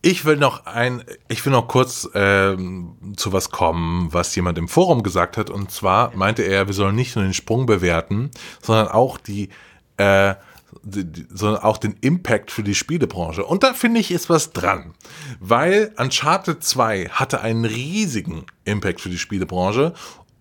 Ich 0.00 0.24
will 0.24 0.36
noch 0.36 0.66
ein, 0.66 1.02
ich 1.28 1.44
will 1.44 1.52
noch 1.52 1.66
kurz 1.66 2.08
ähm, 2.14 2.94
zu 3.16 3.32
was 3.32 3.50
kommen, 3.50 4.08
was 4.12 4.34
jemand 4.36 4.56
im 4.56 4.68
Forum 4.68 5.02
gesagt 5.02 5.36
hat. 5.36 5.50
Und 5.50 5.72
zwar 5.72 6.14
meinte 6.16 6.42
er, 6.42 6.68
wir 6.68 6.74
sollen 6.74 6.94
nicht 6.94 7.16
nur 7.16 7.24
den 7.24 7.34
Sprung 7.34 7.66
bewerten, 7.66 8.30
sondern 8.62 8.88
auch 8.88 9.18
die, 9.18 9.48
äh, 9.96 10.36
die, 10.82 11.26
sondern 11.30 11.62
auch 11.62 11.78
den 11.78 11.96
Impact 12.00 12.52
für 12.52 12.62
die 12.62 12.76
Spielebranche. 12.76 13.44
Und 13.44 13.64
da 13.64 13.74
finde 13.74 13.98
ich 13.98 14.12
ist 14.12 14.30
was 14.30 14.52
dran, 14.52 14.94
weil 15.40 15.92
Uncharted 15.96 16.62
2 16.62 17.08
hatte 17.10 17.40
einen 17.40 17.64
riesigen 17.64 18.46
Impact 18.64 19.00
für 19.00 19.10
die 19.10 19.18
Spielebranche 19.18 19.94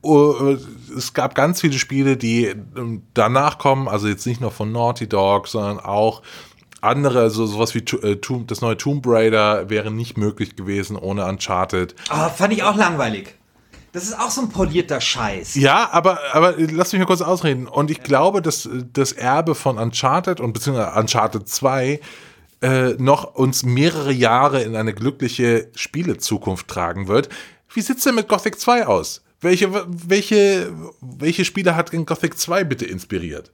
äh, 0.03 0.57
es 0.95 1.13
gab 1.13 1.35
ganz 1.35 1.61
viele 1.61 1.77
Spiele, 1.77 2.17
die 2.17 2.45
ähm, 2.45 3.03
danach 3.13 3.57
kommen, 3.57 3.87
also 3.87 4.07
jetzt 4.07 4.25
nicht 4.25 4.41
nur 4.41 4.51
von 4.51 4.71
Naughty 4.71 5.07
Dog, 5.07 5.47
sondern 5.47 5.79
auch 5.79 6.21
andere, 6.81 7.21
also 7.21 7.45
sowas 7.45 7.75
wie 7.75 7.79
äh, 7.79 8.17
das 8.45 8.61
neue 8.61 8.77
Tomb 8.77 9.05
Raider 9.07 9.69
wäre 9.69 9.91
nicht 9.91 10.17
möglich 10.17 10.55
gewesen 10.55 10.95
ohne 10.95 11.25
Uncharted. 11.25 11.95
Ah, 12.09 12.29
fand 12.29 12.53
ich 12.53 12.63
auch 12.63 12.75
langweilig. 12.75 13.35
Das 13.93 14.03
ist 14.03 14.19
auch 14.19 14.29
so 14.29 14.41
ein 14.41 14.49
polierter 14.49 15.01
Scheiß. 15.01 15.55
Ja, 15.55 15.89
aber, 15.91 16.19
aber 16.33 16.55
lass 16.57 16.91
mich 16.91 16.99
mal 16.99 17.07
kurz 17.07 17.21
ausreden. 17.21 17.67
Und 17.67 17.89
ich 17.89 18.03
glaube, 18.03 18.41
dass 18.41 18.69
das 18.93 19.11
Erbe 19.11 19.55
von 19.55 19.77
Uncharted 19.77 20.39
und 20.39 20.53
beziehungsweise 20.53 20.99
Uncharted 20.99 21.47
2 21.49 21.99
äh, 22.61 22.89
noch 22.97 23.35
uns 23.35 23.63
mehrere 23.63 24.11
Jahre 24.11 24.61
in 24.61 24.75
eine 24.75 24.93
glückliche 24.93 25.69
Spielezukunft 25.75 26.67
tragen 26.67 27.07
wird. 27.07 27.29
Wie 27.73 27.81
sieht's 27.81 28.03
denn 28.03 28.15
mit 28.15 28.27
Gothic 28.27 28.59
2 28.59 28.87
aus? 28.87 29.23
Welche, 29.41 29.71
welche, 29.87 30.73
welche 31.01 31.45
Spiele 31.45 31.75
hat 31.75 31.91
in 31.91 32.05
Gothic 32.05 32.37
2 32.37 32.63
bitte 32.63 32.85
inspiriert? 32.85 33.51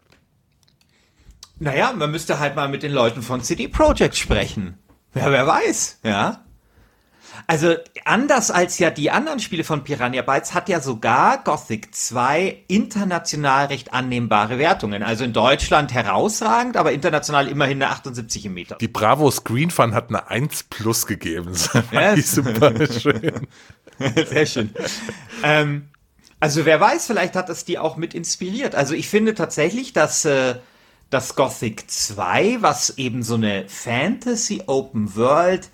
Naja, 1.60 1.94
man 1.94 2.12
müsste 2.12 2.40
halt 2.40 2.56
mal 2.56 2.68
mit 2.68 2.84
den 2.84 2.92
Leuten 2.92 3.22
von 3.22 3.42
CD 3.42 3.68
Projekt 3.68 4.16
sprechen. 4.16 4.78
Ja, 5.16 5.32
wer 5.32 5.46
weiß, 5.46 6.00
ja. 6.04 6.44
Also 7.48 7.76
anders 8.06 8.52
als 8.52 8.80
ja 8.80 8.90
die 8.90 9.12
anderen 9.12 9.40
Spiele 9.40 9.64
von 9.64 9.84
Piranha 9.84 10.22
Bytes 10.22 10.54
hat 10.54 10.70
ja 10.70 10.80
sogar 10.80 11.44
Gothic 11.44 11.94
2 11.94 12.64
international 12.68 13.68
recht 13.68 13.94
annehmbare 13.94 14.60
Wertungen. 14.60 15.04
Also 15.04 15.24
in 15.24 15.34
Deutschland 15.34 15.94
herausragend, 15.94 16.78
aber 16.78 16.92
international 16.92 17.48
immerhin 17.48 17.82
eine 17.82 17.92
78 17.92 18.46
im 18.46 18.54
Meter. 18.54 18.78
Die 18.80 18.88
Bravo 18.88 19.30
Screen 19.32 19.72
Fun 19.72 19.94
hat 19.94 20.10
eine 20.10 20.30
1 20.30 20.64
plus 20.64 21.06
gegeben. 21.06 21.50
Das 21.52 21.70
ja, 21.92 22.16
super 22.18 22.74
schön. 22.88 23.48
Sehr 24.28 24.46
schön. 24.46 24.70
ähm, 25.44 25.90
also 26.40 26.66
wer 26.66 26.80
weiß, 26.80 27.08
vielleicht 27.08 27.36
hat 27.36 27.50
es 27.50 27.66
die 27.66 27.80
auch 27.80 27.98
mit 27.98 28.14
inspiriert. 28.14 28.76
Also 28.76 28.94
ich 28.94 29.08
finde 29.08 29.34
tatsächlich, 29.34 29.94
dass 29.94 30.26
äh, 30.26 30.56
das 31.14 31.36
Gothic 31.36 31.90
2, 31.90 32.58
was 32.62 32.98
eben 32.98 33.24
so 33.24 33.36
eine 33.36 33.70
Fantasy 33.70 34.64
Open 34.66 35.16
World 35.16 35.70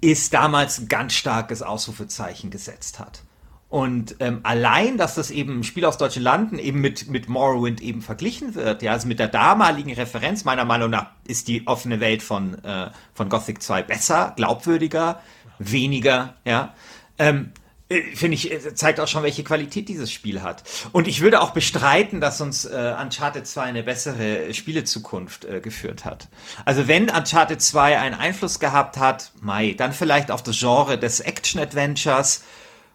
ist, 0.00 0.34
damals 0.34 0.78
ein 0.78 0.88
ganz 0.88 1.14
starkes 1.14 1.62
Ausrufezeichen 1.62 2.50
gesetzt 2.50 2.98
hat. 2.98 3.22
Und 3.68 4.16
ähm, 4.20 4.40
allein, 4.42 4.98
dass 4.98 5.14
das 5.14 5.30
eben 5.30 5.60
ein 5.60 5.64
Spiel 5.64 5.84
aus 5.84 5.98
deutschen 5.98 6.22
Landen 6.22 6.58
eben 6.58 6.80
mit, 6.80 7.08
mit 7.08 7.28
Morrowind 7.28 7.80
eben 7.80 8.02
verglichen 8.02 8.54
wird, 8.54 8.82
ja, 8.82 8.92
also 8.92 9.08
mit 9.08 9.18
der 9.18 9.28
damaligen 9.28 9.92
Referenz, 9.92 10.44
meiner 10.44 10.64
Meinung 10.64 10.90
nach, 10.90 11.06
ist 11.26 11.48
die 11.48 11.66
offene 11.66 12.00
Welt 12.00 12.22
von, 12.22 12.62
äh, 12.62 12.90
von 13.14 13.28
Gothic 13.28 13.62
2 13.62 13.82
besser, 13.82 14.32
glaubwürdiger, 14.36 15.20
weniger, 15.58 16.34
ja. 16.44 16.74
Ähm, 17.18 17.52
äh, 17.56 17.63
finde 17.88 18.34
ich, 18.34 18.50
äh, 18.50 18.74
zeigt 18.74 18.98
auch 18.98 19.08
schon, 19.08 19.22
welche 19.22 19.44
Qualität 19.44 19.88
dieses 19.88 20.10
Spiel 20.10 20.42
hat. 20.42 20.62
Und 20.92 21.06
ich 21.06 21.20
würde 21.20 21.40
auch 21.42 21.50
bestreiten, 21.50 22.20
dass 22.20 22.40
uns 22.40 22.64
äh, 22.64 22.94
Uncharted 23.00 23.46
2 23.46 23.62
eine 23.62 23.82
bessere 23.82 24.54
Spielezukunft 24.54 25.44
äh, 25.44 25.60
geführt 25.60 26.04
hat. 26.04 26.28
Also 26.64 26.88
wenn 26.88 27.10
Uncharted 27.10 27.60
2 27.60 27.98
einen 27.98 28.14
Einfluss 28.14 28.58
gehabt 28.58 28.96
hat, 28.96 29.32
Mai, 29.40 29.74
dann 29.76 29.92
vielleicht 29.92 30.30
auf 30.30 30.42
das 30.42 30.58
Genre 30.58 30.98
des 30.98 31.20
Action-Adventures, 31.20 32.42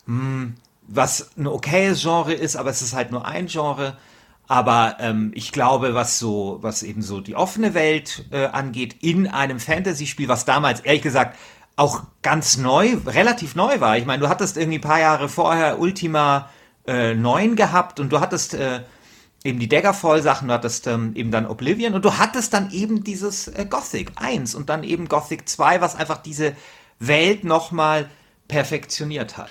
hm, 0.06 0.56
was 0.88 1.38
ein 1.38 1.46
okayes 1.46 2.02
Genre 2.02 2.34
ist, 2.34 2.56
aber 2.56 2.72
es 2.72 2.82
ist 2.82 2.94
halt 2.94 3.12
nur 3.12 3.26
ein 3.26 3.46
Genre. 3.48 3.96
Aber 4.48 4.98
ähm, 5.00 5.32
ich 5.36 5.52
glaube, 5.52 5.94
was 5.94 6.18
so, 6.18 6.58
was 6.62 6.82
eben 6.82 7.04
so 7.04 7.22
die 7.22 7.36
offene 7.36 7.76
Welt 7.76 8.26
äh, 8.32 8.48
angeht, 8.48 8.96
in 9.02 9.28
einem 9.28 9.60
Fantasy-Spiel, 9.60 10.28
was 10.28 10.46
damals, 10.46 10.80
ehrlich 10.80 11.04
gesagt, 11.04 11.38
auch 11.80 12.04
ganz 12.22 12.58
neu, 12.58 12.98
relativ 13.06 13.56
neu 13.56 13.80
war. 13.80 13.98
Ich 13.98 14.06
meine, 14.06 14.22
du 14.22 14.28
hattest 14.28 14.58
irgendwie 14.58 14.80
ein 14.80 14.82
paar 14.82 15.00
Jahre 15.00 15.30
vorher 15.30 15.80
Ultima 15.80 16.50
äh, 16.86 17.16
9 17.16 17.56
gehabt 17.56 18.02
und 18.02 18.12
du 18.12 18.20
hattest 18.20 18.54
äh, 18.54 18.82
eben 19.46 19.60
die 19.60 19.70
Daggerfall-Sachen, 19.70 20.50
du 20.50 20.54
hattest 20.54 20.88
ähm, 20.88 21.14
eben 21.16 21.32
dann 21.32 21.46
Oblivion 21.46 21.94
und 21.94 22.04
du 22.04 22.18
hattest 22.18 22.54
dann 22.54 22.70
eben 22.72 23.06
dieses 23.06 23.48
äh, 23.48 23.66
Gothic 23.66 24.12
1 24.18 24.56
und 24.56 24.68
dann 24.68 24.84
eben 24.84 25.08
Gothic 25.08 25.48
2, 25.48 25.80
was 25.80 25.96
einfach 25.96 26.18
diese 26.18 26.54
Welt 27.00 27.46
nochmal 27.46 28.10
perfektioniert 28.50 29.38
hat. 29.38 29.50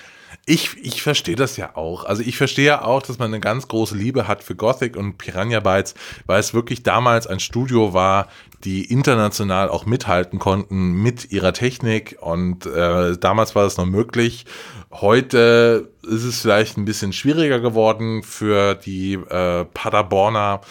Ich, 0.49 0.77
ich 0.81 1.03
verstehe 1.03 1.35
das 1.35 1.57
ja 1.57 1.75
auch. 1.75 2.05
Also 2.05 2.23
ich 2.23 2.35
verstehe 2.35 2.65
ja 2.65 2.81
auch, 2.81 3.03
dass 3.03 3.19
man 3.19 3.27
eine 3.27 3.39
ganz 3.39 3.67
große 3.67 3.95
Liebe 3.95 4.27
hat 4.27 4.43
für 4.43 4.55
Gothic 4.55 4.97
und 4.97 5.19
Piranha 5.19 5.59
Bytes, 5.59 5.93
weil 6.25 6.39
es 6.39 6.55
wirklich 6.55 6.81
damals 6.81 7.27
ein 7.27 7.39
Studio 7.39 7.93
war, 7.93 8.29
die 8.63 8.91
international 8.91 9.69
auch 9.69 9.85
mithalten 9.85 10.39
konnten 10.39 10.93
mit 11.03 11.31
ihrer 11.31 11.53
Technik. 11.53 12.17
Und 12.19 12.65
äh, 12.65 13.15
damals 13.19 13.53
war 13.53 13.63
das 13.63 13.77
noch 13.77 13.85
möglich. 13.85 14.45
Heute 14.89 15.91
ist 16.01 16.23
es 16.23 16.41
vielleicht 16.41 16.77
ein 16.77 16.85
bisschen 16.85 17.13
schwieriger 17.13 17.59
geworden 17.59 18.23
für 18.23 18.73
die 18.73 19.13
äh, 19.13 19.65
Paderborner. 19.65 20.61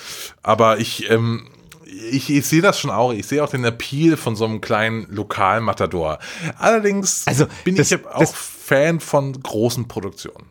Aber 0.43 0.81
ich, 0.81 1.09
ähm, 1.09 1.47
ich, 1.89 2.31
ich 2.31 2.47
sehe 2.47 2.61
das 2.61 2.79
schon 2.79 2.91
auch. 2.91 3.13
Ich 3.13 3.27
sehe 3.27 3.43
auch 3.43 3.51
den 3.51 3.65
Appeal 3.65 4.17
von 4.17 4.37
so 4.37 4.45
einem 4.45 4.61
kleinen 4.61 5.07
Lokalmatador. 5.11 6.19
Allerdings 6.59 7.27
also, 7.27 7.47
bin 7.65 7.77
das, 7.77 7.91
ich 7.91 8.07
auch 8.07 8.35
Fan 8.35 9.01
von 9.01 9.33
großen 9.33 9.89
Produktionen. 9.89 10.47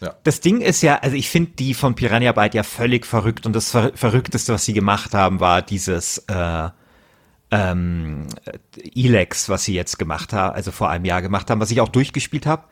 Ja. 0.00 0.16
Das 0.24 0.40
Ding 0.40 0.60
ist 0.60 0.82
ja, 0.82 0.96
also 0.96 1.16
ich 1.16 1.30
finde 1.30 1.52
die 1.52 1.72
von 1.72 1.94
Piranha 1.94 2.32
Byte 2.32 2.54
ja 2.54 2.62
völlig 2.62 3.06
verrückt 3.06 3.46
und 3.46 3.54
das 3.54 3.70
Ver 3.70 3.92
Verrückteste, 3.94 4.52
was 4.52 4.64
sie 4.64 4.72
gemacht 4.72 5.14
haben, 5.14 5.40
war 5.40 5.62
dieses 5.62 6.18
äh, 6.26 6.68
ähm, 7.50 8.26
Elex, 8.76 9.48
was 9.48 9.64
sie 9.64 9.74
jetzt 9.74 9.98
gemacht 9.98 10.32
haben, 10.32 10.54
also 10.54 10.72
vor 10.72 10.90
einem 10.90 11.04
Jahr 11.04 11.22
gemacht 11.22 11.48
haben, 11.50 11.60
was 11.60 11.70
ich 11.70 11.80
auch 11.80 11.88
durchgespielt 11.88 12.46
habe, 12.46 12.64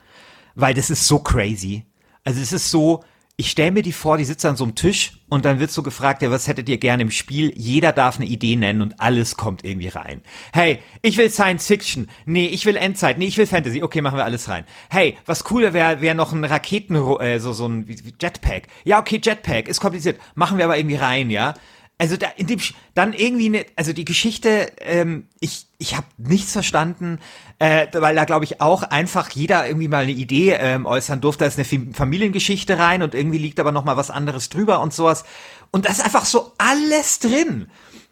weil 0.57 0.75
das 0.75 0.91
ist 0.91 1.07
so 1.07 1.21
crazy. 1.21 1.87
Also 2.25 2.41
es 2.41 2.53
ist 2.53 2.71
so, 2.71 3.05
ich 3.39 3.51
stelle 3.51 3.73
mir 3.73 3.83
die 3.83 3.93
vor, 3.93 4.19
die 4.19 4.25
sitzt 4.25 4.45
an 4.45 4.57
so 4.57 4.65
einem 4.65 4.75
Tisch 4.75 5.13
und 5.29 5.45
dann 5.45 5.59
wird 5.59 5.71
so 5.71 5.83
gefragt, 5.83 6.21
ja, 6.23 6.31
was 6.31 6.49
hättet 6.49 6.69
ihr 6.69 6.77
gerne 6.77 7.03
im 7.03 7.11
Spiel? 7.11 7.53
Jeder 7.57 7.93
darf 7.93 8.17
eine 8.17 8.27
Idee 8.27 8.57
nennen 8.57 8.83
und 8.83 9.01
alles 9.01 9.37
kommt 9.37 9.65
irgendwie 9.65 9.89
rein. 9.89 10.21
Hey, 10.53 10.81
ich 11.01 11.17
will 11.17 11.31
Science 11.31 11.67
Fiction. 11.67 12.09
Nee, 12.27 12.47
ich 12.47 12.67
will 12.67 12.77
Endzeit. 12.77 13.19
Nee, 13.19 13.27
ich 13.27 13.39
will 13.39 13.47
Fantasy. 13.47 13.83
Okay, 13.83 14.03
machen 14.03 14.19
wir 14.19 14.25
alles 14.25 14.49
rein. 14.49 14.65
Hey, 14.91 15.17
was 15.25 15.45
cooler 15.45 15.73
wäre, 15.73 16.03
wäre 16.03 16.15
noch 16.15 16.33
ein 16.33 16.45
Raketen, 16.45 16.95
äh, 16.95 17.41
so, 17.41 17.53
so 17.55 17.67
ein 17.67 17.87
Jetpack. 18.21 18.69
Ja, 18.85 19.01
okay, 19.01 19.19
Jetpack, 19.23 19.67
ist 19.67 19.81
kompliziert. 19.81 20.21
Machen 20.35 20.59
wir 20.59 20.67
aber 20.67 20.77
irgendwie 20.77 20.97
rein, 20.97 21.31
ja. 21.31 21.55
Also 22.03 22.17
da 22.17 22.27
in 22.35 22.49
dem 22.49 22.59
dann 22.97 23.13
irgendwie 23.13 23.47
eine, 23.47 23.65
also 23.77 23.93
die 23.93 24.05
Geschichte, 24.05 24.73
ähm, 24.81 25.29
ich 25.39 25.69
ich 25.79 25.97
habe 25.97 26.09
nichts 26.19 26.51
verstanden, 26.51 27.21
äh, 27.61 27.87
weil 27.93 28.17
da 28.17 28.25
glaube 28.25 28.45
ich 28.45 28.61
auch 28.61 28.83
einfach 28.83 29.31
jeder 29.31 29.69
irgendwie 29.69 29.87
mal 29.87 30.03
eine 30.03 30.11
Idee 30.11 30.55
ähm, 30.59 30.85
äußern 30.85 31.21
durfte. 31.21 31.45
Da 31.45 31.47
ist 31.47 31.61
eine 31.61 31.95
Familiengeschichte 31.95 32.77
rein 32.77 33.05
und 33.05 33.15
irgendwie 33.15 33.39
liegt 33.39 33.61
aber 33.61 33.71
noch 33.71 33.85
mal 33.85 33.97
was 33.97 34.11
anderes 34.11 34.49
drüber 34.49 34.81
und 34.81 34.93
sowas. 34.93 35.23
Und 35.71 35.85
da 35.85 35.91
ist 35.91 36.05
einfach 36.05 36.25
so 36.25 36.51
alles 36.59 37.21
drin. 37.21 37.69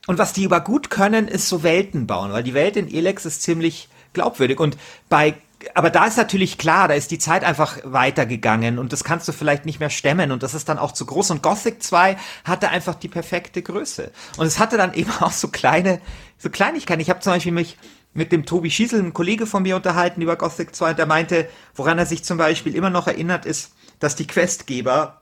Und 0.07 0.19
was 0.19 0.35
die 0.35 0.45
über 0.45 0.61
gut 0.61 0.91
können, 0.91 1.27
ist 1.27 1.49
so 1.49 1.65
Welten 1.65 2.07
bauen, 2.07 2.31
weil 2.31 2.45
die 2.45 2.55
Welt 2.55 2.77
in 2.77 2.89
Elex 2.89 3.25
ist 3.25 3.43
ziemlich 3.43 3.89
glaubwürdig. 4.13 4.61
Und 4.61 4.79
bei 5.09 5.35
aber 5.75 5.91
da 5.91 6.07
ist 6.07 6.17
natürlich 6.17 6.59
klar, 6.59 6.89
da 6.89 6.95
ist 6.95 7.11
die 7.11 7.19
Zeit 7.19 7.45
einfach 7.45 7.79
weitergegangen 7.85 8.79
und 8.79 8.93
das 8.93 9.05
kannst 9.05 9.29
du 9.29 9.33
vielleicht 9.33 9.67
nicht 9.67 9.81
mehr 9.81 9.91
stemmen 9.91 10.33
und 10.33 10.43
das 10.43 10.55
ist 10.55 10.69
dann 10.69 10.79
auch 10.79 10.93
zu 10.93 11.07
groß. 11.07 11.31
Und 11.31 11.43
Gothic 11.43 11.83
2 11.83 12.17
hatte 12.45 12.69
einfach 12.71 12.95
die 12.95 13.09
perfekte 13.09 13.63
Größe. 13.63 14.11
Und 14.39 14.47
es 14.47 14.59
hatte 14.59 14.77
dann 14.77 14.95
eben 14.95 15.13
auch 15.21 15.33
so 15.33 15.49
kleine, 15.49 16.01
so 16.39 16.51
Kleinigkeiten. 16.51 17.01
Ich 17.01 17.11
habe 17.11 17.21
zum 17.21 17.33
Beispiel 17.33 17.53
mich 17.53 17.77
mit 18.13 18.33
dem 18.33 18.45
Tobi 18.45 18.71
Schiesel, 18.71 19.01
einem 19.01 19.13
Kollege 19.13 19.47
von 19.47 19.63
mir, 19.63 19.77
unterhalten 19.77 20.23
über 20.23 20.37
Gothic 20.37 20.75
2 20.75 20.91
und 20.91 20.99
der 20.99 21.07
meinte, 21.07 21.49
woran 21.75 21.99
er 21.99 22.07
sich 22.07 22.25
zum 22.25 22.39
Beispiel 22.39 22.75
immer 22.75 22.91
noch 22.91 23.07
erinnert, 23.07 23.47
ist, 23.47 23.73
dass 24.01 24.17
die 24.17 24.27
Questgeber 24.27 25.21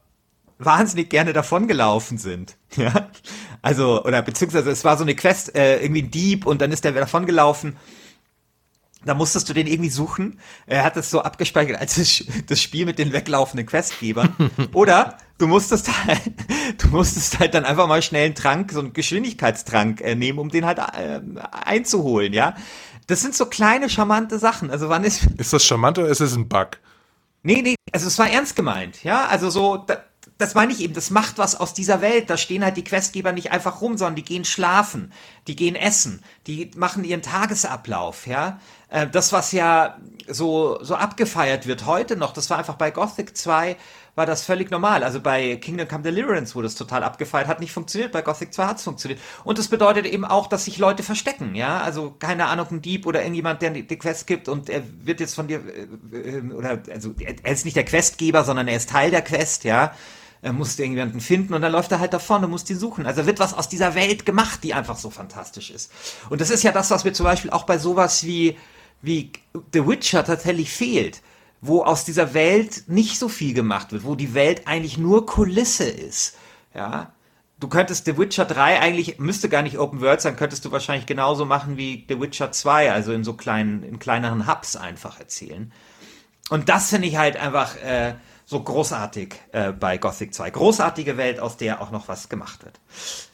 wahnsinnig 0.58 1.10
gerne 1.10 1.32
davongelaufen 1.32 2.18
sind. 2.18 2.56
Ja. 2.76 3.08
Also, 3.60 4.04
oder 4.04 4.22
beziehungsweise 4.22 4.70
es 4.70 4.84
war 4.84 4.96
so 4.96 5.02
eine 5.02 5.16
Quest, 5.16 5.56
äh, 5.56 5.80
irgendwie 5.80 6.02
ein 6.02 6.10
Dieb 6.10 6.46
und 6.46 6.62
dann 6.62 6.70
ist 6.70 6.84
der 6.84 6.92
davongelaufen 6.92 7.76
da 9.04 9.14
musstest 9.14 9.48
du 9.48 9.54
den 9.54 9.66
irgendwie 9.66 9.90
suchen. 9.90 10.40
Er 10.66 10.84
hat 10.84 10.96
es 10.96 11.10
so 11.10 11.22
abgespeichert 11.22 11.80
als 11.80 12.22
das 12.46 12.60
Spiel 12.60 12.84
mit 12.84 12.98
den 12.98 13.12
weglaufenden 13.12 13.66
Questgebern. 13.66 14.34
Oder 14.72 15.18
du 15.38 15.46
musstest 15.46 15.88
halt, 16.06 16.20
du 16.78 16.88
musstest 16.88 17.38
halt 17.38 17.54
dann 17.54 17.64
einfach 17.64 17.86
mal 17.86 18.02
schnell 18.02 18.26
einen 18.26 18.34
Trank, 18.34 18.72
so 18.72 18.80
einen 18.80 18.92
Geschwindigkeitstrank 18.92 20.00
äh, 20.00 20.14
nehmen, 20.14 20.38
um 20.38 20.48
den 20.50 20.66
halt 20.66 20.78
äh, 20.78 21.20
einzuholen, 21.64 22.32
ja. 22.32 22.54
Das 23.06 23.22
sind 23.22 23.34
so 23.34 23.46
kleine, 23.46 23.88
charmante 23.88 24.38
Sachen. 24.38 24.70
Also 24.70 24.88
wann 24.90 25.04
ist. 25.04 25.26
Ist 25.38 25.52
das 25.52 25.64
charmant 25.64 25.98
oder 25.98 26.08
ist 26.08 26.20
es 26.20 26.34
ein 26.34 26.48
Bug? 26.48 26.78
Nee, 27.42 27.62
nee, 27.62 27.76
also 27.92 28.06
es 28.06 28.18
war 28.18 28.28
ernst 28.28 28.56
gemeint, 28.56 29.04
ja. 29.04 29.26
Also 29.26 29.48
so, 29.48 29.78
da, 29.78 30.02
das 30.38 30.54
meine 30.54 30.72
ich 30.72 30.80
eben, 30.80 30.94
das 30.94 31.10
macht 31.10 31.36
was 31.36 31.58
aus 31.58 31.74
dieser 31.74 32.00
Welt. 32.00 32.30
Da 32.30 32.36
stehen 32.36 32.64
halt 32.64 32.76
die 32.76 32.84
Questgeber 32.84 33.32
nicht 33.32 33.50
einfach 33.50 33.80
rum, 33.80 33.98
sondern 33.98 34.14
die 34.14 34.24
gehen 34.24 34.44
schlafen, 34.44 35.12
die 35.48 35.56
gehen 35.56 35.74
essen, 35.74 36.22
die 36.46 36.70
machen 36.76 37.02
ihren 37.02 37.22
Tagesablauf, 37.22 38.26
ja. 38.28 38.60
Äh, 38.88 39.08
das, 39.08 39.32
was 39.32 39.50
ja 39.50 39.98
so, 40.28 40.78
so 40.82 40.94
abgefeiert 40.94 41.66
wird 41.66 41.86
heute 41.86 42.16
noch, 42.16 42.32
das 42.32 42.50
war 42.50 42.58
einfach 42.58 42.76
bei 42.76 42.92
Gothic 42.92 43.36
2 43.36 43.76
war 44.14 44.26
das 44.26 44.42
völlig 44.42 44.70
normal. 44.72 45.04
Also 45.04 45.20
bei 45.20 45.56
Kingdom 45.56 45.86
Come 45.86 46.02
Deliverance 46.02 46.56
wurde 46.56 46.66
es 46.66 46.74
total 46.74 47.04
abgefeiert, 47.04 47.46
hat 47.46 47.60
nicht 47.60 47.72
funktioniert, 47.72 48.10
bei 48.10 48.20
Gothic 48.20 48.52
2 48.52 48.66
hat 48.66 48.78
es 48.78 48.82
funktioniert. 48.82 49.20
Und 49.44 49.58
das 49.58 49.68
bedeutet 49.68 50.06
eben 50.06 50.24
auch, 50.24 50.48
dass 50.48 50.64
sich 50.64 50.78
Leute 50.78 51.04
verstecken, 51.04 51.54
ja. 51.54 51.80
Also 51.80 52.14
keine 52.18 52.46
Ahnung, 52.46 52.66
ein 52.70 52.82
Dieb 52.82 53.06
oder 53.06 53.22
irgendjemand, 53.22 53.62
der 53.62 53.70
die 53.70 53.98
Quest 53.98 54.26
gibt 54.26 54.48
und 54.48 54.70
er 54.70 54.82
wird 55.02 55.20
jetzt 55.20 55.34
von 55.34 55.48
dir, 55.48 55.60
äh, 56.12 56.38
äh, 56.38 56.52
oder, 56.52 56.82
also 56.90 57.14
er 57.18 57.52
ist 57.52 57.64
nicht 57.64 57.76
der 57.76 57.84
Questgeber, 57.84 58.44
sondern 58.44 58.68
er 58.68 58.76
ist 58.76 58.90
Teil 58.90 59.10
der 59.10 59.22
Quest, 59.22 59.64
ja 59.64 59.92
er 60.40 60.52
musste 60.52 60.82
irgendjemanden 60.82 61.20
finden 61.20 61.54
und 61.54 61.62
dann 61.62 61.72
läuft 61.72 61.90
er 61.90 61.98
halt 61.98 62.12
davon 62.12 62.44
und 62.44 62.50
muss 62.50 62.64
die 62.64 62.74
suchen. 62.74 63.06
Also 63.06 63.26
wird 63.26 63.40
was 63.40 63.54
aus 63.54 63.68
dieser 63.68 63.94
Welt 63.94 64.24
gemacht, 64.24 64.62
die 64.62 64.74
einfach 64.74 64.96
so 64.96 65.10
fantastisch 65.10 65.70
ist. 65.70 65.90
Und 66.30 66.40
das 66.40 66.50
ist 66.50 66.62
ja 66.62 66.70
das, 66.70 66.90
was 66.90 67.04
mir 67.04 67.12
zum 67.12 67.24
Beispiel 67.24 67.50
auch 67.50 67.64
bei 67.64 67.78
sowas 67.78 68.24
wie, 68.24 68.56
wie 69.02 69.32
The 69.72 69.86
Witcher 69.86 70.24
tatsächlich 70.24 70.70
fehlt. 70.70 71.22
Wo 71.60 71.82
aus 71.82 72.04
dieser 72.04 72.34
Welt 72.34 72.84
nicht 72.86 73.18
so 73.18 73.28
viel 73.28 73.52
gemacht 73.52 73.90
wird, 73.90 74.04
wo 74.04 74.14
die 74.14 74.32
Welt 74.32 74.68
eigentlich 74.68 74.96
nur 74.96 75.26
Kulisse 75.26 75.88
ist. 75.88 76.36
Ja. 76.72 77.12
Du 77.58 77.66
könntest 77.66 78.04
The 78.04 78.16
Witcher 78.16 78.44
3 78.44 78.78
eigentlich, 78.78 79.18
müsste 79.18 79.48
gar 79.48 79.62
nicht 79.62 79.76
Open 79.80 80.00
World 80.00 80.20
sein, 80.20 80.36
könntest 80.36 80.64
du 80.64 80.70
wahrscheinlich 80.70 81.06
genauso 81.06 81.44
machen 81.44 81.76
wie 81.76 82.06
The 82.08 82.20
Witcher 82.20 82.52
2, 82.52 82.92
also 82.92 83.12
in 83.12 83.24
so 83.24 83.32
kleinen, 83.32 83.82
in 83.82 83.98
kleineren 83.98 84.46
Hubs 84.46 84.76
einfach 84.76 85.18
erzählen. 85.18 85.72
Und 86.48 86.68
das 86.68 86.90
finde 86.90 87.08
ich 87.08 87.16
halt 87.16 87.36
einfach, 87.36 87.74
äh, 87.82 88.14
so 88.48 88.62
großartig 88.62 89.34
äh, 89.52 89.72
bei 89.72 89.98
Gothic 89.98 90.32
2. 90.32 90.50
Großartige 90.52 91.18
Welt, 91.18 91.38
aus 91.38 91.58
der 91.58 91.82
auch 91.82 91.90
noch 91.90 92.08
was 92.08 92.30
gemacht 92.30 92.64
wird. 92.64 92.80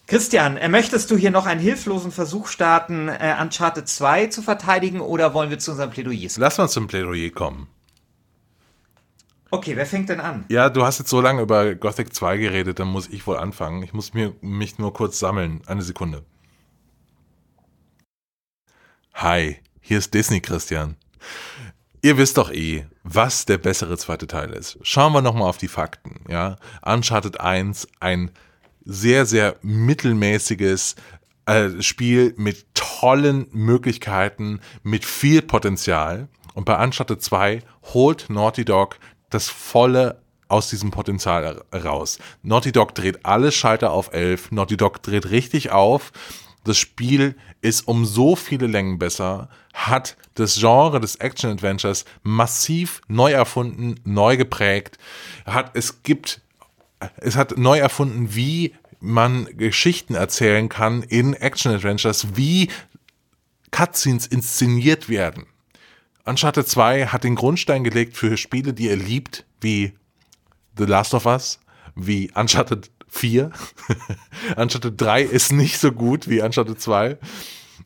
Christian, 0.09 0.57
äh, 0.57 0.69
möchtest 0.69 1.09
du 1.09 1.17
hier 1.17 1.31
noch 1.31 1.47
einen 1.47 1.61
hilflosen 1.61 2.11
Versuch 2.11 2.49
starten, 2.49 3.09
äh, 3.09 3.37
Uncharted 3.41 3.87
2 3.87 4.27
zu 4.27 4.43
verteidigen 4.43 5.01
oder 5.01 5.33
wollen 5.33 5.51
wir 5.51 5.61
zu 5.61 5.71
unserem 5.71 5.91
Plädoyer? 5.91 6.29
Lass 6.39 6.59
uns 6.59 6.73
zum 6.73 6.89
Plädoyer 6.89 7.31
kommen. 7.31 7.69
Okay, 9.53 9.77
wer 9.77 9.87
fängt 9.87 10.09
denn 10.09 10.19
an? 10.19 10.47
Ja, 10.49 10.69
du 10.69 10.85
hast 10.85 10.99
jetzt 10.99 11.11
so 11.11 11.21
lange 11.21 11.43
über 11.43 11.77
Gothic 11.77 12.13
2 12.13 12.37
geredet, 12.37 12.81
dann 12.81 12.89
muss 12.89 13.09
ich 13.09 13.25
wohl 13.29 13.37
anfangen. 13.37 13.85
Ich 13.85 13.93
muss 13.93 14.15
mir, 14.15 14.35
mich 14.41 14.81
nur 14.81 14.93
kurz 14.93 15.21
sammeln. 15.21 15.63
Eine 15.67 15.83
Sekunde. 15.83 16.25
Hi, 19.15 19.59
hier 19.81 19.99
ist 19.99 20.13
Disney 20.13 20.41
Christian. 20.41 20.97
Ihr 22.05 22.19
wisst 22.19 22.37
doch 22.37 22.53
eh, 22.53 22.85
was 23.03 23.47
der 23.47 23.57
bessere 23.57 23.97
zweite 23.97 24.27
Teil 24.27 24.51
ist. 24.51 24.77
Schauen 24.83 25.15
wir 25.15 25.23
nochmal 25.23 25.49
auf 25.49 25.57
die 25.57 25.69
Fakten. 25.69 26.21
Ja? 26.29 26.57
Uncharted 26.83 27.41
1, 27.41 27.89
ein 27.99 28.31
sehr, 28.85 29.25
sehr 29.25 29.57
mittelmäßiges 29.63 30.97
äh, 31.47 31.81
Spiel 31.81 32.35
mit 32.37 32.67
tollen 32.75 33.47
Möglichkeiten, 33.53 34.61
mit 34.83 35.07
viel 35.07 35.41
Potenzial. 35.41 36.29
Und 36.53 36.67
bei 36.67 36.77
Uncharted 36.85 37.23
2 37.23 37.63
holt 37.95 38.27
Naughty 38.29 38.67
Dog 38.67 38.99
das 39.31 39.49
volle 39.49 40.21
aus 40.49 40.69
diesem 40.69 40.91
Potenzial 40.91 41.65
raus. 41.73 42.19
Naughty 42.43 42.73
Dog 42.73 42.95
dreht 42.95 43.25
alle 43.25 43.51
Schalter 43.51 43.93
auf 43.93 44.13
11. 44.13 44.51
Naughty 44.51 44.77
Dog 44.77 45.03
dreht 45.03 45.31
richtig 45.31 45.71
auf. 45.71 46.13
Das 46.65 46.79
Spiel 46.79 47.37
ist 47.61 47.87
um 47.87 48.05
so 48.05 48.37
viele 48.37 48.67
Längen 48.67 48.99
besser, 48.99 49.49
hat 49.73 50.17
das 50.35 50.57
Genre 50.57 50.99
des 50.99 51.17
Action-Adventures 51.17 52.05
massiv 52.23 53.03
neu 53.07 53.33
erfunden, 53.33 54.01
neu 54.05 54.37
geprägt, 54.37 54.99
hat, 55.45 55.77
es 55.77 56.03
gibt, 56.03 56.41
es 57.19 57.37
hat 57.37 57.59
neu 57.59 57.79
erfunden, 57.79 58.35
wie 58.35 58.75
man 59.01 59.47
Geschichten 59.57 60.15
erzählen 60.15 60.69
kann 60.69 61.03
in 61.03 61.35
Action-Adventures, 61.35 62.29
wie 62.37 62.71
Cutscenes 63.71 64.27
inszeniert 64.27 65.09
werden. 65.09 65.47
Uncharted 66.25 66.67
2 66.67 67.09
hat 67.09 67.25
den 67.25 67.35
Grundstein 67.35 67.85
gelegt 67.85 68.17
für 68.17 68.39
Spiele, 68.39 68.73
die 68.73 68.87
ihr 68.87 68.97
liebt, 68.97 69.45
wie 69.61 69.93
The 70.79 70.85
Last 70.85 71.13
of 71.13 71.27
Us, 71.27 71.61
wie 71.95 72.31
Uncharted 72.35 72.91
4. 73.15 73.51
Uncharted 74.57 75.01
3 75.01 75.23
ist 75.23 75.53
nicht 75.53 75.79
so 75.79 75.93
gut 75.93 76.29
wie 76.29 76.41
Uncharted 76.43 76.81
2 76.81 77.17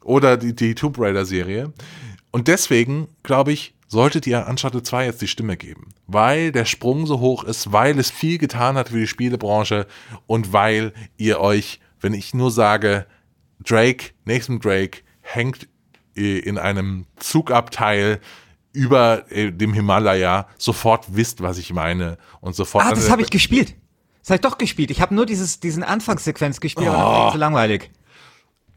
oder 0.02 0.36
die, 0.36 0.54
die 0.54 0.74
Tomb 0.74 0.98
Raider 0.98 1.24
Serie. 1.24 1.72
Und 2.30 2.48
deswegen, 2.48 3.08
glaube 3.22 3.52
ich, 3.52 3.74
solltet 3.86 4.26
ihr 4.26 4.46
Uncharted 4.48 4.86
2 4.86 5.06
jetzt 5.06 5.22
die 5.22 5.28
Stimme 5.28 5.56
geben. 5.56 5.88
Weil 6.06 6.52
der 6.52 6.64
Sprung 6.64 7.06
so 7.06 7.20
hoch 7.20 7.44
ist, 7.44 7.72
weil 7.72 7.98
es 7.98 8.10
viel 8.10 8.38
getan 8.38 8.76
hat 8.76 8.88
für 8.88 8.98
die 8.98 9.06
Spielebranche 9.06 9.86
und 10.26 10.52
weil 10.52 10.92
ihr 11.16 11.40
euch, 11.40 11.80
wenn 12.00 12.14
ich 12.14 12.34
nur 12.34 12.50
sage, 12.50 13.06
Drake, 13.60 14.12
Nathan 14.24 14.60
Drake, 14.60 15.00
hängt 15.20 15.68
äh, 16.16 16.38
in 16.38 16.58
einem 16.58 17.06
Zugabteil 17.16 18.20
über 18.72 19.30
äh, 19.30 19.50
dem 19.50 19.74
Himalaya, 19.74 20.46
sofort 20.56 21.06
wisst, 21.16 21.42
was 21.42 21.58
ich 21.58 21.72
meine 21.72 22.18
und 22.40 22.54
sofort. 22.54 22.84
Ah, 22.84 22.90
das 22.90 23.10
habe 23.10 23.22
ich 23.22 23.30
gespielt. 23.30 23.74
Das 24.28 24.34
habe 24.34 24.46
ich 24.46 24.52
doch 24.52 24.58
gespielt. 24.58 24.90
Ich 24.90 25.00
habe 25.00 25.14
nur 25.14 25.24
dieses, 25.24 25.58
diesen 25.58 25.82
Anfangssequenz 25.82 26.60
gespielt, 26.60 26.88
oh. 26.90 26.92
aber 26.92 27.02
das 27.02 27.18
war 27.18 27.32
zu 27.32 27.38
langweilig. 27.38 27.90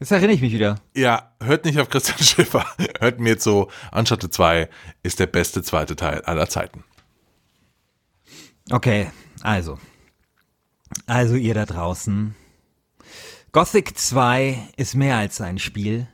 Jetzt 0.00 0.10
erinnere 0.10 0.32
ich 0.32 0.40
mich 0.40 0.54
wieder. 0.54 0.76
Ja, 0.96 1.34
hört 1.42 1.66
nicht 1.66 1.78
auf 1.78 1.90
Christian 1.90 2.16
Schiffer. 2.20 2.64
Hört 3.00 3.20
mir 3.20 3.32
jetzt 3.32 3.44
so, 3.44 3.68
Uncharted 3.92 4.32
2 4.32 4.70
ist 5.02 5.20
der 5.20 5.26
beste 5.26 5.62
zweite 5.62 5.94
Teil 5.94 6.22
aller 6.22 6.48
Zeiten. 6.48 6.84
Okay, 8.70 9.10
also. 9.42 9.78
Also 11.04 11.34
ihr 11.34 11.52
da 11.52 11.66
draußen. 11.66 12.34
Gothic 13.52 13.98
2 13.98 14.56
ist 14.78 14.94
mehr 14.94 15.18
als 15.18 15.42
ein 15.42 15.58
Spiel. 15.58 16.08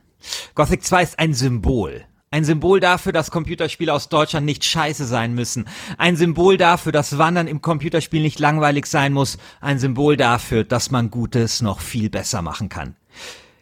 Gothic 0.53 0.83
2 0.83 1.01
ist 1.01 1.17
ein 1.17 1.33
Symbol. 1.33 2.05
Ein 2.31 2.45
Symbol 2.45 2.79
dafür, 2.79 3.11
dass 3.11 3.31
Computerspiele 3.31 3.91
aus 3.91 4.07
Deutschland 4.07 4.45
nicht 4.45 4.63
scheiße 4.63 5.05
sein 5.05 5.33
müssen. 5.33 5.65
Ein 5.97 6.15
Symbol 6.15 6.57
dafür, 6.57 6.91
dass 6.91 7.17
Wandern 7.17 7.47
im 7.47 7.61
Computerspiel 7.61 8.21
nicht 8.21 8.37
langweilig 8.39 8.85
sein 8.85 9.13
muss. 9.13 9.39
Ein 9.61 9.79
Symbol 9.79 10.15
dafür, 10.15 10.63
dass 10.63 10.91
man 10.91 11.09
Gutes 11.09 11.63
noch 11.63 11.79
viel 11.79 12.11
besser 12.11 12.43
machen 12.43 12.69
kann. 12.69 12.95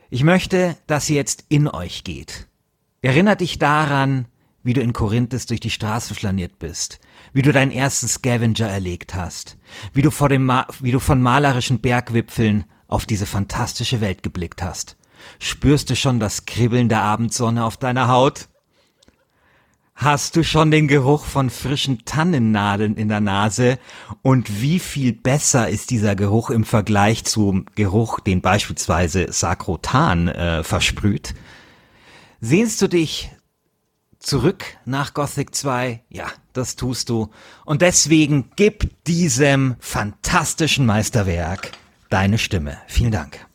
Ich 0.10 0.24
möchte, 0.24 0.76
dass 0.86 1.10
ihr 1.10 1.16
jetzt 1.16 1.46
in 1.48 1.70
euch 1.70 2.04
geht. 2.04 2.48
Erinnert 3.02 3.40
dich 3.40 3.58
daran, 3.58 4.26
wie 4.64 4.74
du 4.74 4.82
in 4.82 4.92
Korinthes 4.92 5.46
durch 5.46 5.62
die 5.62 5.70
Straßen 5.70 6.14
flaniert 6.14 6.60
bist, 6.60 7.00
wie 7.32 7.44
du 7.44 7.54
deinen 7.54 7.72
ersten 7.72 8.10
Scavenger 8.10 8.68
erlegt 8.68 9.16
hast, 9.16 9.58
wie 9.94 10.02
du, 10.02 10.12
vor 10.12 10.28
dem 10.28 10.46
Ma 10.46 10.68
wie 10.82 10.92
du 10.92 11.00
von 11.00 11.22
malerischen 11.22 11.80
Bergwipfeln 11.80 12.66
auf 12.90 13.06
diese 13.06 13.26
fantastische 13.26 14.02
Welt 14.02 14.24
geblickt 14.24 14.62
hast. 14.62 14.98
Spürst 15.40 15.90
du 15.90 15.96
schon 15.96 16.20
das 16.20 16.46
Kribbeln 16.46 16.90
der 16.90 17.02
Abendsonne 17.02 17.64
auf 17.64 17.78
deiner 17.78 18.10
Haut? 18.10 18.50
Hast 20.00 20.36
du 20.36 20.44
schon 20.44 20.70
den 20.70 20.88
Geruch 20.88 21.26
von 21.26 21.50
frischen 21.50 22.06
Tannennadeln 22.06 22.96
in 22.98 23.08
der 23.08 23.20
Nase? 23.20 23.80
Und 24.22 24.62
wie 24.62 24.78
viel 24.78 25.12
besser 25.12 25.70
ist 25.70 25.90
dieser 25.90 26.16
Geruch 26.16 26.52
im 26.52 26.66
Vergleich 26.66 27.26
zum 27.26 27.66
Geruch, 27.74 28.20
den 28.20 28.42
beispielsweise 28.42 29.32
Sakrotan 29.34 30.28
äh, 30.28 30.64
versprüht? 30.64 31.34
Sehnst 32.42 32.80
du 32.84 32.88
dich 32.88 33.32
zurück 34.20 34.66
nach 34.86 35.16
Gothic 35.16 35.56
2? 35.56 36.04
Ja, 36.10 36.28
das 36.54 36.76
tust 36.76 37.10
du. 37.10 37.32
Und 37.66 37.82
deswegen 37.82 38.52
gib 38.56 39.04
diesem 39.06 39.78
fantastischen 39.80 40.86
Meisterwerk 40.86 41.72
deine 42.12 42.38
Stimme. 42.38 42.78
Vielen 42.86 43.12
Dank. 43.12 43.48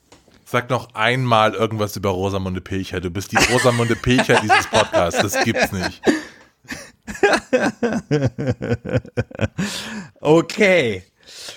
Sag 0.44 0.70
noch 0.70 0.94
einmal 0.94 1.54
irgendwas 1.54 1.94
über 1.96 2.10
Rosamunde 2.10 2.60
Pilcher. 2.60 3.00
Du 3.00 3.10
bist 3.10 3.30
die 3.30 3.36
Rosamunde 3.36 3.94
Pilcher 3.94 4.40
dieses 4.42 4.66
Podcasts. 4.66 5.22
Das 5.22 5.44
gibt's 5.44 5.70
nicht. 5.70 6.02
okay. 10.20 11.02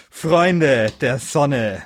Freunde 0.09 0.91
der 1.01 1.19
Sonne 1.19 1.83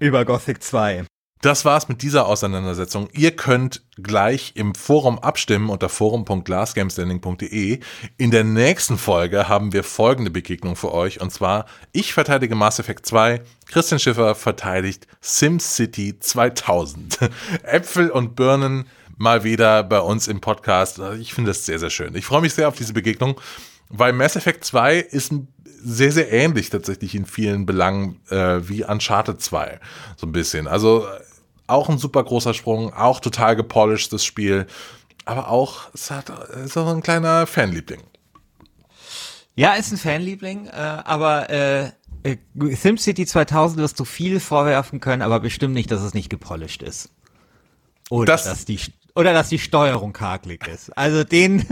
über 0.00 0.24
Gothic 0.24 0.62
2. 0.62 1.04
Das 1.40 1.64
war's 1.64 1.88
mit 1.88 2.02
dieser 2.02 2.26
Auseinandersetzung. 2.26 3.08
Ihr 3.12 3.30
könnt 3.30 3.84
gleich 3.96 4.54
im 4.56 4.74
Forum 4.74 5.20
abstimmen 5.20 5.70
unter 5.70 5.88
forum.glassgamestanding.de. 5.88 7.78
In 8.16 8.30
der 8.32 8.42
nächsten 8.42 8.98
Folge 8.98 9.48
haben 9.48 9.72
wir 9.72 9.84
folgende 9.84 10.32
Begegnung 10.32 10.74
für 10.74 10.92
euch 10.92 11.20
und 11.20 11.32
zwar 11.32 11.66
ich 11.92 12.12
verteidige 12.12 12.56
Mass 12.56 12.80
Effect 12.80 13.06
2, 13.06 13.40
Christian 13.66 14.00
Schiffer 14.00 14.34
verteidigt 14.34 15.06
SimCity 15.20 16.18
2000. 16.18 17.20
Äpfel 17.62 18.10
und 18.10 18.34
Birnen 18.34 18.86
mal 19.18 19.44
wieder 19.44 19.82
bei 19.82 20.00
uns 20.00 20.28
im 20.28 20.40
Podcast. 20.40 21.00
Ich 21.20 21.34
finde 21.34 21.50
das 21.50 21.66
sehr, 21.66 21.78
sehr 21.78 21.90
schön. 21.90 22.14
Ich 22.14 22.24
freue 22.24 22.40
mich 22.40 22.54
sehr 22.54 22.68
auf 22.68 22.76
diese 22.76 22.92
Begegnung, 22.92 23.38
weil 23.88 24.12
Mass 24.12 24.36
Effect 24.36 24.64
2 24.64 24.96
ist 24.98 25.32
sehr, 25.82 26.12
sehr 26.12 26.32
ähnlich 26.32 26.70
tatsächlich 26.70 27.14
in 27.14 27.26
vielen 27.26 27.66
Belangen 27.66 28.20
äh, 28.30 28.60
wie 28.68 28.84
Uncharted 28.84 29.40
2. 29.40 29.80
So 30.16 30.26
ein 30.26 30.32
bisschen. 30.32 30.66
Also 30.66 31.06
auch 31.66 31.88
ein 31.88 31.98
super 31.98 32.24
großer 32.24 32.54
Sprung, 32.54 32.92
auch 32.94 33.20
total 33.20 33.54
gepolished 33.54 34.12
das 34.12 34.24
Spiel, 34.24 34.66
aber 35.24 35.50
auch, 35.50 35.90
es 35.92 36.10
hat, 36.10 36.30
ist 36.64 36.76
auch 36.76 36.88
ein 36.88 37.02
kleiner 37.02 37.46
Fanliebling. 37.46 38.00
Ja, 39.54 39.74
ist 39.74 39.92
ein 39.92 39.98
Fanliebling, 39.98 40.66
äh, 40.68 40.70
aber 40.70 41.50
äh, 41.50 41.90
äh 42.22 42.36
SimCity 42.54 43.26
2000 43.26 43.78
wirst 43.78 44.00
du 44.00 44.04
viel 44.04 44.40
vorwerfen 44.40 45.00
können, 45.00 45.20
aber 45.20 45.40
bestimmt 45.40 45.74
nicht, 45.74 45.90
dass 45.90 46.00
es 46.00 46.14
nicht 46.14 46.30
gepolished 46.30 46.82
ist. 46.82 47.10
Oder 48.08 48.32
das, 48.32 48.44
dass 48.44 48.64
die 48.64 48.80
oder 49.18 49.32
dass 49.32 49.48
die 49.48 49.58
Steuerung 49.58 50.16
hakelig 50.18 50.68
ist. 50.68 50.96
Also 50.96 51.24
den, 51.24 51.66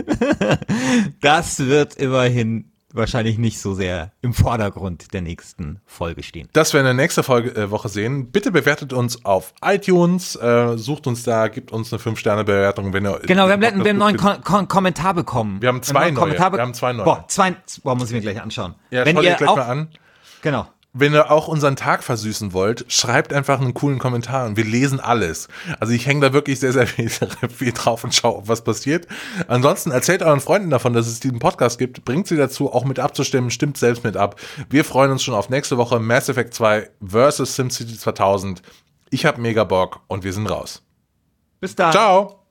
das 1.21 1.61
wird 1.61 1.95
immerhin 1.95 2.73
wahrscheinlich 2.93 3.39
nicht 3.39 3.61
so 3.61 3.73
sehr 3.73 4.11
im 4.21 4.35
Vordergrund 4.35 5.13
der 5.15 5.21
nächsten 5.21 5.81
Folge 5.87 6.25
stehen. 6.25 6.49
Das 6.55 6.75
werden 6.75 6.87
wir 6.87 6.91
in 6.91 6.97
der 6.97 7.05
nächsten 7.05 7.23
Folge, 7.23 7.55
äh, 7.55 7.71
Woche 7.71 7.89
sehen. 7.89 8.33
Bitte 8.33 8.51
bewertet 8.51 8.93
uns 8.93 9.25
auf 9.25 9.55
iTunes, 9.63 10.35
äh, 10.35 10.77
sucht 10.77 11.07
uns 11.07 11.23
da, 11.23 11.47
gibt 11.47 11.71
uns 11.71 11.93
eine 11.93 12.03
5-Sterne-Bewertung, 12.03 12.93
wenn 12.93 13.07
ihr. 13.07 13.21
Genau, 13.21 13.47
wir 13.47 13.53
haben, 13.53 13.61
wir 13.61 13.69
haben 13.69 13.81
einen 13.81 13.99
neuen 13.99 14.17
Ko 14.17 14.35
Ko 14.43 14.67
Kommentar 14.67 15.15
bekommen. 15.15 15.63
Wir 15.63 15.69
haben 15.69 15.85
zwei 15.85 16.11
neue. 16.11 16.15
Kommentar 16.15 16.53
wir 16.53 16.61
haben 16.61 16.75
zwei 16.75 16.95
neue. 16.95 17.05
Boah, 17.05 17.25
zwei, 17.29 17.55
boah, 17.85 17.95
muss 17.95 18.09
ich 18.09 18.15
mir 18.15 18.23
gleich 18.23 18.43
anschauen. 18.43 18.75
Ja, 18.91 19.05
wenn 19.07 19.17
ihr 19.19 19.35
gleich 19.35 19.49
auch, 19.49 19.57
mal 19.57 19.67
an. 19.67 19.89
Genau 20.43 20.67
wenn 20.99 21.13
ihr 21.13 21.31
auch 21.31 21.49
unseren 21.49 21.77
Tag 21.77 22.03
versüßen 22.03 22.53
wollt, 22.53 22.85
schreibt 22.89 23.33
einfach 23.33 23.61
einen 23.61 23.75
coolen 23.75 23.99
Kommentar 23.99 24.47
und 24.47 24.57
wir 24.57 24.65
lesen 24.65 24.99
alles. 24.99 25.49
Also 25.79 25.93
ich 25.93 26.07
hänge 26.07 26.21
da 26.21 26.33
wirklich 26.33 26.61
sehr, 26.61 26.73
sehr 26.73 26.87
viel, 26.87 27.09
viel 27.55 27.73
drauf 27.73 28.03
und 28.05 28.15
schaue, 28.15 28.43
was 28.47 28.65
passiert. 28.65 29.07
Ansonsten 29.49 29.91
erzählt 29.91 30.23
euren 30.23 30.41
Freunden 30.41 30.71
davon, 30.71 30.95
dass 30.95 31.07
es 31.07 31.21
diesen 31.21 31.39
Podcast 31.39 31.79
gibt, 31.79 32.05
bringt 32.05 32.27
sie 32.27 32.37
dazu, 32.37 32.73
auch 32.73 32.85
mit 32.85 32.99
abzustimmen, 32.99 33.51
stimmt 33.51 33.77
selbst 33.77 34.05
mit 34.05 34.17
ab. 34.17 34.41
Wir 34.71 34.85
freuen 34.85 35.11
uns 35.11 35.23
schon 35.23 35.35
auf 35.35 35.51
nächste 35.51 35.77
Woche 35.77 36.01
Mass 36.01 36.29
Effect 36.29 36.55
2 36.55 36.91
versus 37.05 37.55
SimCity 37.57 37.99
2000. 37.99 38.63
Ich 39.11 39.27
habe 39.27 39.41
mega 39.41 39.65
Bock 39.65 40.01
und 40.09 40.25
wir 40.25 40.33
sind 40.33 40.47
raus. 40.47 40.83
Bis 41.61 41.75
dann. 41.75 41.93
Ciao. 41.93 42.46